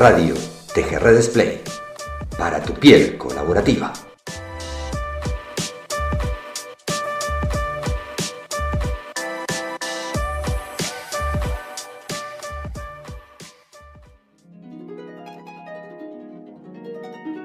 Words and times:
Radio 0.00 0.34
TGR 0.74 1.14
Display. 1.14 1.60
Para 2.38 2.58
tu 2.62 2.72
piel 2.72 3.18
colaborativa. 3.18 3.92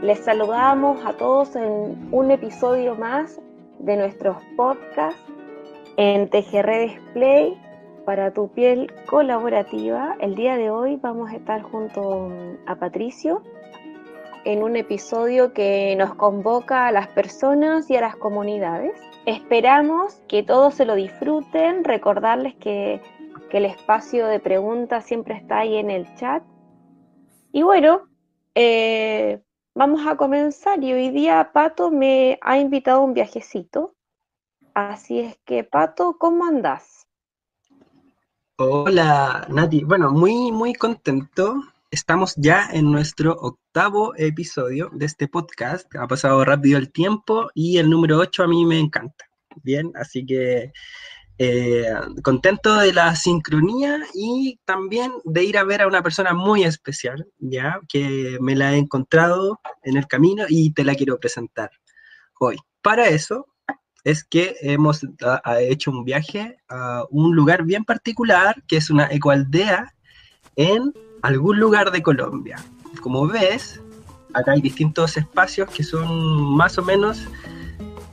Les 0.02 0.20
saludamos 0.20 1.06
a 1.06 1.12
todos 1.18 1.58
en 1.58 2.08
un 2.14 2.32
episodio 2.32 2.96
más 2.96 3.38
de 3.79 3.98
nuestros 3.98 4.37
podcasts 4.56 5.20
en 5.98 6.29
TGR 6.29 6.71
Display 6.79 7.64
para 8.05 8.32
tu 8.32 8.47
piel 8.50 8.93
colaborativa. 9.07 10.15
El 10.19 10.36
día 10.36 10.55
de 10.57 10.69
hoy 10.69 10.97
vamos 10.97 11.32
a 11.32 11.36
estar 11.36 11.61
junto 11.64 12.31
a 12.68 12.75
Patricio 12.75 13.41
en 14.45 14.64
un 14.64 14.75
episodio 14.75 15.54
que 15.54 15.95
nos 15.97 16.14
convoca 16.14 16.87
a 16.87 16.91
las 16.91 17.07
personas 17.07 17.89
y 17.89 17.97
a 17.97 18.01
las 18.01 18.15
comunidades. 18.15 19.00
Esperamos 19.25 20.21
que 20.28 20.43
todos 20.43 20.75
se 20.75 20.86
lo 20.86 20.93
disfruten, 20.93 21.83
recordarles 21.83 22.54
que, 22.55 23.01
que 23.50 23.57
el 23.57 23.65
espacio 23.65 24.28
de 24.28 24.39
preguntas 24.39 25.03
siempre 25.03 25.36
está 25.36 25.59
ahí 25.59 25.75
en 25.78 25.89
el 25.89 26.14
chat. 26.15 26.43
Y 27.51 27.64
bueno, 27.64 28.03
eh, 28.53 29.42
vamos 29.73 30.06
a 30.06 30.15
comenzar 30.15 30.83
y 30.83 30.93
hoy 30.93 31.09
día 31.09 31.50
Pato 31.53 31.89
me 31.89 32.38
ha 32.42 32.59
invitado 32.59 33.02
a 33.02 33.03
un 33.03 33.16
viajecito. 33.16 33.95
Así 34.75 35.22
es 35.22 35.39
que 35.44 35.64
Pato, 35.64 36.17
¿cómo 36.19 36.45
andás? 36.45 36.95
Hola, 38.58 39.45
Nati. 39.50 39.84
Bueno, 39.84 40.11
muy, 40.11 40.50
muy 40.50 40.73
contento. 40.73 41.61
Estamos 41.92 42.36
ya 42.38 42.70
en 42.72 42.89
nuestro 42.89 43.34
octavo 43.34 44.14
episodio 44.16 44.89
de 44.94 45.06
este 45.08 45.28
podcast. 45.28 45.94
Ha 45.94 46.08
pasado 46.08 46.45
rápido 46.45 46.78
el 46.78 46.89
tiempo 46.89 47.50
y 47.53 47.80
el 47.80 47.89
número 47.89 48.17
8 48.17 48.44
a 48.44 48.47
mí 48.47 48.66
me 48.66 48.80
encanta. 48.80 49.25
Bien, 49.62 49.92
así 49.95 50.25
que 50.25 50.72
eh, 51.38 51.86
contento 52.23 52.78
de 52.78 52.94
la 52.94 53.14
sincronía 53.17 54.00
y 54.14 54.58
también 54.64 55.12
de 55.25 55.44
ir 55.44 55.58
a 55.58 55.66
ver 55.66 55.81
a 55.81 55.88
una 55.88 56.02
persona 56.02 56.34
muy 56.34 56.64
especial, 56.64 57.28
ya 57.40 57.81
que 57.90 58.38
me 58.40 58.56
la 58.56 58.73
he 58.73 58.78
encontrado 58.78 59.59
en 59.84 59.97
el 59.97 60.08
camino 60.08 60.45
y 60.47 60.72
te 60.72 60.86
la 60.86 60.95
quiero 60.95 61.19
presentar 61.19 61.72
hoy. 62.40 62.56
Para 62.81 63.09
eso 63.09 63.47
es 64.06 64.23
que 64.23 64.56
hemos 64.61 65.02
hecho 65.59 65.92
un 65.92 66.06
viaje 66.06 66.58
a 66.70 67.03
un 67.09 67.36
lugar 67.36 67.64
bien 67.64 67.84
particular, 67.84 68.64
que 68.67 68.78
es 68.78 68.89
una 68.89 69.08
ecoaldea 69.12 69.94
en 70.56 70.94
algún 71.23 71.59
lugar 71.59 71.92
de 71.92 72.03
Colombia. 72.03 72.56
Como 73.02 73.28
ves, 73.28 73.81
acá 74.34 74.52
hay 74.53 74.62
distintos 74.62 75.17
espacios 75.17 75.70
que 75.72 75.84
son 75.84 76.56
más 76.56 76.78
o 76.78 76.84
menos 76.84 77.28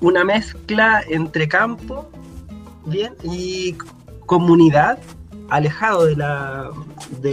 una 0.01 0.25
mezcla 0.25 1.05
entre 1.09 1.47
campo 1.47 2.11
bien, 2.87 3.15
y 3.23 3.77
comunidad, 4.25 4.99
alejado 5.51 6.07
de 6.07 6.17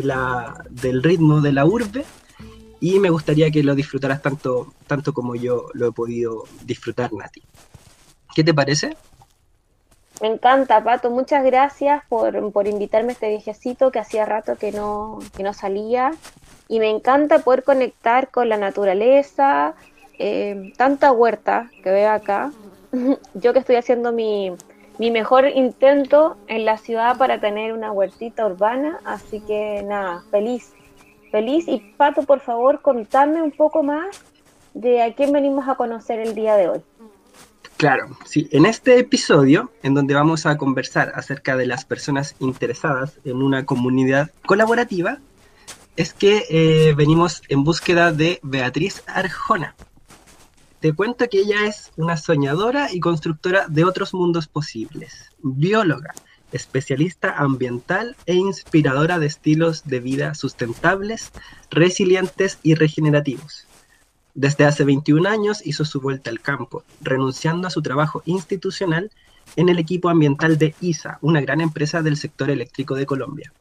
la, 0.04 0.66
del 0.70 1.02
ritmo 1.02 1.40
de 1.40 1.54
la 1.54 1.66
urbe. 1.66 2.04
Y 2.82 3.00
me 3.00 3.10
gustaría 3.10 3.52
que 3.52 3.64
lo 3.64 3.74
disfrutaras 3.74 4.22
tanto, 4.22 4.74
tanto 4.86 5.14
como 5.14 5.36
yo 5.36 5.68
lo 5.74 5.88
he 5.88 5.92
podido 5.94 6.44
disfrutar, 6.66 7.12
Nati. 7.14 7.42
¿Qué 8.36 8.44
te 8.44 8.54
parece? 8.54 8.96
Me 10.22 10.28
encanta, 10.28 10.84
Pato. 10.84 11.10
Muchas 11.10 11.46
gracias 11.46 12.04
por, 12.10 12.36
invitarme 12.68 13.10
a 13.10 13.14
este 13.14 13.30
viajecito 13.30 13.92
que 13.92 14.00
hacía 14.00 14.26
rato 14.26 14.58
que 14.58 14.72
no, 14.72 15.20
no 15.42 15.54
salía. 15.54 16.12
Y 16.68 16.80
me 16.80 16.90
encanta 16.90 17.40
poder 17.40 17.64
conectar 17.64 18.30
con 18.30 18.50
la 18.50 18.58
naturaleza, 18.58 19.74
eh, 20.20 20.74
tanta 20.78 21.12
huerta 21.12 21.70
que 21.84 21.92
veo 21.92 22.12
acá. 22.12 22.52
Yo 23.34 23.54
que 23.54 23.60
estoy 23.60 23.78
haciendo 23.78 24.12
mi, 24.12 24.52
mi 24.98 25.10
mejor 25.10 25.48
intento 25.48 26.36
en 26.48 26.66
la 26.66 26.78
ciudad 26.78 27.18
para 27.18 27.40
tener 27.40 27.72
una 27.72 27.92
huertita 27.92 28.46
urbana. 28.46 29.00
Así 29.06 29.40
que 29.40 29.84
nada, 29.84 30.24
feliz. 30.30 30.74
Feliz. 31.32 31.68
Y 31.68 31.80
Pato, 31.96 32.24
por 32.24 32.42
favor, 32.42 32.82
contame 32.82 33.42
un 33.42 33.52
poco 33.52 33.84
más 33.84 34.22
de 34.74 35.02
a 35.02 35.14
quién 35.14 35.32
venimos 35.32 35.68
a 35.70 35.76
conocer 35.76 36.20
el 36.20 36.36
día 36.36 36.56
de 36.56 36.68
hoy. 36.68 36.82
Claro, 37.80 38.18
sí. 38.26 38.50
En 38.52 38.66
este 38.66 39.00
episodio, 39.00 39.72
en 39.84 39.94
donde 39.94 40.14
vamos 40.14 40.46
a 40.46 40.58
conversar 40.58 41.14
acerca 41.16 41.56
de 41.56 41.66
las 41.66 41.86
personas 41.86 42.36
interesadas 42.42 43.14
en 43.24 43.42
una 43.42 43.66
comunidad 43.66 44.32
colaborativa, 44.46 45.20
es 45.96 46.14
que 46.14 46.44
eh, 46.50 46.94
venimos 46.98 47.42
en 47.48 47.64
búsqueda 47.64 48.12
de 48.12 48.42
Beatriz 48.44 49.02
Arjona. 49.08 49.76
Te 50.82 50.92
cuento 50.92 51.30
que 51.30 51.40
ella 51.40 51.68
es 51.68 51.94
una 51.96 52.18
soñadora 52.18 52.92
y 52.92 53.00
constructora 53.00 53.66
de 53.70 53.86
otros 53.86 54.14
mundos 54.14 54.50
posibles, 54.50 55.32
bióloga, 55.42 56.14
especialista 56.52 57.38
ambiental 57.38 58.18
e 58.26 58.36
inspiradora 58.36 59.20
de 59.20 59.28
estilos 59.28 59.86
de 59.86 60.02
vida 60.02 60.36
sustentables, 60.36 61.32
resilientes 61.72 62.60
y 62.62 62.76
regenerativos. 62.76 63.69
Desde 64.40 64.64
hace 64.64 64.86
21 64.86 65.28
años 65.28 65.62
hizo 65.66 65.84
su 65.84 66.00
vuelta 66.00 66.30
al 66.30 66.40
campo, 66.40 66.86
renunciando 67.02 67.68
a 67.68 67.72
su 67.72 67.82
trabajo 67.82 68.22
institucional 68.24 69.12
en 69.58 69.68
el 69.68 69.80
equipo 69.80 70.08
ambiental 70.08 70.58
de 70.58 70.74
ISA, 70.80 71.20
una 71.22 71.42
gran 71.42 71.60
empresa 71.60 72.02
del 72.02 72.16
sector 72.16 72.50
eléctrico 72.50 72.96
de 72.96 73.06
Colombia. 73.06 73.52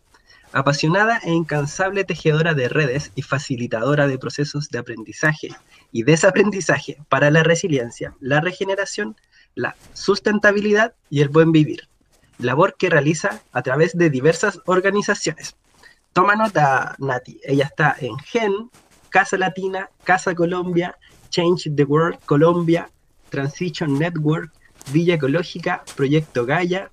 Apasionada 0.53 1.19
e 1.25 1.33
incansable 1.33 2.05
tejedora 2.05 2.55
de 2.55 2.69
redes 2.69 3.11
y 3.17 3.23
facilitadora 3.23 4.07
de 4.07 4.21
procesos 4.21 4.69
de 4.69 4.79
aprendizaje 4.79 5.49
y 5.91 6.05
desaprendizaje 6.05 6.99
para 7.09 7.33
la 7.33 7.43
resiliencia, 7.43 8.15
la 8.21 8.41
regeneración, 8.41 9.17
la 9.57 9.75
sustentabilidad 9.95 10.95
y 11.11 11.23
el 11.23 11.29
buen 11.29 11.51
vivir. 11.51 11.89
Labor 12.39 12.77
que 12.79 12.89
realiza 12.89 13.43
a 13.51 13.63
través 13.63 13.99
de 13.99 14.11
diversas 14.11 14.61
organizaciones. 14.65 15.57
Toma 16.13 16.37
nota, 16.37 16.95
Nati. 16.99 17.41
Ella 17.43 17.65
está 17.65 17.97
en 17.99 18.17
GEN, 18.19 18.71
Casa 19.11 19.37
Latina, 19.37 19.91
Casa 20.05 20.35
Colombia, 20.35 20.97
Change 21.31 21.71
the 21.75 21.85
World 21.85 22.19
Colombia, 22.25 22.91
Transition 23.31 23.99
Network, 23.99 24.53
Villa 24.93 25.15
Ecológica, 25.15 25.83
Proyecto 25.95 26.47
Gaia, 26.47 26.91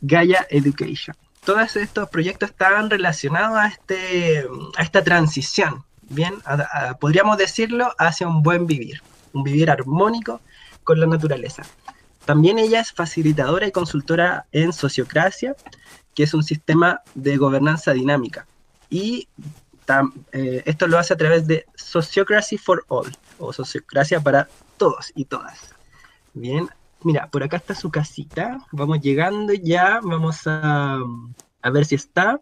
Gaia 0.00 0.46
Education. 0.50 1.16
Todos 1.44 1.76
estos 1.76 2.08
proyectos 2.08 2.50
están 2.50 2.90
relacionados 2.90 3.58
a, 3.58 3.66
este, 3.66 4.46
a 4.76 4.82
esta 4.82 5.02
transición, 5.02 5.84
bien, 6.02 6.34
podríamos 7.00 7.36
decirlo, 7.36 7.92
hacia 7.98 8.28
un 8.28 8.42
buen 8.42 8.66
vivir, 8.66 9.02
un 9.32 9.42
vivir 9.42 9.70
armónico 9.70 10.40
con 10.84 11.00
la 11.00 11.06
naturaleza. 11.06 11.64
También 12.24 12.58
ella 12.58 12.80
es 12.80 12.92
facilitadora 12.92 13.66
y 13.66 13.72
consultora 13.72 14.46
en 14.52 14.72
Sociocracia, 14.72 15.56
que 16.14 16.22
es 16.22 16.34
un 16.34 16.44
sistema 16.44 17.00
de 17.14 17.36
gobernanza 17.36 17.92
dinámica. 17.92 18.46
Y 18.88 19.28
eh, 20.32 20.62
esto 20.64 20.86
lo 20.86 20.98
hace 20.98 21.14
a 21.14 21.16
través 21.16 21.46
de 21.46 21.66
Sociocracy 21.74 22.58
for 22.58 22.84
All, 22.88 23.12
o 23.38 23.52
Sociocracia 23.52 24.20
para 24.20 24.48
todos 24.76 25.12
y 25.14 25.24
todas. 25.24 25.74
Bien, 26.34 26.68
mira, 27.02 27.28
por 27.28 27.42
acá 27.42 27.56
está 27.56 27.74
su 27.74 27.90
casita. 27.90 28.58
Vamos 28.70 29.00
llegando 29.00 29.52
ya, 29.52 30.00
vamos 30.02 30.46
a, 30.46 30.98
a 31.62 31.70
ver 31.70 31.84
si 31.84 31.96
está. 31.96 32.40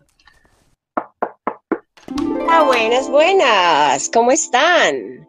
Ah, 2.48 2.62
buenas, 2.64 3.08
buenas, 3.08 4.10
¿cómo 4.12 4.32
están? 4.32 5.28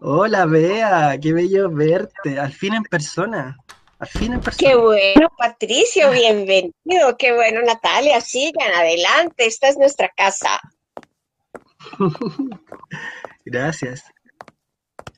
Hola, 0.00 0.44
Bea, 0.46 1.18
qué 1.20 1.32
bello 1.32 1.70
verte, 1.70 2.38
al 2.38 2.52
fin 2.52 2.74
en 2.74 2.82
persona. 2.84 3.56
Al 3.98 4.08
fin 4.08 4.34
en 4.34 4.40
persona. 4.40 4.70
Qué 4.70 4.76
bueno, 4.76 5.32
Patricio, 5.38 6.10
bienvenido. 6.10 7.16
Qué 7.18 7.32
bueno, 7.32 7.62
Natalia, 7.62 8.20
sigan 8.20 8.70
adelante. 8.72 9.46
Esta 9.46 9.68
es 9.68 9.78
nuestra 9.78 10.10
casa. 10.14 10.60
Gracias. 13.44 14.04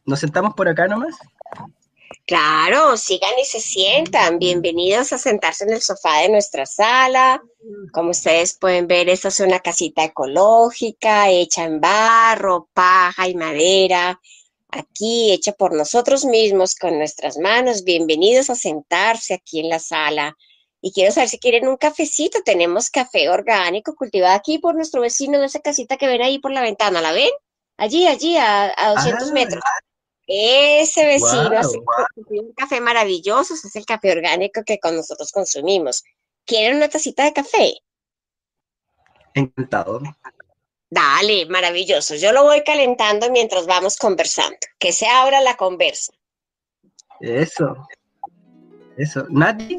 ¿Nos 0.05 0.21
sentamos 0.21 0.55
por 0.55 0.69
acá 0.69 0.87
nomás? 0.87 1.17
Claro, 2.27 2.97
sigan 2.97 3.39
y 3.41 3.45
se 3.45 3.61
sientan. 3.61 4.39
Bienvenidos 4.39 5.13
a 5.13 5.19
sentarse 5.19 5.65
en 5.65 5.73
el 5.73 5.81
sofá 5.81 6.23
de 6.23 6.29
nuestra 6.29 6.67
sala. 6.67 7.41
Como 7.93 8.11
ustedes 8.11 8.57
pueden 8.59 8.89
ver, 8.89 9.09
esta 9.09 9.29
es 9.29 9.39
una 9.41 9.61
casita 9.61 10.05
ecológica, 10.05 11.31
hecha 11.31 11.65
en 11.65 11.81
barro, 11.81 12.69
paja 12.73 13.29
y 13.29 13.35
madera. 13.35 14.21
Aquí, 14.71 15.33
hecha 15.33 15.53
por 15.53 15.73
nosotros 15.73 16.25
mismos, 16.25 16.75
con 16.75 16.99
nuestras 16.99 17.39
manos. 17.39 17.85
Bienvenidos 17.85 18.51
a 18.51 18.57
sentarse 18.57 19.35
aquí 19.35 19.61
en 19.61 19.69
la 19.69 19.79
sala. 19.79 20.37
Y 20.81 20.93
quiero 20.93 21.13
saber 21.13 21.29
si 21.29 21.39
quieren 21.39 21.69
un 21.69 21.77
cafecito. 21.77 22.43
Tenemos 22.45 22.91
café 22.91 23.29
orgánico 23.29 23.95
cultivado 23.95 24.35
aquí 24.35 24.59
por 24.59 24.75
nuestro 24.75 25.01
vecino 25.01 25.39
de 25.39 25.47
esa 25.47 25.61
casita 25.61 25.97
que 25.97 26.07
ven 26.07 26.23
ahí 26.23 26.39
por 26.39 26.53
la 26.53 26.63
ventana. 26.63 27.01
¿La 27.01 27.13
ven? 27.13 27.31
Allí, 27.77 28.07
allí, 28.07 28.37
a, 28.39 28.75
200 28.95 29.31
ah. 29.31 29.33
metros. 29.33 29.63
Ese 30.27 31.07
vecino 31.07 31.57
hace 31.57 31.79
un 31.79 32.53
café 32.53 32.81
maravilloso. 32.81 33.55
Ese 33.55 33.69
es 33.69 33.77
el 33.77 33.87
café 33.87 34.13
orgánico 34.13 34.63
que 34.65 34.79
con 34.79 34.97
nosotros 34.97 35.31
consumimos. 35.33 36.03
¿Quieren 36.45 36.77
una 36.77 36.89
tacita 36.89 37.25
de 37.25 37.33
café? 37.33 37.75
Encantado. 39.35 40.01
Dale, 40.89 41.47
maravilloso. 41.47 42.15
Yo 42.15 42.33
lo 42.33 42.45
voy 42.45 42.63
calentando 42.65 43.31
mientras 43.31 43.67
vamos 43.67 43.97
conversando. 43.97 44.57
Que 44.79 44.93
se 44.93 45.07
abra 45.07 45.41
la 45.41 45.57
conversa. 45.57 46.13
Eso. 47.21 47.77
Eso. 48.97 49.27
Nati, 49.29 49.77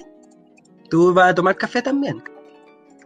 ¿tú 0.89 1.13
vas 1.13 1.31
a 1.31 1.36
tomar 1.36 1.56
café 1.56 1.81
también? 1.81 2.24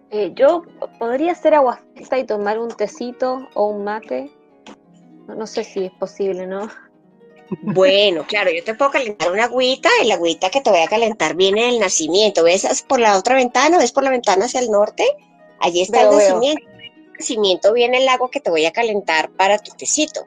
Eh, 0.09 0.33
yo 0.35 0.63
podría 0.99 1.31
hacer 1.31 1.53
agua 1.53 1.81
y 1.95 2.23
tomar 2.25 2.59
un 2.59 2.69
tecito 2.69 3.47
o 3.53 3.67
un 3.67 3.83
mate. 3.85 4.29
No, 5.27 5.35
no 5.35 5.47
sé 5.47 5.63
si 5.63 5.85
es 5.85 5.91
posible, 5.93 6.47
¿no? 6.47 6.69
Bueno, 7.61 8.25
claro, 8.25 8.49
yo 8.49 8.63
te 8.63 8.73
puedo 8.75 8.91
calentar 8.91 9.29
una 9.29 9.43
agüita 9.43 9.89
y 10.01 10.07
la 10.07 10.15
agüita 10.15 10.49
que 10.49 10.61
te 10.61 10.69
voy 10.69 10.79
a 10.79 10.87
calentar 10.87 11.35
viene 11.35 11.65
del 11.65 11.79
nacimiento. 11.79 12.45
¿Ves 12.45 12.63
¿Es 12.63 12.81
por 12.81 13.01
la 13.01 13.17
otra 13.17 13.35
ventana? 13.35 13.77
¿Ves 13.77 13.91
por 13.91 14.05
la 14.05 14.09
ventana 14.09 14.45
hacia 14.45 14.61
el 14.61 14.71
norte? 14.71 15.05
Allí 15.59 15.81
está 15.81 16.03
el 16.03 16.11
nacimiento. 16.11 16.65
El 16.77 17.13
nacimiento 17.19 17.73
viene 17.73 17.97
el 17.97 18.07
agua 18.07 18.29
que 18.31 18.39
te 18.39 18.49
voy 18.49 18.65
a 18.65 18.71
calentar 18.71 19.31
para 19.31 19.57
tu 19.57 19.75
tecito. 19.75 20.25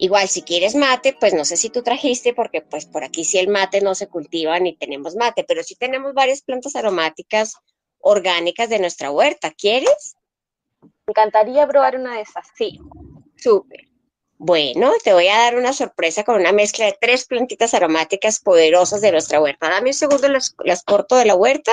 Igual, 0.00 0.28
si 0.28 0.42
quieres 0.42 0.76
mate, 0.76 1.16
pues 1.18 1.34
no 1.34 1.44
sé 1.44 1.56
si 1.56 1.70
tú 1.70 1.82
trajiste, 1.82 2.32
porque 2.32 2.62
pues 2.62 2.86
por 2.86 3.02
aquí 3.02 3.24
sí 3.24 3.38
el 3.38 3.48
mate 3.48 3.80
no 3.80 3.96
se 3.96 4.06
cultiva 4.06 4.58
ni 4.60 4.76
tenemos 4.76 5.16
mate, 5.16 5.44
pero 5.44 5.64
sí 5.64 5.74
tenemos 5.74 6.14
varias 6.14 6.42
plantas 6.42 6.76
aromáticas 6.76 7.54
orgánicas 7.98 8.68
de 8.68 8.78
nuestra 8.78 9.10
huerta. 9.10 9.50
¿Quieres? 9.50 10.16
Me 10.80 10.88
encantaría 11.08 11.66
probar 11.66 11.96
una 11.96 12.14
de 12.14 12.20
esas, 12.20 12.46
sí. 12.56 12.78
Súper. 13.36 13.88
Bueno, 14.36 14.92
te 15.02 15.12
voy 15.12 15.26
a 15.26 15.36
dar 15.36 15.56
una 15.56 15.72
sorpresa 15.72 16.22
con 16.22 16.36
una 16.36 16.52
mezcla 16.52 16.86
de 16.86 16.96
tres 17.00 17.26
plantitas 17.26 17.74
aromáticas 17.74 18.38
poderosas 18.38 19.00
de 19.00 19.10
nuestra 19.10 19.40
huerta. 19.40 19.68
Dame 19.68 19.90
un 19.90 19.94
segundo, 19.94 20.28
las, 20.28 20.54
corto 20.84 21.16
de 21.16 21.24
la 21.24 21.34
huerta 21.34 21.72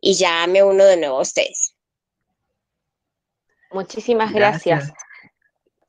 y 0.00 0.14
ya 0.14 0.44
me 0.48 0.64
uno 0.64 0.84
de 0.84 0.96
nuevo 0.96 1.18
a 1.18 1.22
ustedes. 1.22 1.76
Muchísimas 3.70 4.32
gracias. 4.32 4.92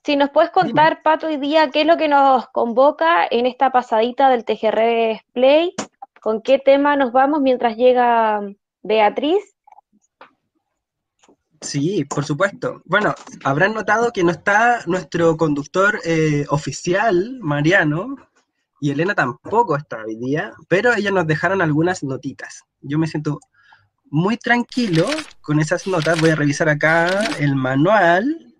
Si 0.04 0.16
nos 0.16 0.32
puedes 0.32 0.50
contar, 0.52 1.04
Pato, 1.04 1.28
hoy 1.28 1.38
día, 1.38 1.70
qué 1.70 1.82
es 1.82 1.88
lo 1.88 1.98
que 1.98 2.08
nos 2.08 2.48
convoca 2.50 3.28
en 3.30 3.46
esta 3.46 3.72
pasadita 3.72 4.30
del 4.30 4.46
TGR 4.46 5.10
Display, 5.14 5.76
con 6.20 6.42
qué 6.42 6.58
tema 6.60 6.96
nos 6.96 7.12
vamos 7.12 7.42
mientras 7.42 7.78
llega 7.78 8.42
Beatriz 8.82 9.52
Sí, 11.62 12.06
por 12.06 12.26
supuesto. 12.26 12.82
Bueno, 12.86 13.14
habrán 13.44 13.76
notado 13.76 14.12
que 14.12 14.24
no 14.24 14.32
está 14.32 14.80
nuestro 14.88 15.38
conductor 15.38 16.00
eh, 16.04 16.46
oficial, 16.50 17.38
Mariano, 17.40 18.16
y 18.80 18.90
Elena 18.90 19.14
tampoco 19.14 19.76
está 19.76 20.04
hoy 20.04 20.16
día, 20.16 20.54
pero 20.68 20.92
ellos 20.96 21.14
nos 21.14 21.28
dejaron 21.28 21.62
algunas 21.62 22.04
notitas. 22.04 22.64
Yo 22.82 22.98
me 22.98 23.06
siento 23.06 23.40
muy 24.06 24.38
tranquilo 24.38 25.06
con 25.42 25.60
esas 25.60 25.86
notas. 25.86 26.20
Voy 26.20 26.32
a 26.32 26.36
revisar 26.36 26.68
acá 26.68 27.08
el 27.38 27.56
manual, 27.56 28.51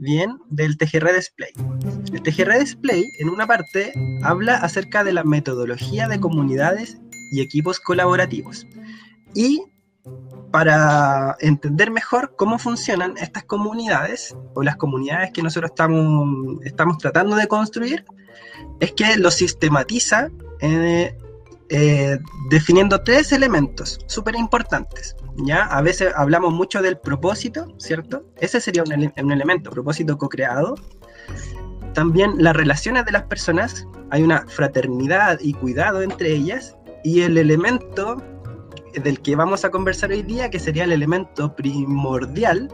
bien, 0.00 0.38
del 0.48 0.76
TGR 0.76 1.12
Display. 1.14 1.52
El 2.12 2.22
TGR 2.22 2.58
Display, 2.58 3.04
en 3.18 3.28
una 3.28 3.46
parte, 3.46 3.92
habla 4.22 4.56
acerca 4.56 5.04
de 5.04 5.12
la 5.12 5.24
metodología 5.24 6.08
de 6.08 6.18
comunidades 6.18 6.98
y 7.32 7.40
equipos 7.40 7.78
colaborativos. 7.78 8.66
Y 9.34 9.62
para 10.50 11.36
entender 11.40 11.90
mejor 11.90 12.34
cómo 12.36 12.58
funcionan 12.58 13.14
estas 13.18 13.44
comunidades 13.44 14.34
o 14.54 14.62
las 14.62 14.76
comunidades 14.76 15.30
que 15.32 15.42
nosotros 15.42 15.70
estamos, 15.70 16.58
estamos 16.64 16.98
tratando 16.98 17.36
de 17.36 17.46
construir, 17.46 18.04
es 18.80 18.92
que 18.92 19.16
lo 19.16 19.30
sistematiza 19.30 20.30
eh, 20.60 21.16
eh, 21.70 22.18
definiendo 22.48 23.00
tres 23.02 23.32
elementos 23.32 24.00
súper 24.06 24.34
importantes. 24.34 25.16
¿ya? 25.46 25.64
A 25.64 25.80
veces 25.82 26.12
hablamos 26.16 26.52
mucho 26.52 26.82
del 26.82 26.98
propósito, 26.98 27.72
¿cierto? 27.78 28.24
Ese 28.40 28.60
sería 28.60 28.82
un, 28.82 28.92
un 28.92 29.32
elemento, 29.32 29.70
propósito 29.70 30.18
co-creado. 30.18 30.74
También 31.94 32.34
las 32.38 32.56
relaciones 32.56 33.04
de 33.04 33.12
las 33.12 33.22
personas, 33.24 33.86
hay 34.10 34.22
una 34.22 34.44
fraternidad 34.48 35.38
y 35.40 35.52
cuidado 35.52 36.02
entre 36.02 36.32
ellas. 36.32 36.76
Y 37.04 37.22
el 37.22 37.38
elemento 37.38 38.22
del 39.02 39.20
que 39.20 39.36
vamos 39.36 39.64
a 39.64 39.70
conversar 39.70 40.10
hoy 40.10 40.22
día, 40.22 40.50
que 40.50 40.58
sería 40.58 40.84
el 40.84 40.92
elemento 40.92 41.54
primordial, 41.54 42.68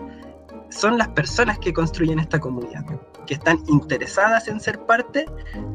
son 0.71 0.99
las 0.99 1.09
personas 1.09 1.59
que 1.59 1.73
construyen 1.73 2.19
esta 2.19 2.39
comunidad, 2.39 2.85
que 3.27 3.35
están 3.35 3.63
interesadas 3.69 4.49
en 4.49 4.61
ser 4.61 4.81
parte 4.81 5.27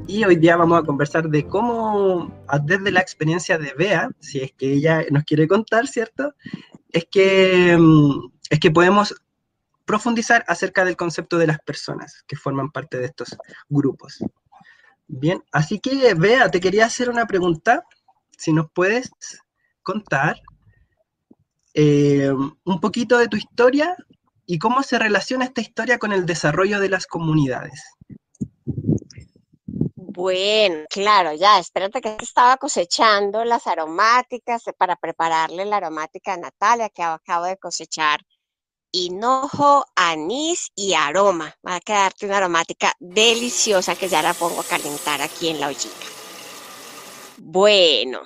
y 0.07 0.23
hoy 0.23 0.35
día 0.35 0.55
vamos 0.55 0.79
a 0.79 0.85
conversar 0.85 1.29
de 1.29 1.47
cómo, 1.47 2.31
desde 2.63 2.91
la 2.91 2.99
experiencia 2.99 3.57
de 3.57 3.73
Bea, 3.73 4.09
si 4.19 4.39
es 4.39 4.51
que 4.53 4.73
ella 4.73 5.03
nos 5.11 5.23
quiere 5.23 5.47
contar, 5.47 5.87
¿cierto? 5.87 6.35
Es 6.89 7.05
que, 7.09 7.77
mm, 7.77 8.31
es 8.49 8.59
que 8.59 8.71
podemos 8.71 9.15
profundizar 9.85 10.43
acerca 10.47 10.85
del 10.85 10.95
concepto 10.95 11.37
de 11.37 11.47
las 11.47 11.59
personas 11.59 12.23
que 12.27 12.35
forman 12.35 12.71
parte 12.71 12.97
de 12.97 13.05
estos 13.05 13.37
grupos. 13.69 14.23
Bien, 15.07 15.43
así 15.51 15.79
que 15.79 16.13
Bea, 16.13 16.49
te 16.49 16.59
quería 16.59 16.85
hacer 16.85 17.09
una 17.09 17.25
pregunta, 17.25 17.83
si 18.37 18.53
nos 18.53 18.71
puedes 18.71 19.11
contar 19.83 20.41
eh, 21.73 22.31
un 22.31 22.79
poquito 22.79 23.17
de 23.17 23.27
tu 23.27 23.37
historia 23.37 23.95
y 24.45 24.59
cómo 24.59 24.83
se 24.83 24.99
relaciona 24.99 25.45
esta 25.45 25.61
historia 25.61 25.97
con 25.97 26.13
el 26.13 26.25
desarrollo 26.25 26.79
de 26.79 26.89
las 26.89 27.07
comunidades. 27.07 27.83
Bueno, 30.13 30.85
claro, 30.89 31.33
ya, 31.33 31.57
espérate 31.57 32.01
que 32.01 32.17
estaba 32.19 32.57
cosechando 32.57 33.45
las 33.45 33.65
aromáticas 33.65 34.63
para 34.77 34.97
prepararle 34.97 35.65
la 35.65 35.77
aromática 35.77 36.33
a 36.33 36.37
Natalia 36.37 36.89
que 36.89 37.01
acabo 37.01 37.45
de 37.45 37.57
cosechar. 37.57 38.19
Hinojo, 38.91 39.85
anís 39.95 40.69
y 40.75 40.95
aroma. 40.95 41.55
Va 41.65 41.75
a 41.75 41.79
quedarte 41.79 42.25
una 42.25 42.37
aromática 42.37 42.93
deliciosa 42.99 43.95
que 43.95 44.09
ya 44.09 44.21
la 44.21 44.33
pongo 44.33 44.59
a 44.59 44.65
calentar 44.65 45.21
aquí 45.21 45.47
en 45.47 45.61
la 45.61 45.67
ollita. 45.67 46.05
Bueno, 47.37 48.19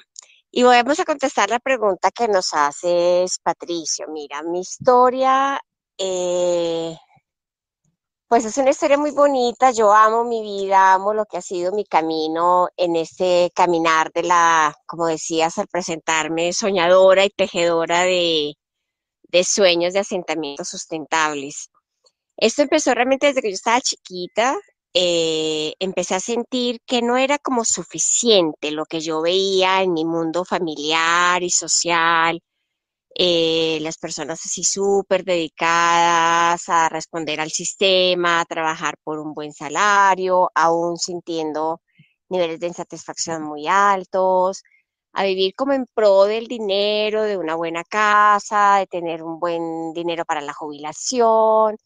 y 0.49 0.63
vamos 0.63 0.99
a 0.99 1.05
contestar 1.05 1.49
la 1.49 1.59
pregunta 1.59 2.09
que 2.11 2.27
nos 2.27 2.53
hace 2.53 3.25
Patricio. 3.43 4.07
Mira, 4.07 4.41
mi 4.41 4.61
historia, 4.61 5.59
eh, 5.97 6.97
pues 8.27 8.45
es 8.45 8.57
una 8.57 8.71
historia 8.71 8.97
muy 8.97 9.11
bonita. 9.11 9.71
Yo 9.71 9.93
amo 9.93 10.23
mi 10.23 10.41
vida, 10.41 10.93
amo 10.93 11.13
lo 11.13 11.25
que 11.25 11.37
ha 11.37 11.41
sido 11.41 11.71
mi 11.71 11.85
camino 11.85 12.67
en 12.75 12.95
este 12.95 13.51
caminar 13.55 14.11
de 14.13 14.23
la, 14.23 14.75
como 14.87 15.07
decías 15.07 15.57
al 15.57 15.67
presentarme, 15.67 16.51
soñadora 16.53 17.23
y 17.25 17.29
tejedora 17.29 18.01
de, 18.01 18.55
de 19.23 19.43
sueños 19.43 19.93
de 19.93 19.99
asentamientos 19.99 20.69
sustentables. 20.69 21.69
Esto 22.37 22.63
empezó 22.63 22.93
realmente 22.93 23.27
desde 23.27 23.41
que 23.41 23.49
yo 23.51 23.55
estaba 23.55 23.81
chiquita. 23.81 24.57
Eh, 24.93 25.73
empecé 25.79 26.15
a 26.15 26.19
sentir 26.19 26.79
que 26.85 27.01
no 27.01 27.17
era 27.17 27.37
como 27.37 27.65
suficiente 27.65 28.71
lo 28.71 28.85
que 28.85 29.01
yo 29.01 29.21
veía 29.21 29.81
en 29.83 29.93
mi 29.93 30.05
mundo 30.05 30.45
familiar 30.45 31.43
y 31.43 31.49
social, 31.49 32.41
eh, 33.15 33.79
las 33.81 33.97
personas 33.97 34.41
así 34.45 34.63
súper 34.63 35.23
dedicadas 35.25 36.69
a 36.69 36.89
responder 36.89 37.39
al 37.41 37.51
sistema, 37.51 38.41
a 38.41 38.45
trabajar 38.45 38.95
por 39.03 39.19
un 39.19 39.33
buen 39.33 39.53
salario, 39.53 40.51
aún 40.55 40.97
sintiendo 40.97 41.81
niveles 42.29 42.59
de 42.59 42.67
insatisfacción 42.67 43.43
muy 43.43 43.67
altos, 43.67 44.63
a 45.13 45.23
vivir 45.25 45.53
como 45.55 45.73
en 45.73 45.85
pro 45.93 46.25
del 46.25 46.47
dinero, 46.47 47.23
de 47.23 47.37
una 47.37 47.55
buena 47.55 47.83
casa, 47.83 48.77
de 48.79 48.87
tener 48.87 49.23
un 49.23 49.39
buen 49.39 49.93
dinero 49.93 50.25
para 50.25 50.41
la 50.41 50.53
jubilación, 50.53 51.77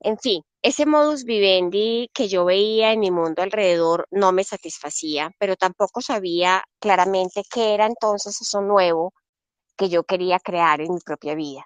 en 0.00 0.18
fin, 0.18 0.42
ese 0.62 0.86
modus 0.86 1.24
vivendi 1.24 2.08
que 2.14 2.28
yo 2.28 2.44
veía 2.44 2.92
en 2.92 3.00
mi 3.00 3.10
mundo 3.10 3.42
alrededor 3.42 4.06
no 4.10 4.32
me 4.32 4.44
satisfacía, 4.44 5.30
pero 5.38 5.56
tampoco 5.56 6.00
sabía 6.00 6.62
claramente 6.80 7.42
qué 7.52 7.74
era 7.74 7.86
entonces 7.86 8.40
eso 8.40 8.60
nuevo 8.60 9.12
que 9.78 9.88
yo 9.88 10.04
quería 10.04 10.38
crear 10.40 10.82
en 10.82 10.92
mi 10.92 11.00
propia 11.00 11.34
vida. 11.34 11.64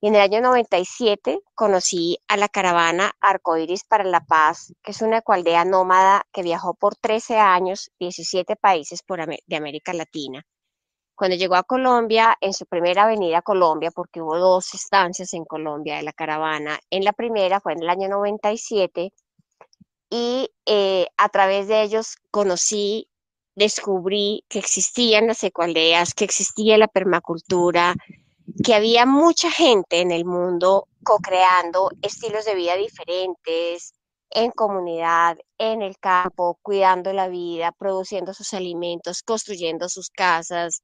Y 0.00 0.08
en 0.08 0.14
el 0.14 0.22
año 0.22 0.40
97 0.40 1.40
conocí 1.54 2.18
a 2.28 2.38
la 2.38 2.48
caravana 2.48 3.12
Arcoiris 3.20 3.84
para 3.84 4.04
la 4.04 4.20
Paz, 4.20 4.72
que 4.82 4.92
es 4.92 5.02
una 5.02 5.18
ecualdea 5.18 5.66
nómada 5.66 6.22
que 6.32 6.42
viajó 6.42 6.72
por 6.72 6.96
13 6.96 7.36
años, 7.36 7.90
17 7.98 8.56
países 8.56 9.00
de 9.46 9.56
América 9.56 9.92
Latina 9.92 10.46
cuando 11.20 11.36
llegó 11.36 11.56
a 11.56 11.64
Colombia, 11.64 12.34
en 12.40 12.54
su 12.54 12.64
primera 12.64 13.02
avenida 13.02 13.40
a 13.40 13.42
Colombia, 13.42 13.90
porque 13.90 14.22
hubo 14.22 14.38
dos 14.38 14.72
estancias 14.72 15.34
en 15.34 15.44
Colombia 15.44 15.96
de 15.96 16.02
la 16.02 16.14
caravana, 16.14 16.80
en 16.88 17.04
la 17.04 17.12
primera 17.12 17.60
fue 17.60 17.74
en 17.74 17.82
el 17.82 17.90
año 17.90 18.08
97 18.08 19.12
y 20.08 20.50
eh, 20.64 21.08
a 21.18 21.28
través 21.28 21.68
de 21.68 21.82
ellos 21.82 22.16
conocí, 22.30 23.09
descubrí 23.54 24.44
que 24.48 24.58
existían 24.58 25.26
las 25.26 25.42
ecualdeas, 25.44 26.14
que 26.14 26.24
existía 26.24 26.78
la 26.78 26.88
permacultura, 26.88 27.94
que 28.64 28.74
había 28.74 29.06
mucha 29.06 29.50
gente 29.50 30.00
en 30.00 30.10
el 30.10 30.24
mundo 30.24 30.88
co-creando 31.04 31.90
estilos 32.02 32.44
de 32.44 32.54
vida 32.54 32.76
diferentes, 32.76 33.92
en 34.30 34.50
comunidad, 34.52 35.38
en 35.58 35.82
el 35.82 35.98
campo, 35.98 36.58
cuidando 36.62 37.12
la 37.12 37.28
vida, 37.28 37.72
produciendo 37.72 38.32
sus 38.32 38.54
alimentos, 38.54 39.22
construyendo 39.22 39.88
sus 39.88 40.08
casas, 40.10 40.82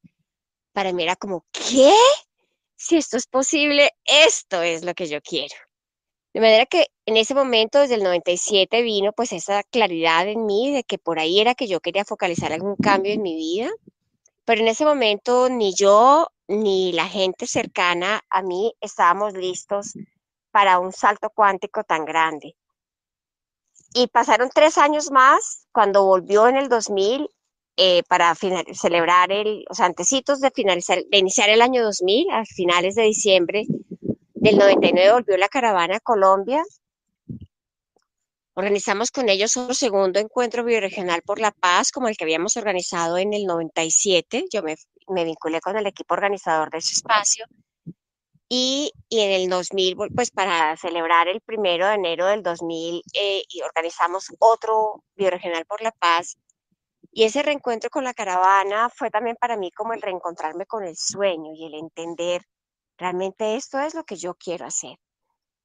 para 0.73 0.92
mí 0.92 1.04
era 1.04 1.16
como, 1.16 1.44
¿qué? 1.52 1.94
Si 2.76 2.96
esto 2.96 3.16
es 3.16 3.26
posible, 3.26 3.90
esto 4.04 4.62
es 4.62 4.85
lo 4.85 4.94
que 4.94 5.06
yo 5.06 5.20
quiero. 5.23 5.54
De 6.37 6.43
manera 6.43 6.66
que 6.66 6.88
en 7.07 7.16
ese 7.16 7.35
momento, 7.35 7.81
desde 7.81 7.95
el 7.95 8.02
97, 8.02 8.83
vino 8.83 9.14
pues 9.14 9.33
esa 9.33 9.62
claridad 9.62 10.28
en 10.28 10.45
mí 10.45 10.71
de 10.71 10.85
que 10.85 10.99
por 10.99 11.19
ahí 11.19 11.40
era 11.40 11.55
que 11.55 11.66
yo 11.66 11.81
quería 11.81 12.05
focalizar 12.05 12.52
algún 12.52 12.76
cambio 12.76 13.14
en 13.14 13.23
mi 13.23 13.35
vida, 13.35 13.71
pero 14.45 14.61
en 14.61 14.69
ese 14.69 14.85
momento 14.85 15.49
ni 15.49 15.75
yo 15.75 16.26
ni 16.47 16.93
la 16.93 17.09
gente 17.09 17.47
cercana 17.47 18.21
a 18.28 18.43
mí 18.43 18.75
estábamos 18.83 19.33
listos 19.33 19.95
para 20.50 20.78
un 20.78 20.93
salto 20.93 21.31
cuántico 21.35 21.85
tan 21.85 22.05
grande. 22.05 22.55
Y 23.95 24.09
pasaron 24.09 24.50
tres 24.55 24.76
años 24.76 25.11
más, 25.11 25.66
cuando 25.73 26.05
volvió 26.05 26.49
en 26.49 26.57
el 26.57 26.69
2000, 26.69 27.31
eh, 27.78 28.02
para 28.11 28.35
celebrar 28.35 29.33
el, 29.33 29.64
o 29.71 29.75
sea, 29.75 29.87
antecitos 29.87 30.40
de, 30.40 30.50
finalizar, 30.50 30.99
de 30.99 31.16
iniciar 31.16 31.49
el 31.49 31.62
año 31.62 31.83
2000, 31.83 32.31
a 32.31 32.45
finales 32.45 32.95
de 32.95 33.05
diciembre 33.05 33.66
del 34.46 34.58
99 34.58 35.12
volvió 35.12 35.36
la 35.36 35.48
caravana 35.48 35.96
a 35.96 36.00
Colombia. 36.00 36.62
Organizamos 38.54 39.10
con 39.10 39.28
ellos 39.28 39.56
un 39.56 39.74
segundo 39.74 40.20
encuentro 40.20 40.62
bioregional 40.62 41.22
por 41.22 41.40
la 41.40 41.50
paz, 41.50 41.90
como 41.90 42.06
el 42.06 42.16
que 42.16 42.22
habíamos 42.22 42.56
organizado 42.56 43.18
en 43.18 43.34
el 43.34 43.44
97. 43.44 44.44
Yo 44.52 44.62
me, 44.62 44.76
vinculé 45.24 45.60
con 45.60 45.76
el 45.76 45.86
equipo 45.88 46.14
organizador 46.14 46.70
de 46.70 46.78
ese 46.78 46.94
espacio. 46.94 47.44
Y, 48.48 48.92
y, 49.08 49.20
en 49.20 49.32
el 49.32 49.50
2000, 49.50 49.96
pues 50.14 50.30
para 50.30 50.76
celebrar 50.76 51.26
el 51.26 51.40
primero 51.40 51.88
de 51.88 51.94
enero 51.94 52.26
del 52.26 52.44
2000, 52.44 53.02
eh, 53.14 53.42
y 53.48 53.62
organizamos 53.62 54.28
otro 54.38 55.02
bioregional 55.16 55.66
por 55.66 55.82
la 55.82 55.90
paz. 55.90 56.38
Y 57.10 57.24
ese 57.24 57.42
reencuentro 57.42 57.90
con 57.90 58.04
la 58.04 58.14
caravana 58.14 58.90
fue 58.90 59.10
también 59.10 59.36
para 59.40 59.56
mí 59.56 59.72
como 59.72 59.92
el 59.92 60.02
reencontrarme 60.02 60.66
con 60.66 60.84
el 60.84 60.96
sueño 60.96 61.52
y 61.52 61.66
el 61.66 61.74
entender 61.74 62.42
realmente 62.98 63.56
esto 63.56 63.78
es 63.80 63.94
lo 63.94 64.04
que 64.04 64.16
yo 64.16 64.34
quiero 64.34 64.66
hacer. 64.66 64.98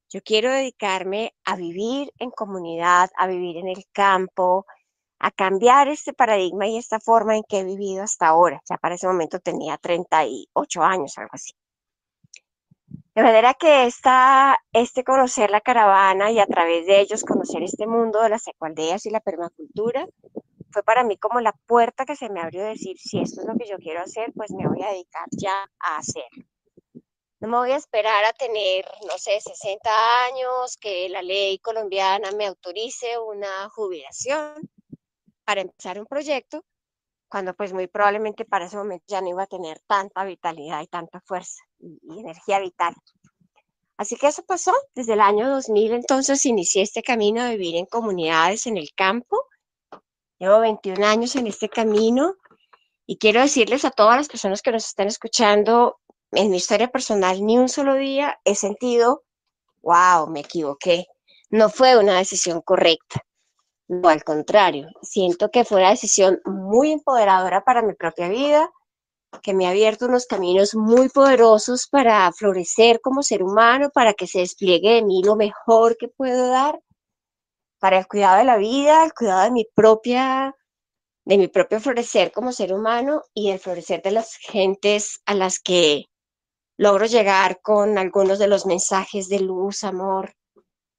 Yo 0.08 0.20
quiero 0.22 0.50
dedicarme 0.52 1.34
a 1.44 1.56
vivir 1.56 2.12
en 2.18 2.30
comunidad, 2.30 3.10
a 3.16 3.26
vivir 3.26 3.56
en 3.56 3.68
el 3.68 3.84
campo, 3.92 4.66
a 5.18 5.30
cambiar 5.30 5.88
este 5.88 6.12
paradigma 6.12 6.66
y 6.66 6.76
esta 6.76 7.00
forma 7.00 7.36
en 7.36 7.44
que 7.44 7.60
he 7.60 7.64
vivido 7.64 8.02
hasta 8.02 8.26
ahora. 8.26 8.60
Ya 8.68 8.76
para 8.76 8.96
ese 8.96 9.06
momento 9.06 9.40
tenía 9.40 9.78
38 9.78 10.82
años, 10.82 11.16
algo 11.16 11.30
así. 11.32 11.54
De 13.14 13.22
manera 13.22 13.54
que 13.54 13.86
esta, 13.86 14.58
este 14.72 15.04
conocer 15.04 15.50
la 15.50 15.60
caravana 15.60 16.30
y 16.30 16.40
a 16.40 16.46
través 16.46 16.86
de 16.86 17.00
ellos 17.00 17.24
conocer 17.24 17.62
este 17.62 17.86
mundo 17.86 18.20
de 18.22 18.30
las 18.30 18.46
ecualdeas 18.48 19.06
y 19.06 19.10
la 19.10 19.20
permacultura 19.20 20.06
fue 20.72 20.82
para 20.82 21.04
mí 21.04 21.16
como 21.18 21.40
la 21.40 21.52
puerta 21.66 22.04
que 22.04 22.16
se 22.16 22.30
me 22.30 22.40
abrió 22.40 22.64
decir, 22.64 22.96
si 22.98 23.20
esto 23.20 23.42
es 23.42 23.46
lo 23.46 23.54
que 23.54 23.68
yo 23.68 23.76
quiero 23.76 24.00
hacer, 24.00 24.32
pues 24.34 24.50
me 24.50 24.66
voy 24.66 24.82
a 24.82 24.90
dedicar 24.90 25.26
ya 25.30 25.54
a 25.78 25.98
hacerlo. 25.98 26.44
No 27.42 27.48
me 27.48 27.56
voy 27.56 27.72
a 27.72 27.76
esperar 27.76 28.24
a 28.24 28.32
tener, 28.32 28.84
no 29.04 29.18
sé, 29.18 29.40
60 29.40 29.90
años, 30.26 30.76
que 30.76 31.08
la 31.08 31.22
ley 31.22 31.58
colombiana 31.58 32.30
me 32.30 32.46
autorice 32.46 33.18
una 33.18 33.68
jubilación 33.70 34.70
para 35.44 35.62
empezar 35.62 35.98
un 35.98 36.06
proyecto, 36.06 36.64
cuando 37.28 37.52
pues 37.54 37.72
muy 37.72 37.88
probablemente 37.88 38.44
para 38.44 38.66
ese 38.66 38.76
momento 38.76 39.06
ya 39.08 39.20
no 39.20 39.30
iba 39.30 39.42
a 39.42 39.48
tener 39.48 39.80
tanta 39.88 40.22
vitalidad 40.22 40.82
y 40.82 40.86
tanta 40.86 41.20
fuerza 41.20 41.60
y, 41.80 41.98
y 42.04 42.20
energía 42.20 42.60
vital. 42.60 42.94
Así 43.96 44.14
que 44.14 44.28
eso 44.28 44.44
pasó. 44.44 44.72
Desde 44.94 45.14
el 45.14 45.20
año 45.20 45.50
2000 45.50 45.94
entonces 45.94 46.46
inicié 46.46 46.82
este 46.82 47.02
camino 47.02 47.42
de 47.42 47.56
vivir 47.56 47.74
en 47.74 47.86
comunidades 47.86 48.68
en 48.68 48.76
el 48.76 48.94
campo. 48.94 49.48
Llevo 50.38 50.60
21 50.60 51.04
años 51.04 51.34
en 51.34 51.48
este 51.48 51.68
camino 51.68 52.36
y 53.04 53.18
quiero 53.18 53.40
decirles 53.40 53.84
a 53.84 53.90
todas 53.90 54.16
las 54.16 54.28
personas 54.28 54.62
que 54.62 54.70
nos 54.70 54.86
están 54.86 55.08
escuchando 55.08 55.98
en 56.32 56.50
mi 56.50 56.56
historia 56.56 56.88
personal 56.88 57.44
ni 57.44 57.58
un 57.58 57.68
solo 57.68 57.94
día 57.94 58.40
he 58.44 58.54
sentido, 58.54 59.22
wow, 59.82 60.28
me 60.28 60.40
equivoqué. 60.40 61.06
No 61.50 61.68
fue 61.68 61.98
una 61.98 62.18
decisión 62.18 62.62
correcta. 62.62 63.20
No, 63.88 64.08
al 64.08 64.24
contrario, 64.24 64.88
siento 65.02 65.50
que 65.50 65.64
fue 65.64 65.78
una 65.78 65.90
decisión 65.90 66.40
muy 66.46 66.92
empoderadora 66.92 67.62
para 67.62 67.82
mi 67.82 67.94
propia 67.94 68.28
vida, 68.28 68.70
que 69.42 69.54
me 69.54 69.66
ha 69.66 69.70
abierto 69.70 70.06
unos 70.06 70.26
caminos 70.26 70.74
muy 70.74 71.08
poderosos 71.08 71.88
para 71.88 72.30
florecer 72.32 73.00
como 73.00 73.22
ser 73.22 73.42
humano, 73.42 73.90
para 73.92 74.14
que 74.14 74.26
se 74.26 74.40
despliegue 74.40 74.94
de 74.94 75.02
mí 75.02 75.22
lo 75.22 75.36
mejor 75.36 75.96
que 75.98 76.08
puedo 76.08 76.48
dar, 76.48 76.80
para 77.78 77.98
el 77.98 78.06
cuidado 78.06 78.38
de 78.38 78.44
la 78.44 78.56
vida, 78.56 79.04
el 79.04 79.12
cuidado 79.12 79.42
de 79.44 79.50
mi 79.50 79.66
propia 79.74 80.54
de 81.24 81.38
mi 81.38 81.48
propio 81.48 81.80
florecer 81.80 82.32
como 82.32 82.52
ser 82.52 82.72
humano 82.72 83.22
y 83.34 83.50
el 83.50 83.58
florecer 83.60 84.02
de 84.02 84.10
las 84.10 84.36
gentes 84.36 85.20
a 85.26 85.34
las 85.34 85.60
que 85.60 86.06
logro 86.76 87.06
llegar 87.06 87.60
con 87.62 87.98
algunos 87.98 88.38
de 88.38 88.48
los 88.48 88.66
mensajes 88.66 89.28
de 89.28 89.40
luz, 89.40 89.84
amor 89.84 90.34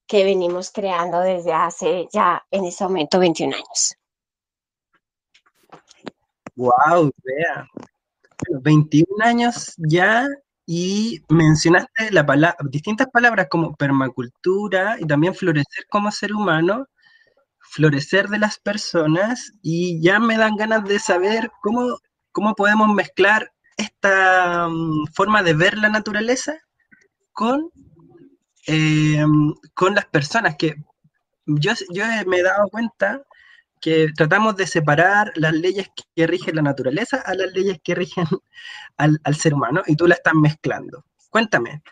que 0.07 0.23
venimos 0.23 0.71
creando 0.71 1.19
desde 1.21 1.53
hace 1.53 2.07
ya 2.11 2.45
en 2.51 2.65
ese 2.65 2.83
momento 2.83 3.19
21 3.19 3.55
años. 3.55 3.95
Wow, 6.55 7.11
vea. 7.23 7.67
21 8.61 9.07
años 9.23 9.73
ya 9.77 10.27
y 10.65 11.21
mencionaste 11.29 12.11
la 12.11 12.25
palabra, 12.25 12.57
distintas 12.69 13.07
palabras 13.07 13.47
como 13.49 13.75
permacultura 13.75 14.97
y 14.99 15.05
también 15.05 15.33
florecer 15.33 15.85
como 15.89 16.11
ser 16.11 16.33
humano, 16.33 16.87
florecer 17.59 18.27
de 18.27 18.39
las 18.39 18.59
personas 18.59 19.53
y 19.61 20.01
ya 20.01 20.19
me 20.19 20.37
dan 20.37 20.55
ganas 20.55 20.83
de 20.83 20.99
saber 20.99 21.49
cómo, 21.61 21.97
cómo 22.31 22.53
podemos 22.55 22.93
mezclar 22.93 23.52
esta 23.77 24.67
mm, 24.69 25.07
forma 25.13 25.43
de 25.43 25.53
ver 25.53 25.77
la 25.77 25.89
naturaleza 25.89 26.57
con, 27.31 27.71
eh, 28.67 29.25
con 29.73 29.95
las 29.95 30.05
personas, 30.05 30.55
que 30.57 30.75
yo, 31.45 31.71
yo 31.89 32.05
me 32.27 32.37
he 32.37 32.43
dado 32.43 32.69
cuenta 32.69 33.23
que 33.83 34.13
tratamos 34.15 34.55
de 34.55 34.65
separar 34.65 35.33
las 35.35 35.51
leyes 35.51 35.89
que 36.15 36.25
rigen 36.25 36.55
la 36.55 36.61
naturaleza 36.61 37.17
a 37.17 37.33
las 37.35 37.51
leyes 37.51 37.81
que 37.83 37.95
rigen 37.95 38.25
al, 38.97 39.35
ser 39.35 39.53
humano 39.53 39.83
y 39.85 39.97
tú 39.97 40.07
la 40.07 40.15
estás 40.15 40.33
mezclando. 40.35 41.03
Cuéntame, 41.29 41.83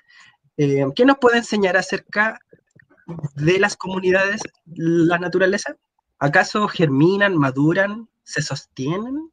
eh, 0.55 0.85
¿qué 0.95 1.03
nos 1.03 1.17
puede 1.17 1.39
enseñar 1.39 1.75
acerca 1.75 2.39
de 3.35 3.59
las 3.59 3.75
comunidades 3.75 4.41
la 4.65 5.17
naturaleza? 5.17 5.75
¿Acaso 6.17 6.67
germinan, 6.69 7.35
maduran, 7.35 8.07
se 8.23 8.41
sostienen? 8.41 9.29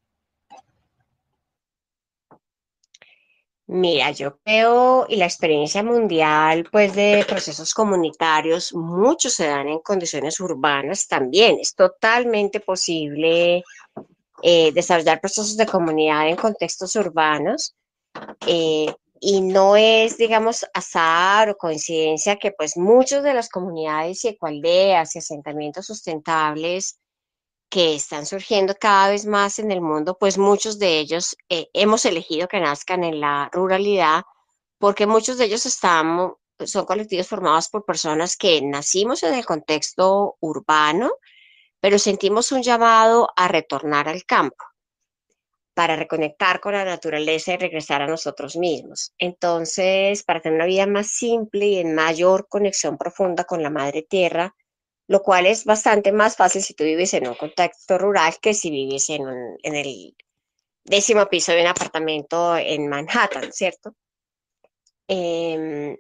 Mira, 3.71 4.13
yo 4.13 4.39
veo 4.47 5.05
y 5.11 5.17
la 5.17 5.27
experiencia 5.27 5.83
mundial, 5.83 6.67
pues 6.73 6.95
de 6.95 7.23
procesos 7.29 7.75
comunitarios, 7.75 8.73
muchos 8.73 9.35
se 9.35 9.47
dan 9.47 9.69
en 9.69 9.81
condiciones 9.81 10.41
urbanas 10.41 11.07
también. 11.07 11.59
Es 11.61 11.75
totalmente 11.75 12.61
posible 12.61 13.63
eh, 14.43 14.73
desarrollar 14.73 15.21
procesos 15.21 15.59
de 15.59 15.67
comunidad 15.67 16.29
en 16.29 16.37
contextos 16.37 16.97
urbanos 16.97 17.75
eh, 18.47 18.87
y 19.21 19.43
no 19.43 19.77
es, 19.77 20.17
digamos, 20.17 20.65
azar 20.73 21.51
o 21.51 21.57
coincidencia 21.59 22.37
que 22.37 22.53
pues 22.53 22.75
muchas 22.79 23.23
de 23.23 23.35
las 23.35 23.51
comunidades 23.51 24.25
y 24.25 24.29
ecualdeas 24.29 25.15
y 25.15 25.19
asentamientos 25.19 25.85
sustentables 25.85 26.99
que 27.69 27.95
están 27.95 28.27
surgiendo 28.27 28.75
cada 28.81 29.11
vez 29.11 29.27
más 29.27 29.59
en 29.59 29.71
el 29.71 29.81
mundo, 29.81 30.17
pues 30.19 30.39
muchos 30.39 30.79
de 30.79 30.99
ellos 30.99 31.37
eh, 31.49 31.69
hemos 31.75 32.05
elegido 32.05 32.49
que 32.49 32.61
nazcan 32.61 33.05
en 33.05 33.21
la 33.21 33.51
ruralidad, 33.53 34.23
porque 34.79 35.07
muchos 35.07 35.39
de 35.39 35.47
ellos 35.47 35.67
están, 35.67 36.33
son 36.65 36.85
colectivos 36.87 37.29
formados 37.29 37.69
por 37.69 37.85
personas 37.85 38.37
que 38.37 38.63
nacimos 38.63 39.23
en 39.23 39.35
el 39.35 39.45
contexto 39.45 40.37
urbano, 40.41 41.11
pero 41.81 41.99
sentimos 41.99 42.53
un 42.53 42.63
llamado 42.63 43.29
a 43.37 43.49
retornar 43.49 44.09
al 44.09 44.25
campo 44.25 44.65
para 45.75 45.95
reconectar 45.95 46.59
con 46.59 46.73
la 46.73 46.85
naturaleza 46.85 47.53
y 47.53 47.57
regresar 47.57 48.03
a 48.03 48.09
nosotros 48.09 48.57
mismos. 48.57 49.13
Entonces, 49.17 50.25
para 50.25 50.41
tener 50.41 50.57
una 50.57 50.67
vida 50.67 50.89
más 50.89 51.07
simple 51.09 51.67
y 51.67 51.79
en 51.79 51.95
mayor 51.95 52.49
conexión 52.49 52.99
profunda 52.99 53.45
con 53.45 53.63
la 53.63 53.71
madre 53.71 54.03
tierra, 54.03 54.57
lo 55.09 55.23
cual 55.23 55.47
es 55.47 55.65
bastante 55.65 56.13
más 56.13 56.37
fácil 56.37 56.63
si 56.63 56.75
tú 56.75 56.85
vives 56.85 57.15
en 57.15 57.27
un 57.27 57.35
contexto 57.35 57.99
rural 57.99 58.35
que 58.41 58.55
si 58.55 58.71
vives 58.71 59.09
en, 59.11 59.23
en 59.63 59.75
el 59.75 60.15
décimo 60.85 61.27
piso 61.27 61.53
de 61.53 61.63
un 61.63 61.67
apartamento 61.67 62.57
en 62.57 62.89
Manhattan, 62.89 63.53
¿cierto? 63.53 63.95
Em, 65.09 65.97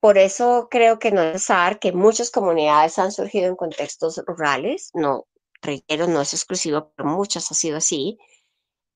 por 0.00 0.18
eso 0.18 0.68
creo 0.70 0.98
que 0.98 1.12
no 1.12 1.22
es 1.22 1.36
azar 1.36 1.78
que 1.78 1.92
muchas 1.92 2.30
comunidades 2.30 2.98
han 2.98 3.12
surgido 3.12 3.46
en 3.46 3.56
contextos 3.56 4.20
rurales, 4.26 4.90
no, 4.92 5.26
reitero, 5.62 6.08
no 6.08 6.20
es 6.20 6.32
exclusivo, 6.34 6.92
pero 6.96 7.08
muchas 7.08 7.50
ha 7.52 7.54
sido 7.54 7.78
así, 7.78 8.18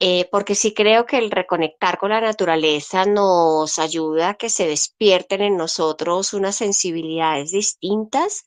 eh, 0.01 0.29
porque 0.33 0.57
sí 0.57 0.75
creo 0.75 1.07
que 1.07 1.19
el 1.19 1.31
reconectar 1.31 1.99
con 1.99 2.11
la 2.11 2.21
naturaleza 2.21 3.05
nos 3.05 3.79
ayuda 3.79 4.31
a 4.31 4.35
que 4.35 4.51
se 4.51 4.67
despierten 4.67 5.43
en 5.43 5.57
nosotros 5.57 6.35
unas 6.35 6.57
sensibilidades 6.57 7.53
distintas 7.53 8.45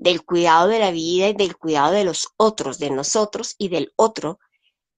del 0.00 0.24
cuidado 0.24 0.66
de 0.68 0.78
la 0.78 0.90
vida 0.90 1.28
y 1.28 1.34
del 1.34 1.58
cuidado 1.58 1.92
de 1.92 2.04
los 2.04 2.28
otros, 2.38 2.78
de 2.78 2.88
nosotros 2.90 3.54
y 3.58 3.68
del 3.68 3.92
otro, 3.96 4.40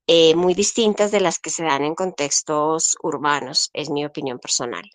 eh, 0.07 0.37
muy 0.37 0.55
distintas 0.55 1.11
de 1.11 1.21
las 1.21 1.41
que 1.41 1.51
se 1.51 1.65
dan 1.65 1.83
en 1.83 1.97
contextos 1.97 2.97
urbanos, 3.03 3.71
es 3.73 3.91
mi 3.91 4.07
opinión 4.07 4.39
personal. 4.39 4.89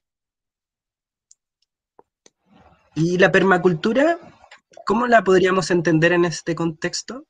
¿Y 2.96 3.18
la 3.18 3.32
permacultura, 3.34 4.18
cómo 4.86 5.08
la 5.08 5.26
podríamos 5.26 5.72
entender 5.72 6.14
en 6.14 6.24
este 6.24 6.56
contexto? 6.56 7.26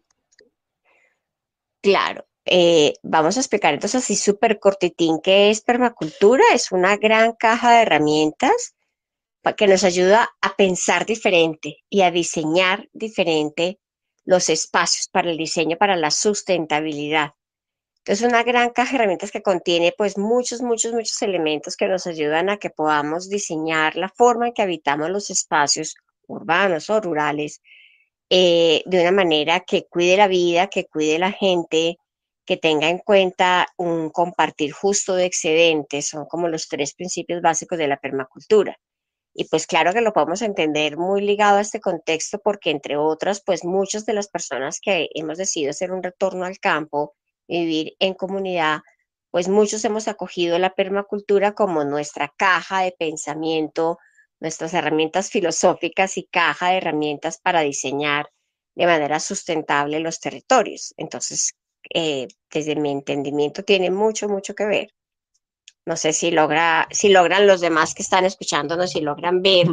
Claro, 1.82 2.28
eh, 2.46 2.94
vamos 3.02 3.38
a 3.38 3.40
explicar 3.40 3.74
entonces 3.74 4.04
así 4.04 4.16
súper 4.16 4.60
cortitín 4.60 5.20
qué 5.24 5.50
es 5.50 5.62
permacultura. 5.62 6.44
Es 6.54 6.72
una 6.72 6.96
gran 6.96 7.34
caja 7.34 7.72
de 7.72 7.82
herramientas 7.82 8.77
que 9.56 9.68
nos 9.68 9.84
ayuda 9.84 10.30
a 10.42 10.56
pensar 10.56 11.06
diferente 11.06 11.78
y 11.90 12.02
a 12.02 12.12
diseñar 12.12 12.90
diferente 12.94 13.80
los 14.26 14.50
espacios 14.50 15.08
para 15.10 15.30
el 15.32 15.38
diseño, 15.38 15.78
para 15.78 15.96
la 15.96 16.12
sustentabilidad. 16.12 17.32
Entonces, 18.00 18.28
una 18.28 18.44
gran 18.44 18.70
caja 18.70 18.92
de 18.92 18.96
herramientas 18.98 19.32
que 19.32 19.42
contiene 19.42 19.94
pues 19.98 20.18
muchos, 20.18 20.62
muchos, 20.62 20.94
muchos 20.94 21.22
elementos 21.22 21.76
que 21.76 21.88
nos 21.88 22.08
ayudan 22.08 22.50
a 22.50 22.58
que 22.58 22.70
podamos 22.70 23.30
diseñar 23.30 23.96
la 23.96 24.10
forma 24.10 24.48
en 24.48 24.54
que 24.54 24.62
habitamos 24.62 25.10
los 25.10 25.30
espacios 25.30 25.96
urbanos 26.28 26.90
o 26.90 27.02
rurales 27.02 27.62
eh, 28.30 28.82
de 28.86 29.02
una 29.02 29.12
manera 29.12 29.62
que 29.62 29.86
cuide 29.88 30.18
la 30.18 30.28
vida, 30.28 30.68
que 30.68 30.86
cuide 30.86 31.20
la 31.20 31.32
gente, 31.32 31.98
que 32.46 32.58
tenga 32.58 32.90
en 32.90 33.00
cuenta 33.00 33.68
un 33.78 34.10
compartir 34.10 34.72
justo 34.72 35.16
de 35.16 35.26
excedentes, 35.26 36.08
son 36.08 36.26
como 36.26 36.48
los 36.48 36.68
tres 36.68 36.94
principios 36.94 37.42
básicos 37.42 37.78
de 37.78 37.88
la 37.88 37.98
permacultura. 37.98 38.78
Y 39.40 39.46
pues 39.50 39.68
claro 39.68 39.94
que 39.94 40.02
lo 40.02 40.14
podemos 40.14 40.42
entender 40.42 40.98
muy 40.98 41.22
ligado 41.22 41.60
a 41.60 41.62
este 41.62 41.80
contexto 41.80 42.40
porque 42.40 42.72
entre 42.72 42.98
otras, 42.98 43.44
pues 43.46 43.64
muchas 43.64 44.04
de 44.08 44.14
las 44.14 44.30
personas 44.30 44.80
que 44.82 45.10
hemos 45.14 45.38
decidido 45.38 45.70
hacer 45.70 45.92
un 45.92 46.02
retorno 46.02 46.44
al 46.44 46.58
campo, 46.58 47.14
vivir 47.48 47.96
en 48.00 48.16
comunidad, 48.16 48.80
pues 49.30 49.48
muchos 49.48 49.86
hemos 49.86 50.08
acogido 50.08 50.58
la 50.58 50.74
permacultura 50.74 51.54
como 51.54 51.84
nuestra 51.84 52.34
caja 52.36 52.82
de 52.82 52.96
pensamiento, 52.98 54.00
nuestras 54.40 54.74
herramientas 54.74 55.30
filosóficas 55.30 56.18
y 56.18 56.26
caja 56.26 56.70
de 56.72 56.78
herramientas 56.78 57.38
para 57.40 57.62
diseñar 57.62 58.32
de 58.74 58.88
manera 58.88 59.20
sustentable 59.20 60.00
los 60.00 60.20
territorios. 60.20 60.96
Entonces, 60.98 61.54
eh, 61.94 62.28
desde 62.52 62.76
mi 62.76 62.90
entendimiento, 62.92 63.64
tiene 63.64 63.92
mucho, 63.92 64.30
mucho 64.30 64.56
que 64.56 64.66
ver. 64.66 64.97
No 65.88 65.96
sé 65.96 66.12
si, 66.12 66.32
logra, 66.32 66.86
si 66.92 67.08
logran 67.08 67.48
los 67.48 67.62
demás 67.62 67.96
que 67.96 68.04
están 68.04 68.26
escuchándonos, 68.26 68.92
si 68.92 69.00
logran 69.00 69.42
ver 69.42 69.68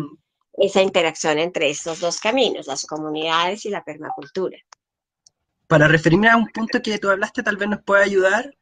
esa 0.52 0.80
interacción 0.80 1.40
entre 1.40 1.70
estos 1.70 1.98
dos 1.98 2.20
caminos, 2.20 2.68
las 2.68 2.86
comunidades 2.86 3.66
y 3.66 3.70
la 3.70 3.82
permacultura. 3.82 4.56
Para 5.66 5.88
referirme 5.88 6.28
a 6.28 6.36
un 6.36 6.46
punto 6.46 6.80
que 6.80 6.98
tú 6.98 7.10
hablaste, 7.10 7.42
tal 7.42 7.56
vez 7.56 7.68
nos 7.68 7.82
pueda 7.82 8.04
ayudar 8.04 8.56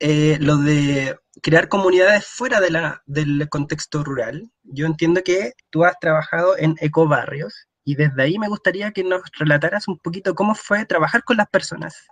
eh, 0.00 0.36
lo 0.38 0.58
de 0.58 1.16
crear 1.40 1.70
comunidades 1.70 2.26
fuera 2.26 2.60
de 2.60 2.70
la, 2.70 3.02
del 3.06 3.48
contexto 3.48 4.04
rural. 4.04 4.50
Yo 4.62 4.84
entiendo 4.84 5.22
que 5.22 5.54
tú 5.70 5.82
has 5.86 5.98
trabajado 5.98 6.58
en 6.58 6.76
ecobarrios 6.82 7.68
y 7.84 7.94
desde 7.94 8.22
ahí 8.22 8.38
me 8.38 8.48
gustaría 8.48 8.92
que 8.92 9.02
nos 9.02 9.22
relataras 9.38 9.88
un 9.88 9.98
poquito 9.98 10.34
cómo 10.34 10.54
fue 10.54 10.84
trabajar 10.84 11.24
con 11.24 11.38
las 11.38 11.48
personas 11.48 12.06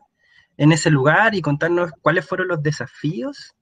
en 0.57 0.73
ese 0.73 0.89
lugar 0.89 1.35
y 1.35 1.43
contarnos 1.43 1.91
cuáles 2.01 2.27
fueron 2.27 2.49
los 2.49 2.63
desafíos 2.63 3.55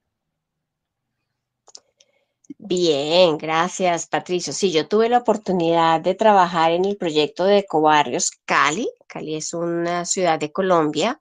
Bien, 2.47 3.37
gracias 3.37 4.07
Patricio. 4.07 4.53
Sí, 4.53 4.71
yo 4.71 4.87
tuve 4.87 5.09
la 5.09 5.19
oportunidad 5.19 6.01
de 6.01 6.15
trabajar 6.15 6.71
en 6.71 6.85
el 6.85 6.97
proyecto 6.97 7.45
de 7.45 7.59
Ecobarrios 7.59 8.31
Cali. 8.45 8.89
Cali 9.07 9.35
es 9.35 9.53
una 9.53 10.05
ciudad 10.05 10.39
de 10.39 10.51
Colombia, 10.51 11.19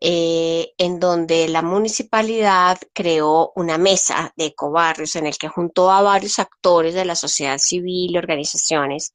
eh, 0.00 0.72
en 0.78 1.00
donde 1.00 1.48
la 1.48 1.62
municipalidad 1.62 2.78
creó 2.92 3.52
una 3.56 3.78
mesa 3.78 4.32
de 4.36 4.46
ecobarrios 4.46 5.16
en 5.16 5.26
el 5.26 5.38
que 5.38 5.48
juntó 5.48 5.90
a 5.90 6.02
varios 6.02 6.38
actores 6.38 6.94
de 6.94 7.04
la 7.04 7.16
sociedad 7.16 7.58
civil 7.58 8.12
y 8.12 8.18
organizaciones 8.18 9.14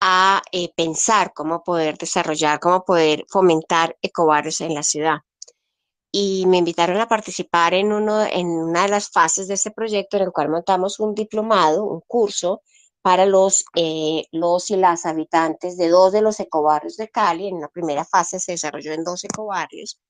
a 0.00 0.42
eh, 0.52 0.70
pensar 0.76 1.32
cómo 1.34 1.62
poder 1.62 1.98
desarrollar, 1.98 2.60
cómo 2.60 2.84
poder 2.84 3.24
fomentar 3.28 3.96
ecobarrios 4.02 4.60
en 4.60 4.74
la 4.74 4.82
ciudad 4.82 5.18
y 6.12 6.46
me 6.46 6.58
invitaron 6.58 6.98
a 7.00 7.08
participar 7.08 7.74
en, 7.74 7.92
uno, 7.92 8.24
en 8.24 8.48
una 8.48 8.82
de 8.82 8.88
las 8.88 9.10
fases 9.10 9.48
de 9.48 9.54
ese 9.54 9.70
proyecto 9.70 10.16
en 10.16 10.24
el 10.24 10.32
cual 10.32 10.48
montamos 10.48 11.00
un 11.00 11.14
diplomado, 11.14 11.84
un 11.84 12.00
curso 12.06 12.62
para 13.02 13.26
los, 13.26 13.64
eh, 13.76 14.24
los 14.32 14.70
y 14.70 14.76
las 14.76 15.06
habitantes 15.06 15.76
de 15.76 15.88
dos 15.88 16.12
de 16.12 16.22
los 16.22 16.40
ecobarrios 16.40 16.96
de 16.96 17.08
Cali. 17.08 17.48
En 17.48 17.60
la 17.60 17.68
primera 17.68 18.04
fase 18.04 18.40
se 18.40 18.52
desarrolló 18.52 18.92
en 18.92 19.04
dos 19.04 19.24
ecobarrios. 19.24 20.00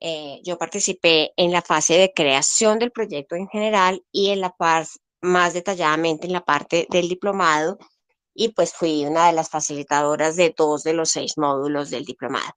Eh, 0.00 0.40
yo 0.44 0.58
participé 0.58 1.32
en 1.36 1.52
la 1.52 1.62
fase 1.62 1.94
de 1.94 2.12
creación 2.12 2.78
del 2.78 2.90
proyecto 2.92 3.36
en 3.36 3.48
general 3.48 4.04
y 4.10 4.30
en 4.30 4.40
la 4.40 4.50
parte 4.50 4.90
más 5.22 5.54
detalladamente 5.54 6.26
en 6.26 6.32
la 6.32 6.44
parte 6.44 6.86
del 6.90 7.08
diplomado 7.08 7.78
y 8.34 8.48
pues 8.48 8.74
fui 8.74 9.04
una 9.06 9.28
de 9.28 9.32
las 9.32 9.50
facilitadoras 9.50 10.36
de 10.36 10.54
dos 10.56 10.82
de 10.82 10.94
los 10.94 11.10
seis 11.10 11.38
módulos 11.38 11.90
del 11.90 12.04
diplomado. 12.04 12.52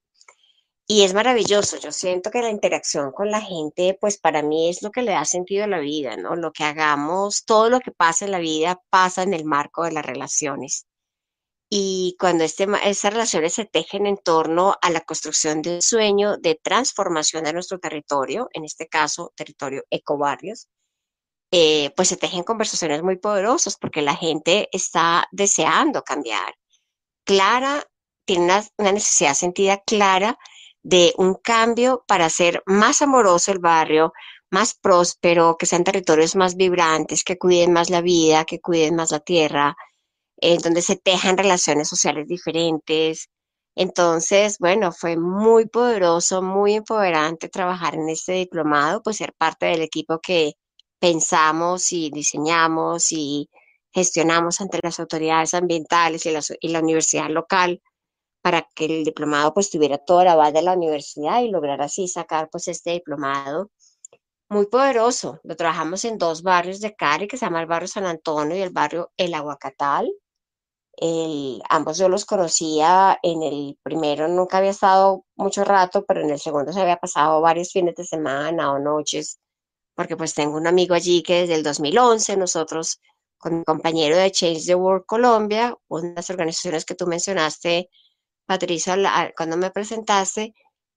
Y 0.88 1.02
es 1.02 1.14
maravilloso, 1.14 1.78
yo 1.78 1.90
siento 1.90 2.30
que 2.30 2.42
la 2.42 2.50
interacción 2.50 3.10
con 3.10 3.28
la 3.30 3.40
gente, 3.40 3.98
pues 4.00 4.18
para 4.18 4.42
mí 4.42 4.70
es 4.70 4.82
lo 4.82 4.92
que 4.92 5.02
le 5.02 5.12
da 5.12 5.24
sentido 5.24 5.64
a 5.64 5.66
la 5.66 5.80
vida, 5.80 6.16
¿no? 6.16 6.36
Lo 6.36 6.52
que 6.52 6.62
hagamos, 6.62 7.44
todo 7.44 7.68
lo 7.70 7.80
que 7.80 7.90
pasa 7.90 8.24
en 8.24 8.30
la 8.30 8.38
vida 8.38 8.80
pasa 8.88 9.24
en 9.24 9.34
el 9.34 9.44
marco 9.44 9.82
de 9.82 9.90
las 9.90 10.06
relaciones. 10.06 10.86
Y 11.68 12.16
cuando 12.20 12.44
este, 12.44 12.68
esas 12.84 13.12
relaciones 13.12 13.54
se 13.54 13.64
tejen 13.64 14.06
en 14.06 14.16
torno 14.18 14.76
a 14.80 14.90
la 14.90 15.00
construcción 15.00 15.62
de 15.62 15.76
un 15.76 15.82
sueño 15.82 16.36
de 16.36 16.54
transformación 16.62 17.42
de 17.44 17.52
nuestro 17.52 17.80
territorio, 17.80 18.48
en 18.52 18.64
este 18.64 18.86
caso 18.86 19.32
territorio 19.34 19.82
ecobarrios, 19.90 20.68
eh, 21.50 21.90
pues 21.96 22.08
se 22.08 22.16
tejen 22.16 22.44
conversaciones 22.44 23.02
muy 23.02 23.16
poderosas 23.16 23.76
porque 23.76 24.02
la 24.02 24.14
gente 24.14 24.68
está 24.72 25.26
deseando 25.32 26.02
cambiar. 26.04 26.54
Clara 27.24 27.84
tiene 28.24 28.44
una, 28.44 28.64
una 28.78 28.92
necesidad 28.92 29.34
sentida 29.34 29.78
clara 29.84 30.38
de 30.86 31.12
un 31.16 31.34
cambio 31.34 32.04
para 32.06 32.26
hacer 32.26 32.62
más 32.64 33.02
amoroso 33.02 33.50
el 33.50 33.58
barrio, 33.58 34.12
más 34.52 34.74
próspero, 34.74 35.56
que 35.58 35.66
sean 35.66 35.82
territorios 35.82 36.36
más 36.36 36.54
vibrantes, 36.54 37.24
que 37.24 37.38
cuiden 37.38 37.72
más 37.72 37.90
la 37.90 38.00
vida, 38.02 38.44
que 38.44 38.60
cuiden 38.60 38.94
más 38.94 39.10
la 39.10 39.18
tierra, 39.18 39.76
en 40.36 40.58
donde 40.58 40.82
se 40.82 40.94
tejan 40.96 41.38
relaciones 41.38 41.88
sociales 41.88 42.28
diferentes. 42.28 43.28
Entonces, 43.74 44.58
bueno, 44.60 44.92
fue 44.92 45.16
muy 45.16 45.66
poderoso, 45.66 46.40
muy 46.40 46.74
empoderante 46.74 47.48
trabajar 47.48 47.96
en 47.96 48.08
este 48.08 48.34
diplomado, 48.34 49.02
pues 49.02 49.16
ser 49.16 49.34
parte 49.36 49.66
del 49.66 49.82
equipo 49.82 50.20
que 50.20 50.52
pensamos 51.00 51.92
y 51.92 52.10
diseñamos 52.10 53.10
y 53.10 53.50
gestionamos 53.92 54.60
ante 54.60 54.78
las 54.82 55.00
autoridades 55.00 55.52
ambientales 55.54 56.26
y 56.26 56.30
la, 56.30 56.40
y 56.60 56.68
la 56.68 56.80
universidad 56.80 57.28
local 57.28 57.80
para 58.46 58.62
que 58.76 58.84
el 58.84 59.04
diplomado 59.04 59.52
pues 59.52 59.70
tuviera 59.70 59.98
toda 59.98 60.22
la 60.22 60.36
base 60.36 60.52
de 60.52 60.62
la 60.62 60.74
universidad 60.74 61.40
y 61.40 61.50
lograr 61.50 61.82
así 61.82 62.06
sacar 62.06 62.48
pues 62.48 62.68
este 62.68 62.92
diplomado 62.92 63.72
muy 64.48 64.66
poderoso. 64.66 65.40
Lo 65.42 65.56
trabajamos 65.56 66.04
en 66.04 66.16
dos 66.16 66.44
barrios 66.44 66.78
de 66.78 66.94
Cali, 66.94 67.26
que 67.26 67.36
se 67.36 67.44
llama 67.44 67.60
el 67.60 67.66
barrio 67.66 67.88
San 67.88 68.06
Antonio 68.06 68.56
y 68.56 68.60
el 68.60 68.70
barrio 68.70 69.10
El 69.16 69.34
Aguacatal. 69.34 70.08
El, 70.96 71.60
ambos 71.68 71.98
yo 71.98 72.08
los 72.08 72.24
conocía 72.24 73.18
en 73.20 73.42
el 73.42 73.76
primero, 73.82 74.28
nunca 74.28 74.58
había 74.58 74.70
estado 74.70 75.24
mucho 75.34 75.64
rato, 75.64 76.04
pero 76.06 76.20
en 76.20 76.30
el 76.30 76.38
segundo 76.38 76.72
se 76.72 76.80
había 76.80 76.98
pasado 76.98 77.40
varios 77.40 77.72
fines 77.72 77.96
de 77.96 78.04
semana 78.04 78.70
o 78.70 78.78
noches, 78.78 79.40
porque 79.96 80.16
pues 80.16 80.34
tengo 80.34 80.56
un 80.56 80.68
amigo 80.68 80.94
allí 80.94 81.24
que 81.24 81.40
desde 81.40 81.54
el 81.56 81.64
2011 81.64 82.36
nosotros 82.36 83.00
con 83.38 83.58
mi 83.58 83.64
compañero 83.64 84.16
de 84.16 84.30
Change 84.30 84.66
the 84.66 84.76
World 84.76 85.04
Colombia, 85.04 85.76
una 85.88 86.10
de 86.10 86.14
las 86.14 86.30
organizaciones 86.30 86.84
que 86.84 86.94
tú 86.94 87.08
mencionaste, 87.08 87.90
Patricia, 88.46 88.96
cuando 89.36 89.56
me 89.56 89.70
presentaste, 89.70 90.54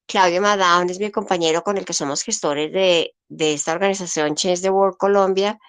Claudio 0.07 0.41
Madaun 0.41 0.89
es 0.89 0.99
mi 0.99 1.11
compañero 1.11 1.63
con 1.63 1.77
el 1.77 1.85
que 1.85 1.93
somos 1.93 2.23
gestores 2.23 2.71
de, 2.71 3.13
esta 3.37 3.73
organización 3.73 4.35
Change 4.35 4.61
the 4.61 4.69
World 4.69 4.97
Colombia 4.97 5.59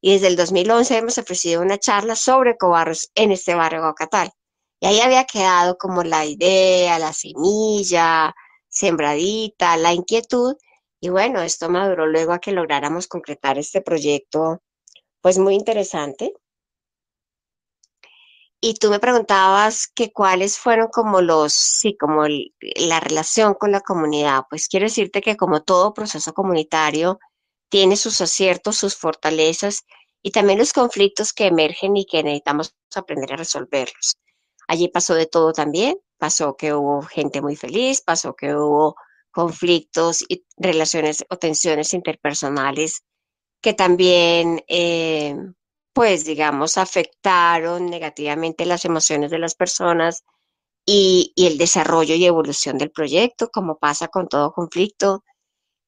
y 0.00 0.12
desde 0.12 0.28
el 0.28 0.36
2011 0.36 0.96
hemos 0.98 1.18
ofrecido 1.18 1.62
una 1.62 1.78
charla 1.78 2.14
sobre 2.16 2.56
cobarros 2.56 3.10
en 3.14 3.32
este 3.32 3.54
barrio 3.54 3.80
Guacatal. 3.80 4.30
Y 4.80 4.86
ahí 4.86 5.00
había 5.00 5.24
quedado 5.24 5.76
como 5.78 6.04
la 6.04 6.24
idea, 6.24 6.98
la 6.98 7.12
semilla, 7.12 8.34
sembradita, 8.68 9.76
la 9.76 9.92
inquietud. 9.92 10.56
Y 11.00 11.08
bueno, 11.08 11.42
esto 11.42 11.68
maduró 11.68 12.06
luego 12.06 12.32
a 12.32 12.38
que 12.38 12.52
lográramos 12.52 13.08
concretar 13.08 13.58
este 13.58 13.80
proyecto, 13.80 14.62
pues 15.20 15.38
muy 15.38 15.54
interesante. 15.54 16.34
Y 18.60 18.74
tú 18.74 18.90
me 18.90 18.98
preguntabas 18.98 19.86
que 19.94 20.12
cuáles 20.12 20.58
fueron 20.58 20.88
como 20.88 21.20
los, 21.20 21.52
sí, 21.52 21.96
como 21.96 22.24
la 22.26 23.00
relación 23.00 23.54
con 23.54 23.70
la 23.70 23.80
comunidad. 23.80 24.44
Pues 24.50 24.68
quiero 24.68 24.86
decirte 24.86 25.20
que 25.20 25.36
como 25.36 25.62
todo 25.62 25.94
proceso 25.94 26.32
comunitario 26.34 27.20
tiene 27.68 27.96
sus 27.96 28.20
aciertos, 28.20 28.76
sus 28.76 28.96
fortalezas 28.96 29.84
y 30.22 30.32
también 30.32 30.58
los 30.58 30.72
conflictos 30.72 31.32
que 31.32 31.46
emergen 31.46 31.96
y 31.96 32.04
que 32.06 32.22
necesitamos 32.22 32.74
aprender 32.94 33.34
a 33.34 33.36
resolverlos. 33.36 34.16
Allí 34.66 34.88
pasó 34.88 35.14
de 35.14 35.26
todo 35.26 35.52
también. 35.52 35.98
Pasó 36.18 36.56
que 36.56 36.74
hubo 36.74 37.02
gente 37.02 37.40
muy 37.40 37.54
feliz, 37.54 38.00
pasó 38.00 38.34
que 38.34 38.54
hubo 38.56 38.96
conflictos 39.30 40.24
y 40.28 40.44
relaciones 40.56 41.24
o 41.30 41.36
tensiones 41.36 41.94
interpersonales 41.94 43.04
que 43.60 43.72
también 43.72 44.62
eh, 44.68 45.36
pues 45.98 46.24
digamos, 46.24 46.78
afectaron 46.78 47.86
negativamente 47.86 48.64
las 48.66 48.84
emociones 48.84 49.32
de 49.32 49.40
las 49.40 49.56
personas 49.56 50.22
y, 50.86 51.32
y 51.34 51.48
el 51.48 51.58
desarrollo 51.58 52.14
y 52.14 52.24
evolución 52.24 52.78
del 52.78 52.92
proyecto, 52.92 53.48
como 53.48 53.78
pasa 53.78 54.06
con 54.06 54.28
todo 54.28 54.52
conflicto. 54.52 55.24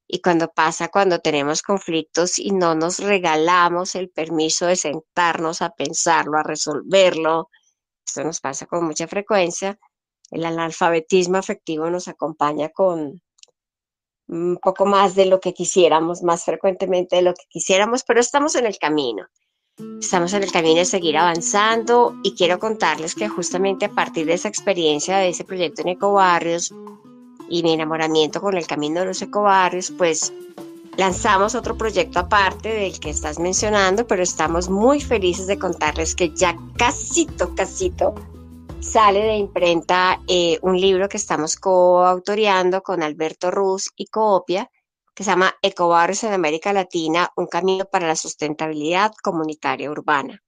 Y 0.09 0.21
cuando 0.21 0.49
pasa 0.49 0.89
cuando 0.89 1.21
tenemos 1.21 1.63
conflictos 1.63 2.41
y 2.41 2.51
no 2.51 2.75
nos 2.75 2.99
regalamos 2.99 3.95
el 3.95 4.11
permiso 4.11 4.67
de 4.67 4.75
sentarnos 4.75 5.63
a 5.63 5.71
pensarlo, 5.71 6.39
a 6.39 6.43
resolverlo, 6.43 7.49
esto 8.05 8.25
nos 8.25 8.41
pasa 8.41 8.67
con 8.67 8.85
mucha 8.85 9.07
frecuencia, 9.07 9.79
el 10.33 10.45
analfabetismo 10.45 11.37
afectivo 11.37 11.89
nos 11.89 12.09
acompaña 12.09 12.71
con 12.71 13.23
un 14.27 14.59
poco 14.61 14.87
más 14.87 15.15
de 15.15 15.27
lo 15.27 15.39
que 15.39 15.55
quisiéramos, 15.55 16.25
más 16.25 16.45
frecuentemente 16.45 17.15
de 17.15 17.23
lo 17.23 17.33
que 17.33 17.45
quisiéramos, 17.49 18.03
pero 18.03 18.19
estamos 18.19 18.57
en 18.57 18.67
el 18.67 18.77
camino. 18.77 19.29
Estamos 20.01 20.33
en 20.33 20.43
el 20.43 20.51
camino 20.51 20.79
de 20.79 20.85
seguir 20.85 21.17
avanzando 21.17 22.17
y 22.23 22.35
quiero 22.35 22.59
contarles 22.59 23.15
que 23.15 23.29
justamente 23.29 23.85
a 23.85 23.91
partir 23.91 24.27
de 24.27 24.35
esa 24.35 24.49
experiencia 24.49 25.19
de 25.19 25.29
ese 25.29 25.45
proyecto 25.45 25.83
en 25.83 25.89
Ecobarrios 25.89 26.75
y 27.49 27.63
mi 27.63 27.73
enamoramiento 27.73 28.41
con 28.41 28.57
el 28.57 28.67
camino 28.67 29.01
de 29.01 29.07
los 29.07 29.23
ecobarrios, 29.23 29.91
pues 29.91 30.33
lanzamos 30.97 31.55
otro 31.55 31.77
proyecto 31.77 32.19
aparte 32.19 32.69
del 32.69 32.99
que 32.99 33.11
estás 33.11 33.39
mencionando, 33.39 34.07
pero 34.07 34.23
estamos 34.23 34.69
muy 34.69 35.01
felices 35.01 35.47
de 35.47 35.59
contarles 35.59 36.15
que 36.15 36.31
ya 36.35 36.57
casito, 36.77 37.55
casito, 37.55 38.15
sale 38.81 39.21
de 39.21 39.37
imprenta 39.37 40.21
eh, 40.29 40.59
un 40.63 40.81
libro 40.81 41.09
que 41.09 41.17
estamos 41.17 41.57
coautoreando 41.57 42.83
con 42.83 43.03
Alberto 43.03 43.51
Ruz 43.51 43.91
y 43.97 44.07
Coopia, 44.07 44.71
se 45.25 45.31
llama 45.31 45.55
Ecobarrios 45.63 46.25
en 46.25 46.33
América 46.33 46.73
Latina, 46.73 47.31
un 47.37 47.47
camino 47.47 47.85
para 47.85 48.07
la 48.07 48.17
sustentabilidad 48.17 49.13
comunitaria 49.23 49.91
urbana. 49.91 50.43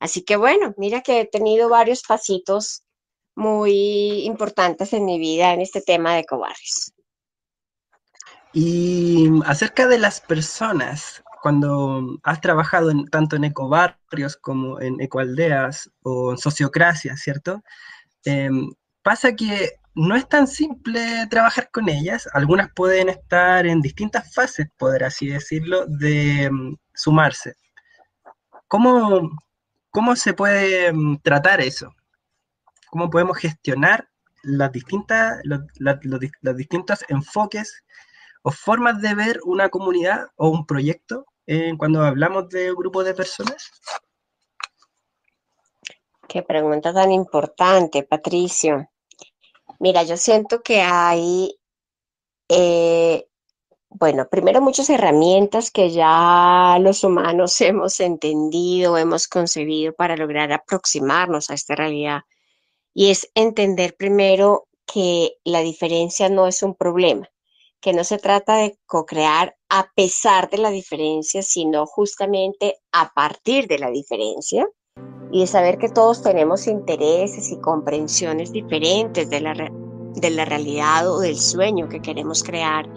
Así 0.00 0.22
que 0.22 0.36
bueno, 0.36 0.74
mira 0.76 1.02
que 1.02 1.20
he 1.20 1.26
tenido 1.26 1.68
varios 1.68 2.02
pasitos 2.02 2.82
muy 3.36 4.24
importantes 4.24 4.92
en 4.92 5.04
mi 5.04 5.18
vida 5.18 5.52
en 5.52 5.60
este 5.60 5.80
tema 5.80 6.14
de 6.14 6.20
ecobarrios. 6.20 6.92
Y 8.52 9.28
acerca 9.44 9.86
de 9.86 9.98
las 9.98 10.20
personas, 10.20 11.22
cuando 11.42 12.18
has 12.22 12.40
trabajado 12.40 12.90
tanto 13.10 13.36
en 13.36 13.44
ecobarrios 13.44 14.36
como 14.36 14.80
en 14.80 15.00
ecoaldeas 15.00 15.90
o 16.02 16.32
en 16.32 16.38
sociocracia, 16.38 17.16
¿cierto? 17.16 17.62
Em, 18.24 18.72
pasa 19.02 19.36
que 19.36 19.78
no 19.96 20.14
es 20.14 20.28
tan 20.28 20.46
simple 20.46 21.26
trabajar 21.28 21.70
con 21.72 21.88
ellas. 21.88 22.28
Algunas 22.32 22.70
pueden 22.72 23.08
estar 23.08 23.66
en 23.66 23.80
distintas 23.80 24.32
fases, 24.32 24.68
por 24.76 25.02
así 25.02 25.28
decirlo, 25.28 25.86
de 25.86 26.44
em, 26.44 26.76
sumarse. 26.94 27.54
¿Cómo, 28.68 29.30
¿Cómo 29.90 30.14
se 30.16 30.34
puede 30.34 30.86
em, 30.86 31.18
tratar 31.18 31.60
eso? 31.60 31.92
cómo 32.96 33.10
podemos 33.10 33.36
gestionar 33.36 34.08
las 34.42 34.72
distintas, 34.72 35.40
los, 35.44 35.60
distintos 36.56 37.04
enfoques 37.08 37.84
o 38.42 38.50
formas 38.50 39.02
de 39.02 39.14
ver 39.14 39.40
una 39.44 39.68
comunidad 39.68 40.28
o 40.36 40.48
un 40.48 40.66
proyecto 40.66 41.26
eh, 41.46 41.74
cuando 41.76 42.02
hablamos 42.02 42.48
de 42.48 42.70
un 42.70 42.76
grupo 42.76 43.04
de 43.04 43.12
personas? 43.12 43.70
Qué 46.26 46.42
pregunta 46.42 46.94
tan 46.94 47.12
importante, 47.12 48.02
Patricio. 48.02 48.88
Mira, 49.78 50.02
yo 50.04 50.16
siento 50.16 50.62
que 50.62 50.80
hay, 50.80 51.58
eh, 52.48 53.26
bueno, 53.88 54.28
primero 54.30 54.60
muchas 54.60 54.90
herramientas 54.90 55.70
que 55.70 55.90
ya 55.90 56.78
los 56.80 57.04
humanos 57.04 57.60
hemos 57.60 58.00
entendido, 58.00 58.98
hemos 58.98 59.28
concebido 59.28 59.92
para 59.94 60.16
lograr 60.16 60.52
aproximarnos 60.52 61.50
a 61.50 61.54
esta 61.54 61.74
realidad. 61.74 62.22
Y 62.94 63.10
es 63.10 63.30
entender 63.34 63.96
primero 63.96 64.68
que 64.86 65.38
la 65.44 65.60
diferencia 65.60 66.28
no 66.28 66.46
es 66.46 66.62
un 66.62 66.74
problema, 66.74 67.28
que 67.80 67.92
no 67.92 68.04
se 68.04 68.18
trata 68.18 68.56
de 68.56 68.78
co-crear 68.86 69.56
a 69.68 69.90
pesar 69.94 70.48
de 70.50 70.58
la 70.58 70.70
diferencia, 70.70 71.42
sino 71.42 71.86
justamente 71.86 72.78
a 72.92 73.12
partir 73.12 73.66
de 73.68 73.78
la 73.78 73.90
diferencia 73.90 74.66
y 75.30 75.40
de 75.40 75.46
saber 75.46 75.78
que 75.78 75.88
todos 75.88 76.22
tenemos 76.22 76.66
intereses 76.66 77.50
y 77.50 77.56
comprensiones 77.56 78.52
diferentes 78.52 79.28
de 79.28 79.40
la, 79.40 79.54
de 80.14 80.30
la 80.30 80.44
realidad 80.44 81.10
o 81.10 81.20
del 81.20 81.38
sueño 81.38 81.88
que 81.88 82.00
queremos 82.00 82.42
crear 82.42 82.88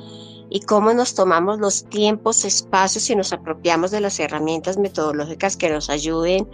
y 0.49 0.61
cómo 0.61 0.93
nos 0.93 1.13
tomamos 1.13 1.59
los 1.59 1.85
tiempos, 1.85 2.43
espacios 2.43 3.09
y 3.09 3.15
nos 3.15 3.33
apropiamos 3.33 3.91
de 3.91 4.01
las 4.01 4.19
herramientas 4.19 4.77
metodológicas 4.77 5.55
que 5.57 5.69
nos 5.69 5.89
ayuden 5.89 6.47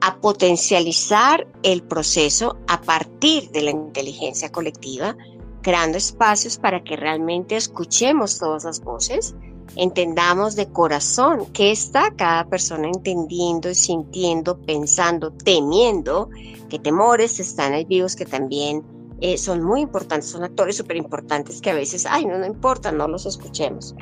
a 0.00 0.20
potencializar 0.20 1.46
el 1.62 1.82
proceso 1.82 2.58
a 2.66 2.80
partir 2.80 3.50
de 3.50 3.62
la 3.62 3.70
inteligencia 3.70 4.50
colectiva, 4.50 5.16
creando 5.62 5.96
espacios 5.96 6.58
para 6.58 6.82
que 6.82 6.96
realmente 6.96 7.56
escuchemos 7.56 8.38
todas 8.38 8.64
las 8.64 8.80
voces, 8.80 9.34
entendamos 9.76 10.56
de 10.56 10.66
corazón 10.68 11.46
qué 11.52 11.70
está 11.70 12.10
cada 12.16 12.44
persona 12.46 12.88
entendiendo 12.88 13.70
y 13.70 13.74
sintiendo, 13.74 14.58
pensando, 14.58 15.32
temiendo, 15.32 16.28
qué 16.68 16.78
temores 16.78 17.40
están 17.40 17.72
ahí 17.72 17.84
vivos 17.84 18.16
que 18.16 18.26
también 18.26 18.82
eh, 19.20 19.38
son 19.38 19.62
muy 19.62 19.82
importantes, 19.82 20.30
son 20.30 20.44
actores 20.44 20.76
súper 20.76 20.96
importantes 20.96 21.60
que 21.60 21.70
a 21.70 21.74
veces, 21.74 22.06
ay, 22.06 22.26
no, 22.26 22.38
no 22.38 22.46
importa, 22.46 22.92
no 22.92 23.08
los 23.08 23.26
escuchemos. 23.26 23.94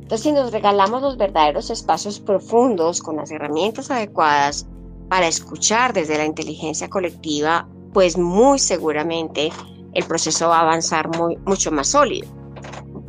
Entonces, 0.00 0.20
si 0.20 0.32
nos 0.32 0.52
regalamos 0.52 1.02
los 1.02 1.16
verdaderos 1.16 1.70
espacios 1.70 2.20
profundos 2.20 3.00
con 3.00 3.16
las 3.16 3.30
herramientas 3.30 3.90
adecuadas, 3.90 4.66
para 5.12 5.26
escuchar 5.26 5.92
desde 5.92 6.16
la 6.16 6.24
inteligencia 6.24 6.88
colectiva, 6.88 7.68
pues 7.92 8.16
muy 8.16 8.58
seguramente 8.58 9.52
el 9.92 10.04
proceso 10.04 10.48
va 10.48 10.60
a 10.60 10.62
avanzar 10.62 11.14
muy, 11.14 11.36
mucho 11.44 11.70
más 11.70 11.88
sólido. 11.88 12.41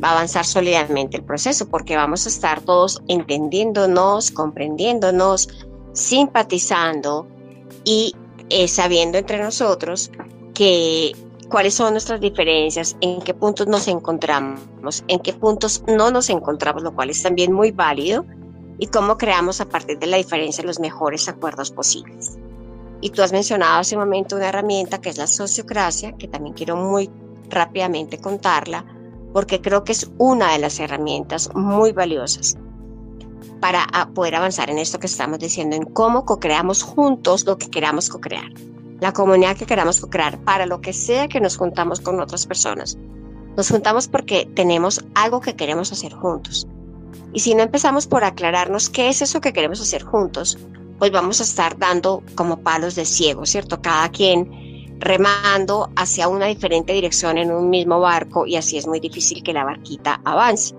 Va 0.04 0.08
a 0.08 0.12
avanzar 0.12 0.44
sólidamente 0.44 1.16
el 1.16 1.24
proceso 1.24 1.66
porque 1.66 1.96
vamos 1.96 2.26
a 2.26 2.28
estar 2.28 2.60
todos 2.60 3.02
entendiéndonos, 3.08 4.30
comprendiéndonos, 4.30 5.48
simpatizando 5.94 7.26
y 7.84 8.14
eh, 8.50 8.68
sabiendo 8.68 9.16
entre 9.16 9.42
nosotros 9.42 10.10
que 10.52 11.16
cuáles 11.48 11.74
son 11.74 11.92
nuestras 11.92 12.20
diferencias, 12.20 12.96
en 13.00 13.22
qué 13.22 13.32
puntos 13.32 13.66
nos 13.66 13.88
encontramos, 13.88 15.04
en 15.08 15.20
qué 15.20 15.32
puntos 15.32 15.82
no 15.86 16.10
nos 16.10 16.28
encontramos, 16.28 16.82
lo 16.82 16.94
cual 16.94 17.10
es 17.10 17.22
también 17.22 17.52
muy 17.52 17.70
válido 17.70 18.26
y 18.78 18.88
cómo 18.88 19.16
creamos 19.16 19.60
a 19.60 19.68
partir 19.68 19.98
de 19.98 20.06
la 20.06 20.16
diferencia 20.16 20.64
los 20.64 20.80
mejores 20.80 21.28
acuerdos 21.28 21.70
posibles. 21.70 22.36
Y 23.00 23.10
tú 23.10 23.22
has 23.22 23.32
mencionado 23.32 23.80
hace 23.80 23.96
un 23.96 24.02
momento 24.02 24.36
una 24.36 24.48
herramienta 24.48 25.00
que 25.00 25.10
es 25.10 25.16
la 25.16 25.26
sociocracia, 25.26 26.12
que 26.12 26.28
también 26.28 26.54
quiero 26.54 26.76
muy 26.76 27.10
rápidamente 27.48 28.18
contarla, 28.18 28.84
porque 29.34 29.60
creo 29.60 29.82
que 29.82 29.90
es 29.90 30.08
una 30.16 30.52
de 30.52 30.60
las 30.60 30.78
herramientas 30.78 31.52
muy 31.56 31.90
valiosas 31.90 32.56
para 33.60 33.84
poder 34.14 34.36
avanzar 34.36 34.70
en 34.70 34.78
esto 34.78 35.00
que 35.00 35.08
estamos 35.08 35.40
diciendo, 35.40 35.74
en 35.74 35.86
cómo 35.86 36.24
co-creamos 36.24 36.84
juntos 36.84 37.44
lo 37.44 37.58
que 37.58 37.68
queramos 37.68 38.08
co-crear, 38.08 38.52
la 39.00 39.12
comunidad 39.12 39.56
que 39.56 39.66
queramos 39.66 40.00
co-crear, 40.00 40.38
para 40.44 40.66
lo 40.66 40.80
que 40.80 40.92
sea 40.92 41.26
que 41.26 41.40
nos 41.40 41.56
juntamos 41.56 42.00
con 42.00 42.20
otras 42.20 42.46
personas. 42.46 42.96
Nos 43.56 43.70
juntamos 43.70 44.06
porque 44.06 44.48
tenemos 44.54 45.04
algo 45.16 45.40
que 45.40 45.56
queremos 45.56 45.90
hacer 45.90 46.14
juntos. 46.14 46.68
Y 47.32 47.40
si 47.40 47.56
no 47.56 47.64
empezamos 47.64 48.06
por 48.06 48.22
aclararnos 48.22 48.88
qué 48.88 49.08
es 49.08 49.20
eso 49.20 49.40
que 49.40 49.52
queremos 49.52 49.80
hacer 49.80 50.04
juntos, 50.04 50.58
pues 51.00 51.10
vamos 51.10 51.40
a 51.40 51.44
estar 51.44 51.76
dando 51.76 52.22
como 52.36 52.60
palos 52.60 52.94
de 52.94 53.04
ciego, 53.04 53.46
¿cierto? 53.46 53.82
Cada 53.82 54.10
quien 54.10 54.63
remando 54.98 55.90
hacia 55.96 56.28
una 56.28 56.46
diferente 56.46 56.92
dirección 56.92 57.38
en 57.38 57.52
un 57.52 57.70
mismo 57.70 58.00
barco 58.00 58.46
y 58.46 58.56
así 58.56 58.78
es 58.78 58.86
muy 58.86 59.00
difícil 59.00 59.42
que 59.42 59.52
la 59.52 59.64
barquita 59.64 60.20
avance. 60.24 60.74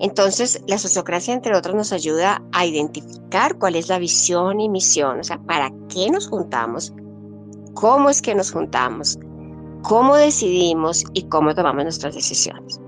Entonces, 0.00 0.62
la 0.66 0.78
sociocracia, 0.78 1.34
entre 1.34 1.54
otros, 1.54 1.74
nos 1.74 1.92
ayuda 1.92 2.42
a 2.52 2.64
identificar 2.64 3.58
cuál 3.58 3.76
es 3.76 3.88
la 3.88 3.98
visión 3.98 4.60
y 4.60 4.68
misión, 4.68 5.20
o 5.20 5.24
sea, 5.24 5.38
para 5.38 5.70
qué 5.88 6.10
nos 6.10 6.28
juntamos, 6.28 6.94
cómo 7.74 8.08
es 8.08 8.22
que 8.22 8.34
nos 8.34 8.50
juntamos, 8.50 9.18
cómo 9.82 10.16
decidimos 10.16 11.04
y 11.12 11.24
cómo 11.24 11.54
tomamos 11.54 11.84
nuestras 11.84 12.14
decisiones. 12.14 12.80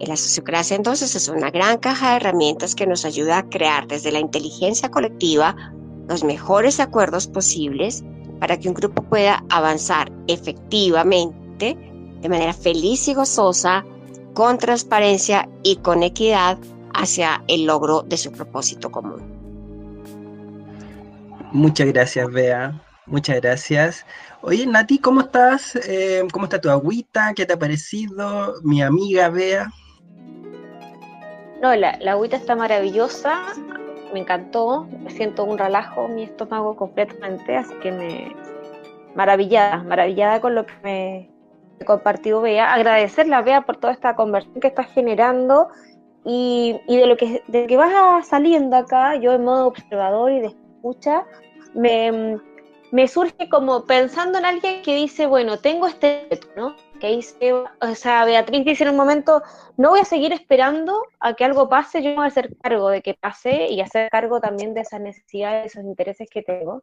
La 0.00 0.16
sociocracia 0.16 0.76
entonces 0.76 1.14
es 1.14 1.28
una 1.28 1.50
gran 1.50 1.78
caja 1.78 2.10
de 2.10 2.16
herramientas 2.16 2.74
que 2.74 2.86
nos 2.86 3.04
ayuda 3.04 3.38
a 3.38 3.48
crear 3.48 3.86
desde 3.86 4.12
la 4.12 4.20
inteligencia 4.20 4.90
colectiva 4.90 5.56
los 6.08 6.22
mejores 6.22 6.80
acuerdos 6.80 7.26
posibles 7.26 8.04
para 8.38 8.58
que 8.58 8.68
un 8.68 8.74
grupo 8.74 9.02
pueda 9.02 9.44
avanzar 9.48 10.10
efectivamente, 10.26 11.76
de 12.20 12.28
manera 12.28 12.52
feliz 12.52 13.08
y 13.08 13.14
gozosa, 13.14 13.84
con 14.34 14.58
transparencia 14.58 15.48
y 15.62 15.76
con 15.76 16.02
equidad 16.02 16.58
hacia 16.94 17.42
el 17.48 17.64
logro 17.66 18.02
de 18.02 18.16
su 18.16 18.32
propósito 18.32 18.90
común. 18.90 19.22
Muchas 21.52 21.86
gracias, 21.86 22.30
Bea. 22.30 22.82
Muchas 23.06 23.40
gracias. 23.40 24.06
Oye, 24.42 24.66
Nati, 24.66 24.98
¿cómo 24.98 25.22
estás? 25.22 25.76
Eh, 25.76 26.22
¿Cómo 26.32 26.44
está 26.46 26.60
tu 26.60 26.68
agüita? 26.68 27.32
¿Qué 27.34 27.46
te 27.46 27.54
ha 27.54 27.58
parecido? 27.58 28.54
Mi 28.62 28.82
amiga 28.82 29.28
Bea. 29.28 29.70
No, 31.62 31.74
la, 31.74 31.98
agüita 32.06 32.36
está 32.36 32.54
maravillosa. 32.56 33.46
Me 34.12 34.20
encantó, 34.20 34.86
siento 35.08 35.44
un 35.44 35.58
relajo 35.58 36.08
mi 36.08 36.24
estómago 36.24 36.76
completamente, 36.76 37.56
así 37.56 37.74
que 37.76 37.92
me 37.92 38.36
maravillada, 39.14 39.82
maravillada 39.82 40.40
con 40.40 40.54
lo 40.54 40.66
que 40.66 40.74
me 40.82 41.30
compartió 41.84 42.40
Bea, 42.40 42.72
agradecerle 42.72 43.34
a 43.34 43.42
Bea 43.42 43.62
por 43.62 43.76
toda 43.76 43.92
esta 43.92 44.14
conversación 44.14 44.60
que 44.60 44.68
está 44.68 44.84
generando 44.84 45.68
y, 46.24 46.78
de 46.88 47.06
lo 47.06 47.16
que 47.16 47.42
de 47.46 47.66
que 47.66 47.76
vas 47.76 48.26
saliendo 48.26 48.76
acá, 48.76 49.16
yo 49.16 49.32
en 49.32 49.44
modo 49.44 49.66
observador 49.66 50.32
y 50.32 50.40
de 50.40 50.46
escucha, 50.48 51.24
me, 51.74 52.38
me 52.92 53.08
surge 53.08 53.48
como 53.48 53.84
pensando 53.84 54.38
en 54.38 54.44
alguien 54.44 54.82
que 54.82 54.94
dice, 54.96 55.26
bueno, 55.26 55.58
tengo 55.58 55.86
este 55.86 56.26
reto, 56.30 56.48
¿no? 56.56 56.76
Que 57.00 57.08
dice, 57.08 57.52
o 57.52 57.94
sea, 57.94 58.24
Beatriz 58.24 58.64
dice 58.64 58.84
en 58.84 58.90
un 58.90 58.96
momento, 58.96 59.42
no 59.76 59.90
voy 59.90 60.00
a 60.00 60.04
seguir 60.04 60.32
esperando 60.32 61.02
a 61.20 61.34
que 61.34 61.44
algo 61.44 61.68
pase, 61.68 62.02
yo 62.02 62.10
me 62.10 62.16
voy 62.16 62.24
a 62.24 62.28
hacer 62.28 62.56
cargo 62.56 62.88
de 62.88 63.02
que 63.02 63.14
pase 63.14 63.66
y 63.68 63.80
hacer 63.80 64.08
cargo 64.10 64.40
también 64.40 64.72
de 64.72 64.80
esas 64.80 65.00
necesidades, 65.00 65.62
de 65.62 65.66
esos 65.66 65.84
intereses 65.84 66.28
que 66.30 66.42
tengo. 66.42 66.82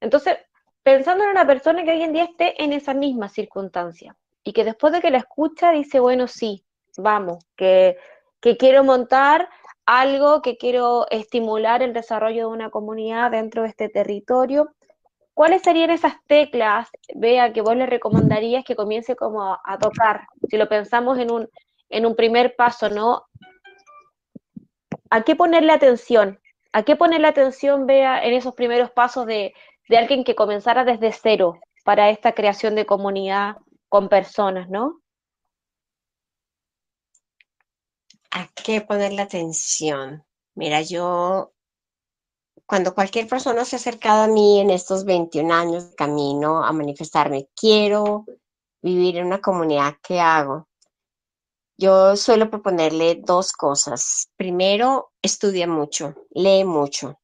Entonces, 0.00 0.36
pensando 0.84 1.24
en 1.24 1.30
una 1.30 1.46
persona 1.46 1.82
que 1.82 1.90
hoy 1.90 2.02
en 2.02 2.12
día 2.12 2.24
esté 2.24 2.62
en 2.62 2.72
esa 2.72 2.94
misma 2.94 3.28
circunstancia 3.28 4.16
y 4.44 4.52
que 4.52 4.64
después 4.64 4.92
de 4.92 5.00
que 5.00 5.10
la 5.10 5.18
escucha 5.18 5.72
dice, 5.72 5.98
bueno, 5.98 6.28
sí, 6.28 6.64
vamos, 6.96 7.44
que 7.56 7.96
quiero 8.58 8.84
montar 8.84 9.48
algo, 9.86 10.40
que 10.40 10.56
quiero 10.56 11.06
estimular 11.10 11.82
el 11.82 11.92
desarrollo 11.92 12.48
de 12.48 12.54
una 12.54 12.70
comunidad 12.70 13.32
dentro 13.32 13.62
de 13.62 13.68
este 13.68 13.88
territorio 13.88 14.72
¿cuáles 15.38 15.62
serían 15.62 15.90
esas 15.90 16.14
teclas, 16.26 16.88
vea, 17.14 17.52
que 17.52 17.60
vos 17.60 17.76
le 17.76 17.86
recomendarías 17.86 18.64
que 18.64 18.74
comience 18.74 19.14
como 19.14 19.56
a, 19.64 19.78
tocar? 19.78 20.26
Si 20.50 20.56
lo 20.56 20.68
pensamos 20.68 21.16
en 21.16 21.30
un, 21.30 21.48
en 21.90 22.06
un 22.06 22.16
primer 22.16 22.56
paso, 22.56 22.90
¿no? 22.90 23.22
¿A 25.10 25.22
qué 25.22 25.36
ponerle 25.36 25.70
atención? 25.70 26.40
¿A 26.72 26.82
qué 26.82 26.96
ponerle 26.96 27.28
atención, 27.28 27.86
vea, 27.86 28.20
en 28.24 28.34
esos 28.34 28.54
primeros 28.54 28.90
pasos 28.90 29.26
de, 29.26 29.54
de 29.88 29.96
alguien 29.96 30.24
que 30.24 30.34
comenzara 30.34 30.84
desde 30.84 31.12
cero 31.12 31.60
para 31.84 32.10
esta 32.10 32.32
creación 32.32 32.74
de 32.74 32.84
comunidad 32.84 33.58
con 33.88 34.08
personas, 34.08 34.68
¿no? 34.68 35.02
¿A 38.32 38.48
qué 38.56 38.80
ponerle 38.80 39.22
atención? 39.22 40.24
Mira, 40.56 40.82
yo 40.82 41.52
cuando 42.68 42.94
cualquier 42.94 43.26
persona 43.26 43.64
se 43.64 43.76
ha 43.76 43.78
acercado 43.78 44.24
a 44.24 44.28
mí 44.28 44.60
en 44.60 44.68
estos 44.68 45.06
21 45.06 45.54
años 45.54 45.88
de 45.88 45.96
camino 45.96 46.62
a 46.62 46.70
manifestarme, 46.70 47.48
quiero 47.56 48.26
vivir 48.82 49.16
en 49.16 49.26
una 49.26 49.40
comunidad, 49.40 49.94
¿qué 50.02 50.20
hago? 50.20 50.68
Yo 51.78 52.14
suelo 52.14 52.50
proponerle 52.50 53.22
dos 53.24 53.52
cosas. 53.52 54.28
Primero, 54.36 55.12
estudia 55.22 55.66
mucho, 55.66 56.14
lee 56.32 56.64
mucho. 56.64 57.18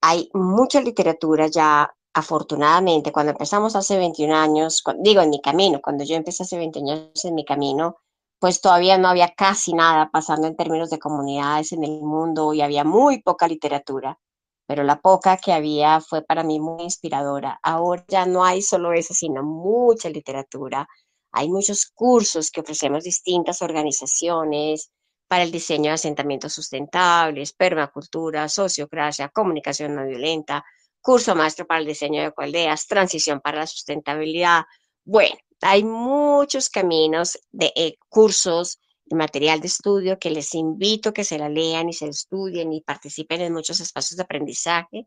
Hay 0.00 0.28
mucha 0.34 0.80
literatura 0.80 1.46
ya, 1.46 1.94
afortunadamente, 2.12 3.12
cuando 3.12 3.30
empezamos 3.30 3.76
hace 3.76 3.96
21 3.96 4.34
años, 4.34 4.82
digo 4.98 5.20
en 5.22 5.30
mi 5.30 5.40
camino, 5.40 5.80
cuando 5.80 6.02
yo 6.02 6.16
empecé 6.16 6.42
hace 6.42 6.58
21 6.58 6.90
años 6.90 7.24
en 7.24 7.36
mi 7.36 7.44
camino, 7.44 7.98
pues 8.40 8.60
todavía 8.60 8.98
no 8.98 9.06
había 9.06 9.34
casi 9.36 9.72
nada 9.72 10.10
pasando 10.12 10.48
en 10.48 10.56
términos 10.56 10.90
de 10.90 10.98
comunidades 10.98 11.70
en 11.70 11.84
el 11.84 12.02
mundo 12.02 12.52
y 12.54 12.60
había 12.60 12.82
muy 12.82 13.22
poca 13.22 13.46
literatura 13.46 14.18
pero 14.66 14.82
la 14.82 15.00
poca 15.00 15.36
que 15.36 15.52
había 15.52 16.00
fue 16.00 16.22
para 16.22 16.42
mí 16.42 16.60
muy 16.60 16.84
inspiradora. 16.84 17.58
Ahora 17.62 18.04
ya 18.08 18.26
no 18.26 18.44
hay 18.44 18.62
solo 18.62 18.92
eso, 18.92 19.14
sino 19.14 19.42
mucha 19.42 20.08
literatura. 20.08 20.86
Hay 21.32 21.48
muchos 21.48 21.86
cursos 21.86 22.50
que 22.50 22.60
ofrecemos 22.60 23.04
distintas 23.04 23.60
organizaciones 23.62 24.90
para 25.28 25.42
el 25.42 25.50
diseño 25.50 25.90
de 25.90 25.94
asentamientos 25.94 26.52
sustentables, 26.52 27.52
permacultura, 27.52 28.48
sociocracia, 28.48 29.28
comunicación 29.28 29.94
no 29.94 30.06
violenta, 30.06 30.64
curso 31.00 31.34
maestro 31.34 31.66
para 31.66 31.80
el 31.80 31.86
diseño 31.86 32.22
de 32.22 32.28
ecoaldeas, 32.28 32.86
transición 32.86 33.40
para 33.40 33.58
la 33.58 33.66
sustentabilidad. 33.66 34.62
Bueno, 35.04 35.36
hay 35.60 35.84
muchos 35.84 36.70
caminos 36.70 37.38
de 37.50 37.72
eh, 37.74 37.96
cursos 38.08 38.78
material 39.10 39.60
de 39.60 39.66
estudio 39.66 40.18
que 40.18 40.30
les 40.30 40.54
invito 40.54 41.12
que 41.12 41.24
se 41.24 41.38
la 41.38 41.48
lean 41.48 41.88
y 41.88 41.92
se 41.92 42.08
estudien 42.08 42.72
y 42.72 42.80
participen 42.80 43.40
en 43.42 43.52
muchos 43.52 43.80
espacios 43.80 44.16
de 44.16 44.22
aprendizaje, 44.22 45.06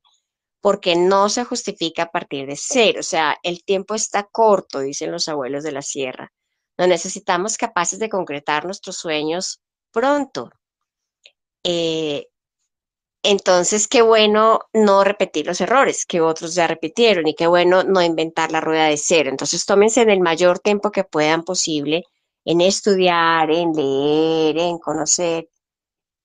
porque 0.62 0.95
no 0.95 1.29
se 1.29 1.43
justifica 1.45 2.03
a 2.03 2.12
partir 2.12 2.47
de 2.47 2.55
cero. 2.57 2.99
O 2.99 3.03
sea, 3.03 3.38
el 3.43 3.63
tiempo 3.63 3.95
está 3.95 4.23
corto, 4.31 4.79
dicen 4.79 5.12
los 5.12 5.27
abuelos 5.27 5.63
de 5.63 5.71
la 5.71 5.81
sierra. 5.81 6.31
No 6.77 6.88
necesitamos 6.88 7.57
capaces 7.57 7.99
de 7.99 8.10
concretar 8.10 8.65
nuestros 8.65 8.97
sueños 8.97 9.62
pronto. 9.91 10.51
Eh, 11.63 12.27
entonces, 13.23 13.88
qué 13.88 14.01
bueno 14.01 14.62
no 14.73 15.03
repetir 15.03 15.47
los 15.47 15.60
errores 15.60 16.05
que 16.05 16.21
otros 16.21 16.55
ya 16.55 16.67
repitieron 16.67 17.27
y 17.27 17.36
qué 17.36 17.47
bueno 17.47 17.83
no 17.83 18.01
inventar 18.01 18.51
la 18.51 18.62
rueda 18.62 18.86
de 18.86 18.97
cero. 18.97 19.29
Entonces, 19.29 19.65
tómense 19.65 20.01
en 20.01 20.10
el 20.10 20.21
mayor 20.21 20.60
tiempo 20.60 20.91
que 20.91 21.03
puedan 21.03 21.43
posible 21.43 22.03
en 22.47 22.62
estudiar, 22.62 23.51
en 23.51 23.73
leer, 23.73 24.57
en 24.57 24.77
conocer 24.79 25.49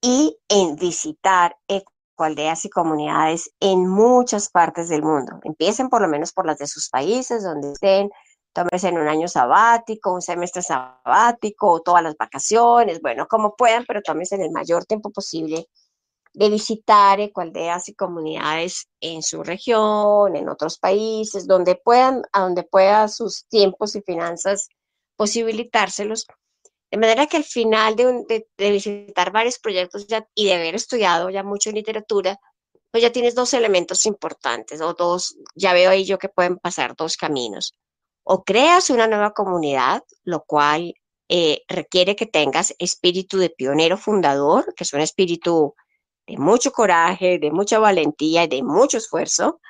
y 0.00 0.38
en 0.48 0.76
visitar 0.76 1.56
ecoaldeas 1.66 2.64
y 2.64 2.70
comunidades 2.70 3.50
en 3.58 3.88
muchas 3.88 4.48
partes 4.48 4.88
del 4.88 5.02
mundo. 5.02 5.40
Empiecen 5.42 5.88
por 5.88 6.00
lo 6.00 6.06
menos 6.06 6.32
por 6.32 6.46
las 6.46 6.58
de 6.58 6.68
sus 6.68 6.88
países, 6.90 7.42
donde 7.42 7.72
estén, 7.72 8.08
tómense 8.52 8.88
en 8.88 8.98
un 8.98 9.08
año 9.08 9.26
sabático, 9.26 10.14
un 10.14 10.22
semestre 10.22 10.62
sabático, 10.62 11.80
todas 11.80 12.04
las 12.04 12.16
vacaciones, 12.16 13.00
bueno, 13.02 13.26
como 13.26 13.56
puedan, 13.56 13.85
pero 13.85 14.00
tómense 14.00 14.37
en 14.37 14.42
el 14.42 14.52
mayor 14.52 14.85
tiempo 14.85 15.11
posible 15.11 15.66
de 16.35 16.48
visitar 16.50 17.18
ecoaldeas 17.18 17.88
y 17.88 17.94
comunidades 17.94 18.87
en 19.00 19.22
su 19.24 19.42
región, 19.42 20.37
en 20.37 20.48
otros 20.48 20.78
países, 20.78 21.48
donde 21.48 21.74
puedan, 21.74 22.22
a 22.32 22.42
donde 22.42 22.62
puedan 22.62 23.08
sus 23.08 23.44
tiempos 23.48 23.96
y 23.96 24.02
finanzas 24.02 24.68
posibilitárselos. 25.22 26.26
De 26.90 26.98
manera 26.98 27.28
que 27.28 27.37
al 27.37 27.44
final 27.44 27.94
de, 27.94 28.44
visitar 28.58 29.30
varios 29.30 29.61
proyectos 29.61 30.04
y 30.35 30.46
de 30.46 30.54
haber 30.54 30.74
estudiado 30.74 31.30
ya 31.30 31.44
mucho 31.44 31.70
literatura, 31.70 32.40
pues 32.90 33.02
ya 33.04 33.12
tienes 33.12 33.37
dos 33.37 33.54
elementos 33.54 34.04
importantes, 34.04 34.80
o 34.80 34.94
dos, 34.94 35.37
ya 35.54 35.72
veo 35.74 35.90
ahí 35.90 36.04
yo 36.04 36.18
que 36.18 36.28
pueden 36.28 36.58
pasar 36.58 36.96
dos 36.96 37.16
caminos. 37.16 37.72
O 38.24 38.42
creas 38.42 38.90
una 38.90 39.06
nueva 39.06 39.30
comunidad, 39.32 40.02
lo 40.24 40.42
cual 40.42 40.92
eh, 41.28 41.62
requiere 41.68 42.16
que 42.16 42.26
tengas 42.26 42.74
espíritu 42.80 43.38
de 43.38 43.50
pionero 43.50 43.96
fundador, 43.96 44.74
que 44.74 44.82
es 44.82 44.92
un 44.92 45.02
espíritu 45.02 45.76
de 46.26 46.37
mucho 46.37 46.72
coraje, 46.72 47.38
de 47.38 47.52
mucha 47.52 47.78
valentía 47.78 48.42
y 48.42 48.48
de 48.48 48.64
mucho 48.64 48.98
esfuerzo, 48.98 49.61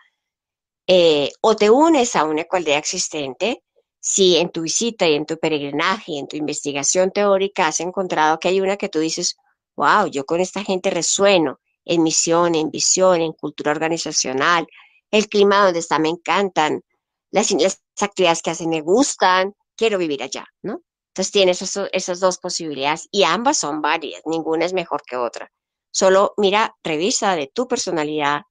eh, 0.86 1.30
o 1.42 1.56
te 1.56 1.68
unes 1.68 2.16
a 2.16 2.24
una 2.24 2.40
ecualdad 2.40 2.78
existente, 2.78 3.62
si 4.04 4.36
en 4.36 4.50
tu 4.50 4.62
visita 4.62 5.08
y 5.08 5.14
en 5.14 5.26
tu 5.26 5.38
peregrinaje 5.38 6.12
y 6.12 6.18
en 6.18 6.26
tu 6.26 6.36
investigación 6.36 7.12
teórica 7.12 7.68
has 7.68 7.78
encontrado 7.78 8.40
que 8.40 8.48
hay 8.48 8.60
una 8.60 8.76
que 8.76 8.88
tú 8.88 8.98
dices, 8.98 9.36
wow, 9.76 10.08
yo 10.08 10.26
con 10.26 10.40
esta 10.40 10.64
gente 10.64 10.90
resueno 10.90 11.60
en 11.84 12.02
misión, 12.02 12.56
en 12.56 12.72
visión, 12.72 13.20
en 13.20 13.32
cultura 13.32 13.70
organizacional, 13.70 14.66
el 15.12 15.28
clima 15.28 15.64
donde 15.64 15.78
está 15.78 16.00
me 16.00 16.08
encantan, 16.08 16.82
las, 17.30 17.54
actividades 18.00 18.42
que 18.42 18.50
hacen 18.50 18.70
me 18.70 18.80
gustan, 18.80 19.54
quiero 19.76 19.98
vivir 19.98 20.24
allá, 20.24 20.46
¿no? 20.62 20.82
Entonces 21.10 21.30
tienes 21.30 21.62
esas 21.92 22.20
dos 22.20 22.38
posibilidades 22.38 23.06
y 23.12 23.22
ambas 23.22 23.58
son 23.58 23.80
varias, 23.80 24.22
ninguna 24.26 24.64
es 24.64 24.72
mejor 24.72 25.02
que 25.06 25.16
otra. 25.16 25.52
Solo 25.92 26.34
mira, 26.38 26.74
revisa 26.82 27.36
de 27.36 27.52
tu 27.54 27.68
personalidad 27.68 28.42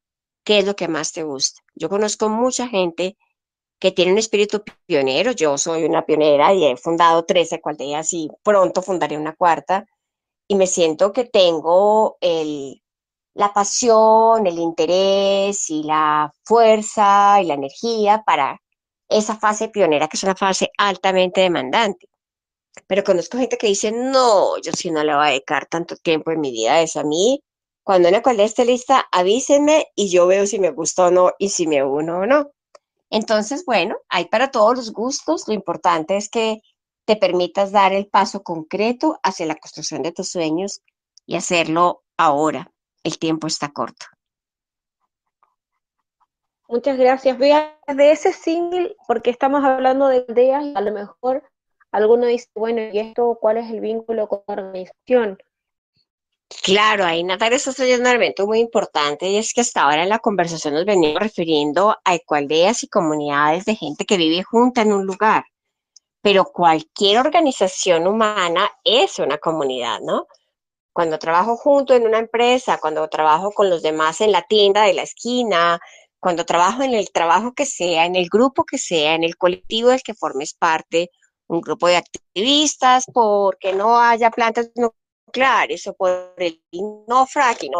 qué 0.45 0.59
es 0.59 0.65
lo 0.65 0.77
que 0.77 0.87
más 0.87 1.11
te 1.11 1.23
gusta. 1.23 1.61
Yo 1.75 1.89
conozco 1.89 2.29
mucha 2.29 2.69
gente 2.69 3.17
que 3.81 3.91
tiene 3.91 4.13
un 4.13 4.19
espíritu 4.19 4.63
pionero. 4.85 5.31
Yo 5.33 5.57
soy 5.57 5.85
una 5.85 6.05
pionera 6.05 6.53
y 6.53 6.65
he 6.65 6.77
fundado 6.77 7.25
13 7.25 7.59
aldeas 7.65 8.13
y 8.13 8.29
pronto 8.43 8.81
fundaré 8.83 9.17
una 9.17 9.35
cuarta. 9.35 9.85
Y 10.47 10.55
me 10.55 10.67
siento 10.67 11.13
que 11.13 11.25
tengo 11.25 12.17
el, 12.21 12.81
la 13.35 13.53
pasión, 13.53 14.47
el 14.47 14.59
interés 14.59 15.69
y 15.69 15.83
la 15.83 16.31
fuerza 16.43 17.41
y 17.41 17.45
la 17.47 17.55
energía 17.55 18.23
para 18.25 18.59
esa 19.09 19.37
fase 19.37 19.69
pionera, 19.69 20.07
que 20.07 20.17
es 20.17 20.23
una 20.23 20.35
fase 20.35 20.69
altamente 20.77 21.41
demandante. 21.41 22.07
Pero 22.87 23.03
conozco 23.03 23.37
gente 23.39 23.57
que 23.57 23.67
dice, 23.67 23.91
no, 23.91 24.57
yo 24.61 24.71
sí 24.73 24.91
no 24.91 25.03
le 25.03 25.15
voy 25.15 25.25
a 25.25 25.29
dedicar 25.29 25.65
tanto 25.67 25.95
tiempo 25.97 26.31
en 26.31 26.41
mi 26.41 26.51
vida 26.51 26.73
a 26.75 26.81
eso. 26.81 26.99
A 26.99 27.03
mí, 27.03 27.41
cuando 27.83 28.09
una 28.09 28.21
cualidad 28.21 28.45
esté 28.45 28.65
lista, 28.65 29.07
avísenme 29.11 29.87
y 29.95 30.09
yo 30.09 30.27
veo 30.27 30.45
si 30.47 30.59
me 30.59 30.71
gustó 30.71 31.05
o 31.07 31.11
no 31.11 31.31
y 31.39 31.49
si 31.49 31.67
me 31.67 31.83
uno 31.83 32.19
o 32.19 32.25
no. 32.27 32.51
Entonces, 33.11 33.63
bueno, 33.65 33.97
hay 34.09 34.25
para 34.25 34.49
todos 34.49 34.75
los 34.75 34.91
gustos. 34.91 35.47
Lo 35.47 35.53
importante 35.53 36.17
es 36.17 36.29
que 36.29 36.61
te 37.05 37.15
permitas 37.15 37.71
dar 37.71 37.93
el 37.93 38.07
paso 38.07 38.41
concreto 38.41 39.19
hacia 39.21 39.45
la 39.45 39.55
construcción 39.55 40.01
de 40.01 40.11
tus 40.11 40.29
sueños 40.29 40.81
y 41.27 41.35
hacerlo 41.35 42.03
ahora. 42.17 42.71
El 43.03 43.19
tiempo 43.19 43.45
está 43.45 43.69
corto. 43.69 44.07
Muchas 46.67 46.97
gracias. 46.97 47.37
Vea 47.37 47.77
de 47.87 48.11
ese 48.11 48.33
single, 48.33 48.95
porque 49.07 49.29
estamos 49.29 49.63
hablando 49.63 50.07
de 50.07 50.25
ideas 50.27 50.65
a 50.73 50.81
lo 50.81 50.91
mejor 50.91 51.43
alguno 51.91 52.25
dice, 52.25 52.47
bueno, 52.55 52.81
¿y 52.91 52.99
esto 52.99 53.37
cuál 53.39 53.57
es 53.57 53.69
el 53.69 53.81
vínculo 53.81 54.27
con 54.27 54.43
la 54.47 54.53
organización? 54.53 55.37
Claro, 56.59 57.05
ahí 57.05 57.23
Natalia 57.23 57.55
está 57.57 57.73
trayendo 57.73 58.03
un 58.03 58.15
elemento 58.15 58.45
muy 58.45 58.59
importante 58.59 59.27
y 59.27 59.37
es 59.37 59.53
que 59.53 59.61
hasta 59.61 59.83
ahora 59.83 60.03
en 60.03 60.09
la 60.09 60.19
conversación 60.19 60.73
nos 60.73 60.85
venimos 60.85 61.19
refiriendo 61.19 61.95
a 62.03 62.15
ecualdeas 62.15 62.83
y 62.83 62.87
comunidades 62.87 63.65
de 63.65 63.75
gente 63.75 64.05
que 64.05 64.17
vive 64.17 64.43
junta 64.43 64.81
en 64.81 64.93
un 64.93 65.05
lugar, 65.05 65.45
pero 66.21 66.45
cualquier 66.45 67.19
organización 67.19 68.07
humana 68.07 68.69
es 68.83 69.19
una 69.19 69.37
comunidad, 69.37 70.01
¿no? 70.01 70.27
Cuando 70.93 71.19
trabajo 71.19 71.57
junto 71.57 71.95
en 71.95 72.05
una 72.05 72.19
empresa, 72.19 72.79
cuando 72.79 73.07
trabajo 73.07 73.51
con 73.51 73.69
los 73.69 73.81
demás 73.81 74.21
en 74.21 74.31
la 74.31 74.43
tienda 74.43 74.83
de 74.83 74.93
la 74.93 75.03
esquina, 75.03 75.79
cuando 76.19 76.45
trabajo 76.45 76.83
en 76.83 76.93
el 76.93 77.11
trabajo 77.11 77.53
que 77.53 77.65
sea, 77.65 78.05
en 78.05 78.15
el 78.15 78.29
grupo 78.29 78.65
que 78.65 78.77
sea, 78.77 79.15
en 79.15 79.23
el 79.23 79.37
colectivo 79.37 79.89
del 79.89 80.03
que 80.03 80.13
formes 80.13 80.53
parte, 80.53 81.09
un 81.47 81.61
grupo 81.61 81.87
de 81.87 81.97
activistas 81.97 83.05
porque 83.13 83.73
no 83.73 83.99
haya 83.99 84.31
plantas 84.31 84.71
nucleares 85.31 85.87
o 85.87 85.93
por 85.93 86.33
el 86.37 86.61
no 87.07 87.25
fracking 87.25 87.71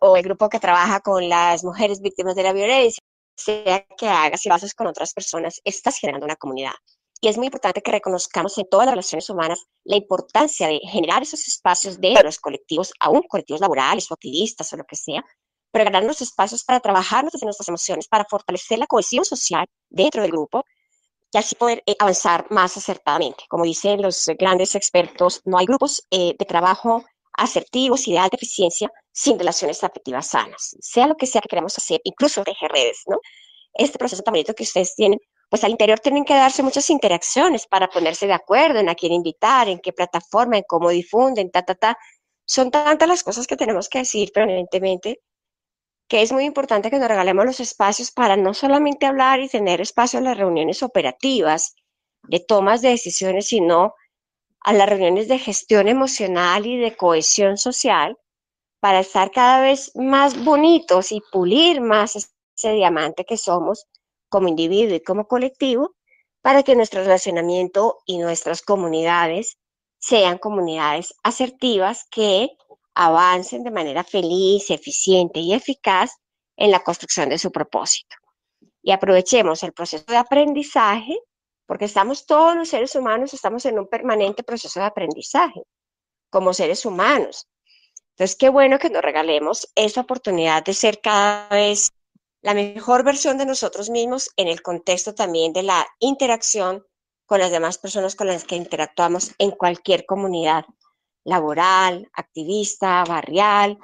o, 0.00 0.16
el 0.16 0.22
grupo 0.22 0.48
que 0.48 0.58
trabaja 0.60 1.00
con 1.00 1.28
las 1.28 1.64
mujeres 1.64 2.00
víctimas 2.00 2.34
de 2.34 2.42
la 2.42 2.52
violencia, 2.52 3.02
sea 3.36 3.86
que 3.96 4.08
hagas 4.08 4.44
y 4.44 4.50
haces 4.50 4.74
con 4.74 4.86
otras 4.86 5.12
personas, 5.14 5.60
estás 5.64 5.96
generando 5.98 6.26
una 6.26 6.36
comunidad. 6.36 6.74
Y 7.20 7.28
es 7.28 7.36
muy 7.36 7.46
importante 7.46 7.82
que 7.82 7.90
reconozcamos 7.90 8.56
en 8.58 8.68
todas 8.68 8.86
las 8.86 8.94
relaciones 8.94 9.28
humanas 9.30 9.66
la 9.84 9.96
importancia 9.96 10.68
de 10.68 10.78
generar 10.80 11.22
esos 11.22 11.48
espacios 11.48 12.00
de 12.00 12.14
los 12.22 12.38
colectivos, 12.38 12.92
aún 13.00 13.22
colectivos 13.28 13.60
laborales 13.60 14.10
o 14.10 14.14
activistas 14.14 14.72
o 14.72 14.76
lo 14.76 14.84
que 14.84 14.96
sea, 14.96 15.24
pero 15.72 15.84
ganar 15.84 16.04
los 16.04 16.20
espacios 16.20 16.64
para 16.64 16.80
trabajar 16.80 17.24
nuestras 17.24 17.68
emociones, 17.68 18.08
para 18.08 18.24
fortalecer 18.24 18.78
la 18.78 18.86
cohesión 18.86 19.24
social 19.24 19.66
dentro 19.88 20.22
del 20.22 20.30
grupo 20.30 20.64
y 21.32 21.38
así 21.38 21.54
poder 21.54 21.82
eh, 21.86 21.94
avanzar 21.98 22.46
más 22.50 22.76
acertadamente. 22.76 23.44
Como 23.48 23.64
dicen 23.64 24.02
los 24.02 24.26
grandes 24.38 24.74
expertos, 24.74 25.42
no 25.44 25.58
hay 25.58 25.66
grupos 25.66 26.06
eh, 26.10 26.34
de 26.38 26.44
trabajo 26.44 27.04
asertivos 27.38 28.08
y 28.08 28.12
de 28.12 28.18
alta 28.18 28.36
eficiencia 28.36 28.90
sin 29.12 29.38
relaciones 29.38 29.82
afectivas 29.84 30.28
sanas, 30.28 30.76
sea 30.80 31.06
lo 31.06 31.14
que 31.16 31.26
sea 31.26 31.40
que 31.40 31.48
queramos 31.48 31.76
hacer, 31.78 32.00
incluso 32.04 32.42
tejer 32.44 32.70
redes, 32.70 33.02
¿no? 33.06 33.18
Este 33.74 33.98
proceso 33.98 34.22
tan 34.22 34.32
bonito 34.32 34.54
que 34.54 34.64
ustedes 34.64 34.94
tienen, 34.96 35.20
pues 35.48 35.62
al 35.64 35.70
interior 35.70 36.00
tienen 36.00 36.24
que 36.24 36.34
darse 36.34 36.62
muchas 36.62 36.90
interacciones 36.90 37.66
para 37.66 37.88
ponerse 37.88 38.26
de 38.26 38.32
acuerdo 38.32 38.80
en 38.80 38.88
a 38.88 38.94
quién 38.94 39.12
invitar, 39.12 39.68
en 39.68 39.78
qué 39.78 39.92
plataforma, 39.92 40.56
en 40.56 40.64
cómo 40.66 40.90
difunden, 40.90 41.50
ta, 41.50 41.62
ta, 41.62 41.74
ta. 41.74 41.98
Son 42.44 42.70
tantas 42.70 43.08
las 43.08 43.22
cosas 43.22 43.46
que 43.46 43.56
tenemos 43.56 43.88
que 43.88 44.00
decir 44.00 44.32
permanentemente 44.32 45.20
que 46.08 46.22
es 46.22 46.32
muy 46.32 46.44
importante 46.44 46.90
que 46.90 46.98
nos 46.98 47.08
regalemos 47.08 47.44
los 47.44 47.60
espacios 47.60 48.10
para 48.10 48.36
no 48.36 48.54
solamente 48.54 49.06
hablar 49.06 49.40
y 49.40 49.48
tener 49.48 49.80
espacio 49.80 50.18
en 50.18 50.24
las 50.24 50.38
reuniones 50.38 50.82
operativas 50.82 51.74
de 52.22 52.40
tomas 52.40 52.80
de 52.80 52.90
decisiones, 52.90 53.48
sino 53.48 53.94
a 54.60 54.72
las 54.72 54.88
reuniones 54.88 55.28
de 55.28 55.38
gestión 55.38 55.86
emocional 55.86 56.66
y 56.66 56.78
de 56.78 56.96
cohesión 56.96 57.58
social 57.58 58.16
para 58.80 59.00
estar 59.00 59.30
cada 59.30 59.60
vez 59.60 59.92
más 59.94 60.42
bonitos 60.44 61.12
y 61.12 61.20
pulir 61.32 61.80
más 61.80 62.16
ese 62.16 62.72
diamante 62.72 63.24
que 63.24 63.36
somos 63.36 63.86
como 64.28 64.48
individuo 64.48 64.96
y 64.96 65.00
como 65.00 65.26
colectivo 65.26 65.94
para 66.42 66.62
que 66.62 66.76
nuestro 66.76 67.02
relacionamiento 67.02 67.98
y 68.06 68.18
nuestras 68.18 68.62
comunidades 68.62 69.58
sean 69.98 70.38
comunidades 70.38 71.14
asertivas 71.22 72.06
que 72.10 72.50
avancen 72.98 73.62
de 73.62 73.70
manera 73.70 74.02
feliz, 74.02 74.70
eficiente 74.70 75.38
y 75.38 75.54
eficaz 75.54 76.10
en 76.56 76.72
la 76.72 76.82
construcción 76.82 77.28
de 77.28 77.38
su 77.38 77.52
propósito. 77.52 78.16
Y 78.82 78.90
aprovechemos 78.90 79.62
el 79.62 79.72
proceso 79.72 80.04
de 80.08 80.16
aprendizaje, 80.16 81.16
porque 81.64 81.84
estamos 81.84 82.26
todos 82.26 82.56
los 82.56 82.68
seres 82.68 82.96
humanos, 82.96 83.32
estamos 83.32 83.64
en 83.66 83.78
un 83.78 83.86
permanente 83.86 84.42
proceso 84.42 84.80
de 84.80 84.86
aprendizaje 84.86 85.62
como 86.28 86.52
seres 86.52 86.84
humanos. 86.84 87.46
Entonces, 88.10 88.36
qué 88.36 88.48
bueno 88.48 88.80
que 88.80 88.90
nos 88.90 89.02
regalemos 89.02 89.70
esa 89.76 90.00
oportunidad 90.00 90.64
de 90.64 90.74
ser 90.74 91.00
cada 91.00 91.48
vez 91.50 91.92
la 92.42 92.52
mejor 92.52 93.04
versión 93.04 93.38
de 93.38 93.46
nosotros 93.46 93.90
mismos 93.90 94.30
en 94.36 94.48
el 94.48 94.60
contexto 94.60 95.14
también 95.14 95.52
de 95.52 95.62
la 95.62 95.86
interacción 96.00 96.84
con 97.26 97.38
las 97.38 97.52
demás 97.52 97.78
personas 97.78 98.16
con 98.16 98.26
las 98.26 98.42
que 98.42 98.56
interactuamos 98.56 99.34
en 99.38 99.52
cualquier 99.52 100.04
comunidad 100.04 100.64
laboral, 101.28 102.08
activista, 102.14 103.04
barrial, 103.04 103.78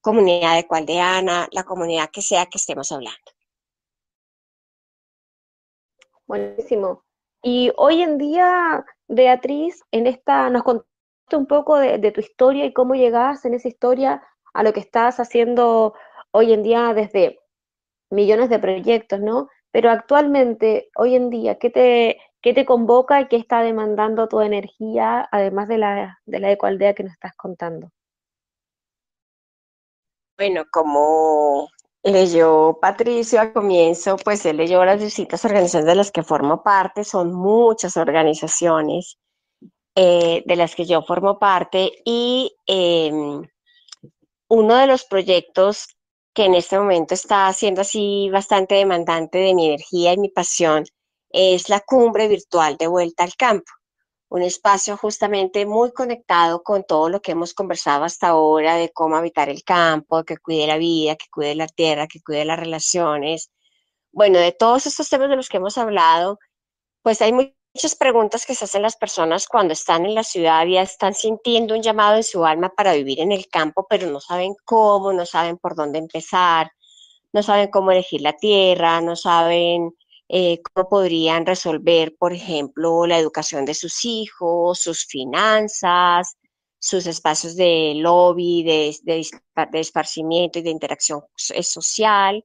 comunidad 0.00 0.58
ecualdeana, 0.58 1.48
la 1.50 1.64
comunidad 1.64 2.10
que 2.10 2.22
sea 2.22 2.46
que 2.46 2.58
estemos 2.58 2.92
hablando. 2.92 3.18
Buenísimo. 6.26 7.02
Y 7.42 7.72
hoy 7.76 8.02
en 8.02 8.18
día, 8.18 8.84
Beatriz, 9.08 9.82
en 9.90 10.06
esta 10.06 10.50
nos 10.50 10.62
contaste 10.62 11.36
un 11.36 11.46
poco 11.46 11.76
de, 11.76 11.98
de, 11.98 12.12
tu 12.12 12.20
historia 12.20 12.66
y 12.66 12.72
cómo 12.72 12.94
llegaste 12.94 13.48
en 13.48 13.54
esa 13.54 13.68
historia 13.68 14.22
a 14.52 14.62
lo 14.62 14.72
que 14.72 14.80
estás 14.80 15.18
haciendo 15.20 15.94
hoy 16.32 16.52
en 16.52 16.62
día 16.62 16.92
desde 16.94 17.40
millones 18.10 18.50
de 18.50 18.58
proyectos, 18.58 19.20
¿no? 19.20 19.48
Pero 19.70 19.90
actualmente, 19.90 20.90
hoy 20.96 21.14
en 21.14 21.30
día, 21.30 21.58
¿qué 21.58 21.70
te, 21.70 22.20
¿Qué 22.42 22.54
te 22.54 22.64
convoca 22.64 23.20
y 23.20 23.28
qué 23.28 23.36
está 23.36 23.62
demandando 23.62 24.28
tu 24.28 24.40
energía, 24.40 25.28
además 25.30 25.68
de 25.68 25.78
la, 25.78 26.20
de 26.24 26.40
la 26.40 26.50
ecualdea 26.50 26.94
que 26.94 27.04
nos 27.04 27.12
estás 27.12 27.34
contando? 27.36 27.90
Bueno, 30.38 30.64
como 30.70 31.68
leyó 32.02 32.78
Patricio 32.80 33.40
al 33.40 33.52
comienzo, 33.52 34.16
pues 34.16 34.46
él 34.46 34.56
leyó 34.56 34.82
las 34.86 35.00
distintas 35.00 35.44
organizaciones 35.44 35.86
de 35.86 35.94
las 35.94 36.10
que 36.10 36.22
formo 36.22 36.62
parte, 36.62 37.04
son 37.04 37.34
muchas 37.34 37.98
organizaciones 37.98 39.18
eh, 39.94 40.42
de 40.46 40.56
las 40.56 40.74
que 40.74 40.86
yo 40.86 41.02
formo 41.02 41.38
parte 41.38 41.92
y 42.06 42.56
em, 42.66 43.42
uno 44.48 44.76
de 44.76 44.86
los 44.86 45.04
proyectos 45.04 45.88
que 46.32 46.46
en 46.46 46.54
este 46.54 46.78
momento 46.78 47.12
está 47.12 47.52
siendo 47.52 47.82
así 47.82 48.30
bastante 48.30 48.76
demandante 48.76 49.38
de 49.38 49.54
mi 49.54 49.66
energía 49.66 50.14
y 50.14 50.18
mi 50.18 50.30
pasión 50.30 50.84
es 51.30 51.68
la 51.68 51.80
cumbre 51.80 52.28
virtual 52.28 52.76
de 52.76 52.86
vuelta 52.86 53.24
al 53.24 53.34
campo, 53.36 53.70
un 54.30 54.42
espacio 54.42 54.96
justamente 54.96 55.66
muy 55.66 55.92
conectado 55.92 56.62
con 56.62 56.84
todo 56.84 57.08
lo 57.08 57.20
que 57.20 57.32
hemos 57.32 57.52
conversado 57.52 58.04
hasta 58.04 58.28
ahora 58.28 58.76
de 58.76 58.90
cómo 58.92 59.16
habitar 59.16 59.48
el 59.48 59.64
campo, 59.64 60.24
que 60.24 60.38
cuide 60.38 60.68
la 60.68 60.78
vida, 60.78 61.16
que 61.16 61.26
cuide 61.32 61.56
la 61.56 61.66
tierra, 61.66 62.06
que 62.06 62.20
cuide 62.22 62.44
las 62.44 62.58
relaciones. 62.58 63.50
Bueno, 64.12 64.38
de 64.38 64.52
todos 64.52 64.86
estos 64.86 65.08
temas 65.08 65.30
de 65.30 65.36
los 65.36 65.48
que 65.48 65.56
hemos 65.56 65.76
hablado, 65.78 66.38
pues 67.02 67.20
hay 67.22 67.32
muchas 67.32 67.96
preguntas 67.98 68.46
que 68.46 68.54
se 68.54 68.66
hacen 68.66 68.82
las 68.82 68.96
personas 68.96 69.48
cuando 69.48 69.72
están 69.72 70.06
en 70.06 70.14
la 70.14 70.24
ciudad 70.24 70.64
y 70.66 70.76
están 70.76 71.14
sintiendo 71.14 71.74
un 71.74 71.82
llamado 71.82 72.16
en 72.16 72.24
su 72.24 72.44
alma 72.44 72.68
para 72.70 72.94
vivir 72.94 73.20
en 73.20 73.32
el 73.32 73.48
campo, 73.48 73.86
pero 73.90 74.06
no 74.08 74.20
saben 74.20 74.54
cómo, 74.64 75.12
no 75.12 75.26
saben 75.26 75.58
por 75.58 75.74
dónde 75.74 75.98
empezar, 75.98 76.70
no 77.32 77.42
saben 77.42 77.68
cómo 77.70 77.90
elegir 77.90 78.20
la 78.20 78.34
tierra, 78.34 79.00
no 79.00 79.16
saben 79.16 79.90
eh, 80.32 80.60
cómo 80.62 80.88
podrían 80.88 81.44
resolver, 81.44 82.14
por 82.16 82.32
ejemplo, 82.32 83.04
la 83.04 83.18
educación 83.18 83.64
de 83.64 83.74
sus 83.74 84.04
hijos, 84.04 84.78
sus 84.78 85.04
finanzas, 85.04 86.36
sus 86.78 87.06
espacios 87.06 87.56
de 87.56 87.94
lobby, 87.96 88.62
de, 88.62 88.96
de, 89.02 89.80
esparcimiento 89.80 90.60
y 90.60 90.62
de 90.62 90.70
interacción 90.70 91.22
eh, 91.52 91.64
social, 91.64 92.44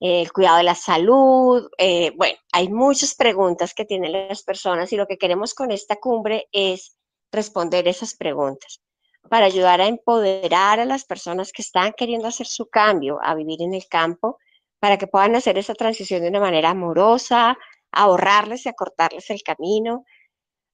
el 0.00 0.32
cuidado 0.32 0.56
de 0.56 0.62
la 0.62 0.74
salud. 0.74 1.68
Eh, 1.76 2.12
bueno, 2.16 2.38
hay 2.50 2.70
muchas 2.70 3.14
preguntas 3.14 3.74
que 3.74 3.84
tienen 3.84 4.12
las 4.12 4.42
personas 4.42 4.90
y 4.94 4.96
lo 4.96 5.06
que 5.06 5.18
queremos 5.18 5.52
con 5.52 5.70
esta 5.70 5.96
cumbre 5.96 6.46
es 6.50 6.96
responder 7.30 7.86
esas 7.88 8.14
preguntas 8.14 8.80
para 9.28 9.44
ayudar 9.44 9.82
a 9.82 9.86
empoderar 9.86 10.80
a 10.80 10.86
las 10.86 11.04
personas 11.04 11.52
que 11.52 11.60
están 11.60 11.92
queriendo 11.94 12.26
hacer 12.26 12.46
su 12.46 12.70
cambio 12.70 13.18
a 13.22 13.34
vivir 13.34 13.60
en 13.60 13.74
el 13.74 13.86
campo 13.86 14.38
para 14.80 14.98
que 14.98 15.06
puedan 15.06 15.34
hacer 15.34 15.58
esa 15.58 15.74
transición 15.74 16.22
de 16.22 16.28
una 16.28 16.40
manera 16.40 16.70
amorosa, 16.70 17.58
ahorrarles 17.92 18.66
y 18.66 18.68
acortarles 18.68 19.30
el 19.30 19.42
camino, 19.42 20.04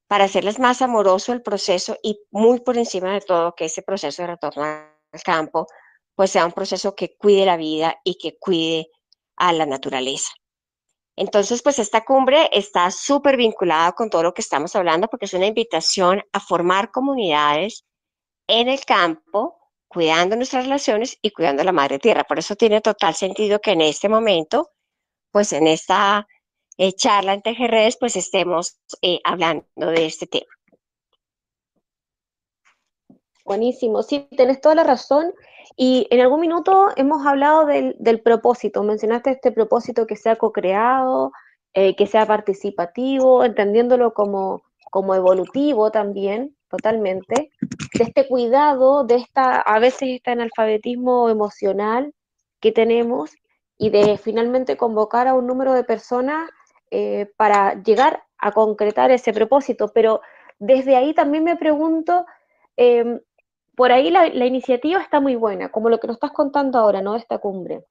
para 0.07 0.25
hacerles 0.25 0.59
más 0.59 0.81
amoroso 0.81 1.33
el 1.33 1.41
proceso 1.41 1.97
y 2.03 2.19
muy 2.31 2.59
por 2.61 2.77
encima 2.77 3.13
de 3.13 3.21
todo 3.21 3.55
que 3.55 3.65
ese 3.65 3.81
proceso 3.81 4.21
de 4.21 4.27
retorno 4.27 4.63
al 4.63 5.21
campo 5.23 5.67
pues 6.15 6.31
sea 6.31 6.45
un 6.45 6.51
proceso 6.53 6.95
que 6.95 7.15
cuide 7.17 7.45
la 7.45 7.57
vida 7.57 7.99
y 8.03 8.17
que 8.17 8.37
cuide 8.39 8.87
a 9.35 9.51
la 9.51 9.65
naturaleza. 9.65 10.31
Entonces, 11.17 11.61
pues 11.61 11.79
esta 11.79 12.03
cumbre 12.03 12.49
está 12.51 12.91
súper 12.91 13.37
vinculada 13.37 13.93
con 13.93 14.09
todo 14.09 14.23
lo 14.23 14.33
que 14.33 14.41
estamos 14.41 14.75
hablando 14.75 15.07
porque 15.07 15.25
es 15.25 15.33
una 15.33 15.45
invitación 15.47 16.21
a 16.33 16.39
formar 16.39 16.91
comunidades 16.91 17.85
en 18.47 18.69
el 18.69 18.83
campo 18.85 19.57
cuidando 19.95 20.35
nuestras 20.35 20.65
relaciones 20.65 21.17
y 21.21 21.31
cuidando 21.31 21.63
la 21.63 21.71
madre 21.71 21.99
tierra. 21.99 22.25
Por 22.25 22.37
eso 22.37 22.57
tiene 22.57 22.81
total 22.81 23.15
sentido 23.15 23.61
que 23.61 23.71
en 23.71 23.79
este 23.79 24.09
momento, 24.09 24.71
pues 25.31 25.53
en 25.53 25.67
esta 25.67 26.27
eh, 26.77 26.91
charla 26.91 27.33
en 27.33 27.41
TGRedes, 27.41 27.95
pues 27.97 28.17
estemos 28.17 28.77
eh, 29.01 29.21
hablando 29.23 29.65
de 29.77 30.05
este 30.05 30.27
tema. 30.27 30.51
Buenísimo, 33.45 34.03
sí, 34.03 34.27
tenés 34.35 34.59
toda 34.59 34.75
la 34.75 34.83
razón. 34.83 35.33
Y 35.77 36.07
en 36.09 36.19
algún 36.19 36.41
minuto 36.41 36.89
hemos 36.97 37.25
hablado 37.25 37.65
del, 37.65 38.21
propósito, 38.21 38.83
mencionaste 38.83 39.31
este 39.31 39.53
propósito 39.53 40.05
que 40.05 40.17
sea 40.17 40.35
co-creado, 40.35 41.31
eh, 41.73 41.95
que 41.95 42.05
sea 42.05 42.25
participativo, 42.25 43.45
entendiéndolo 43.45 44.13
como, 44.13 44.63
como 44.91 45.15
evolutivo 45.15 45.89
también. 45.89 46.53
totalmente, 46.69 47.51
de 47.93 48.03
este 48.03 48.27
cuidado, 48.27 49.03
de 49.03 49.15
esta, 49.15 49.59
a 49.59 49.79
veces 49.79 50.09
este 50.09 50.31
analfabetismo 50.31 51.29
emocional 51.29 52.13
que 52.59 52.71
tenemos 52.71 53.31
y 53.77 53.89
de 53.89 54.17
finalmente 54.17 54.77
convocar 54.77 55.27
a 55.27 55.33
un 55.33 55.47
número 55.47 55.73
de 55.73 55.83
personas 55.83 56.49
eh, 56.91 57.31
para 57.37 57.81
llegar 57.83 58.23
a 58.37 58.51
concretar 58.51 59.11
ese 59.11 59.33
propósito. 59.33 59.91
Pero 59.93 60.21
desde 60.59 60.95
ahí 60.95 61.13
también 61.13 61.43
me 61.43 61.57
pregunto, 61.57 62.25
em, 62.77 63.19
por 63.75 63.91
ahí 63.91 64.09
la, 64.09 64.27
iniciativa 64.27 65.01
está 65.01 65.19
muy 65.19 65.35
buena, 65.35 65.69
como 65.69 65.89
lo 65.89 65.99
que 65.99 66.07
nos 66.07 66.15
estás 66.15 66.31
contando 66.31 66.79
ahora, 66.79 67.01
¿no? 67.01 67.15
Esta 67.15 67.39
cumbre. 67.39 67.85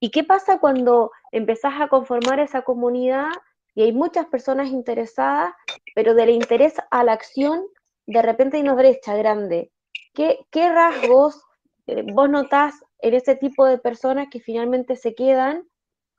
¿Y 0.00 0.10
qué 0.10 0.24
pasa 0.24 0.58
cuando 0.58 1.12
empezás 1.30 1.80
a 1.80 1.88
conformar 1.88 2.40
esa 2.40 2.62
comunidad 2.62 3.28
y 3.74 3.82
hay 3.82 3.92
muchas 3.92 4.26
personas 4.26 4.68
interesadas, 4.68 5.54
pero 5.94 6.14
del 6.14 6.30
interés 6.30 6.74
a 6.90 7.04
la 7.04 7.12
acción, 7.12 7.64
de 8.06 8.22
repente 8.22 8.56
hay 8.56 8.62
una 8.62 8.74
brecha 8.74 9.16
grande? 9.16 9.72
¿Qué, 10.14 10.46
qué 10.50 10.68
rasgos 10.68 11.42
eh, 11.86 12.04
vos 12.12 12.28
notás 12.28 12.74
en 13.00 13.14
ese 13.14 13.34
tipo 13.34 13.66
de 13.66 13.78
personas 13.78 14.28
que 14.30 14.40
finalmente 14.40 14.96
se 14.96 15.14
quedan, 15.14 15.68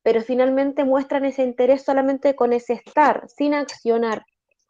pero 0.02 0.22
finalmente 0.22 0.84
muestran 0.84 1.26
ese 1.26 1.44
interés 1.44 1.84
solamente 1.84 2.36
con 2.36 2.54
ese 2.54 2.74
estar, 2.74 3.28
sin 3.30 3.54
accionar? 3.54 4.26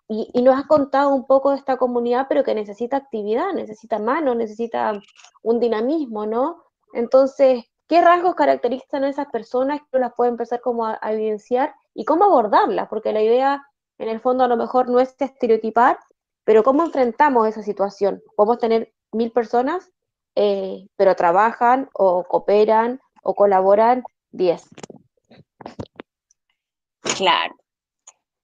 Y, 0.07 0.29
y, 0.33 0.41
nos 0.41 0.59
has 0.59 0.65
contado 0.67 1.15
un 1.15 1.25
poco 1.25 1.51
de 1.51 1.57
esta 1.57 1.77
comunidad, 1.77 2.27
pero 2.27 2.43
que 2.43 2.53
necesita 2.53 2.97
actividad, 2.97 3.53
necesita 3.53 3.99
mano, 3.99 4.35
necesita 4.35 4.93
un 5.41 5.59
dinamismo, 5.59 6.25
¿no? 6.25 6.61
Entonces, 6.93 7.63
¿qué 7.87 8.01
rasgos 8.01 8.35
caracterizan 8.35 9.05
a 9.05 9.09
esas 9.09 9.27
personas 9.27 9.79
que 9.91 9.99
las 9.99 10.13
puede 10.13 10.31
empezar 10.31 10.59
como 10.61 10.85
a, 10.85 10.99
a, 11.01 11.13
evidenciar 11.13 11.73
y 11.93 12.03
cómo 12.05 12.25
abordarlas? 12.25 12.89
Porque 12.89 13.13
la 13.13 13.21
idea, 13.21 13.65
en 13.97 14.09
el 14.09 14.19
fondo, 14.19 14.43
a 14.43 14.47
lo 14.47 14.57
mejor 14.57 14.89
no 14.89 14.99
es 14.99 15.15
estereotipar, 15.17 15.97
pero 16.43 16.63
cómo 16.63 16.83
enfrentamos 16.83 17.47
esa 17.47 17.63
situación. 17.63 18.21
Podemos 18.35 18.59
tener 18.59 18.93
mil 19.11 19.31
personas, 19.31 19.91
eh, 20.35 20.87
pero 20.95 21.15
trabajan 21.15 21.89
o 21.93 22.23
cooperan 22.23 22.99
o 23.23 23.35
colaboran 23.35 24.03
diez. 24.31 24.63
Claro. 27.01 27.55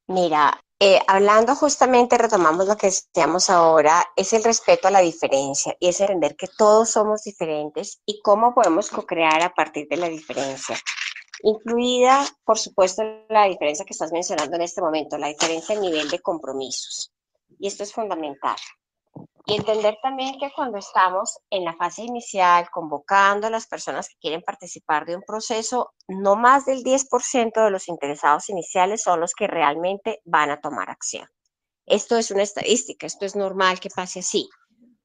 Mira, 0.07 0.59
eh, 0.79 0.99
hablando 1.07 1.55
justamente, 1.55 2.17
retomamos 2.17 2.65
lo 2.65 2.77
que 2.77 2.87
decíamos 2.87 3.49
ahora, 3.49 4.05
es 4.15 4.31
el 4.33 4.43
respeto 4.43 4.87
a 4.87 4.91
la 4.91 5.01
diferencia 5.01 5.75
y 5.79 5.89
es 5.89 5.99
entender 5.99 6.35
que 6.35 6.47
todos 6.57 6.89
somos 6.89 7.23
diferentes 7.23 8.01
y 8.05 8.21
cómo 8.21 8.53
podemos 8.53 8.89
co-crear 8.89 9.41
a 9.43 9.53
partir 9.53 9.87
de 9.89 9.97
la 9.97 10.07
diferencia. 10.07 10.77
Incluida, 11.43 12.25
por 12.43 12.57
supuesto, 12.57 13.03
la 13.29 13.45
diferencia 13.45 13.85
que 13.85 13.93
estás 13.93 14.11
mencionando 14.11 14.55
en 14.55 14.61
este 14.61 14.81
momento, 14.81 15.17
la 15.17 15.27
diferencia 15.27 15.77
a 15.77 15.79
nivel 15.79 16.09
de 16.09 16.19
compromisos. 16.19 17.11
Y 17.59 17.67
esto 17.67 17.83
es 17.83 17.93
fundamental. 17.93 18.55
Y 19.45 19.55
entender 19.55 19.97
también 20.01 20.39
que 20.39 20.51
cuando 20.55 20.77
estamos 20.77 21.39
en 21.49 21.65
la 21.65 21.75
fase 21.75 22.03
inicial 22.03 22.69
convocando 22.71 23.47
a 23.47 23.49
las 23.49 23.67
personas 23.67 24.07
que 24.07 24.15
quieren 24.21 24.41
participar 24.41 25.05
de 25.05 25.15
un 25.15 25.23
proceso, 25.23 25.91
no 26.07 26.35
más 26.35 26.65
del 26.65 26.83
10% 26.83 27.63
de 27.63 27.71
los 27.71 27.87
interesados 27.87 28.49
iniciales 28.49 29.01
son 29.03 29.19
los 29.19 29.33
que 29.33 29.47
realmente 29.47 30.21
van 30.23 30.51
a 30.51 30.61
tomar 30.61 30.89
acción. 30.89 31.27
Esto 31.85 32.17
es 32.17 32.29
una 32.29 32.43
estadística, 32.43 33.07
esto 33.07 33.25
es 33.25 33.35
normal 33.35 33.79
que 33.79 33.89
pase 33.89 34.19
así. 34.19 34.47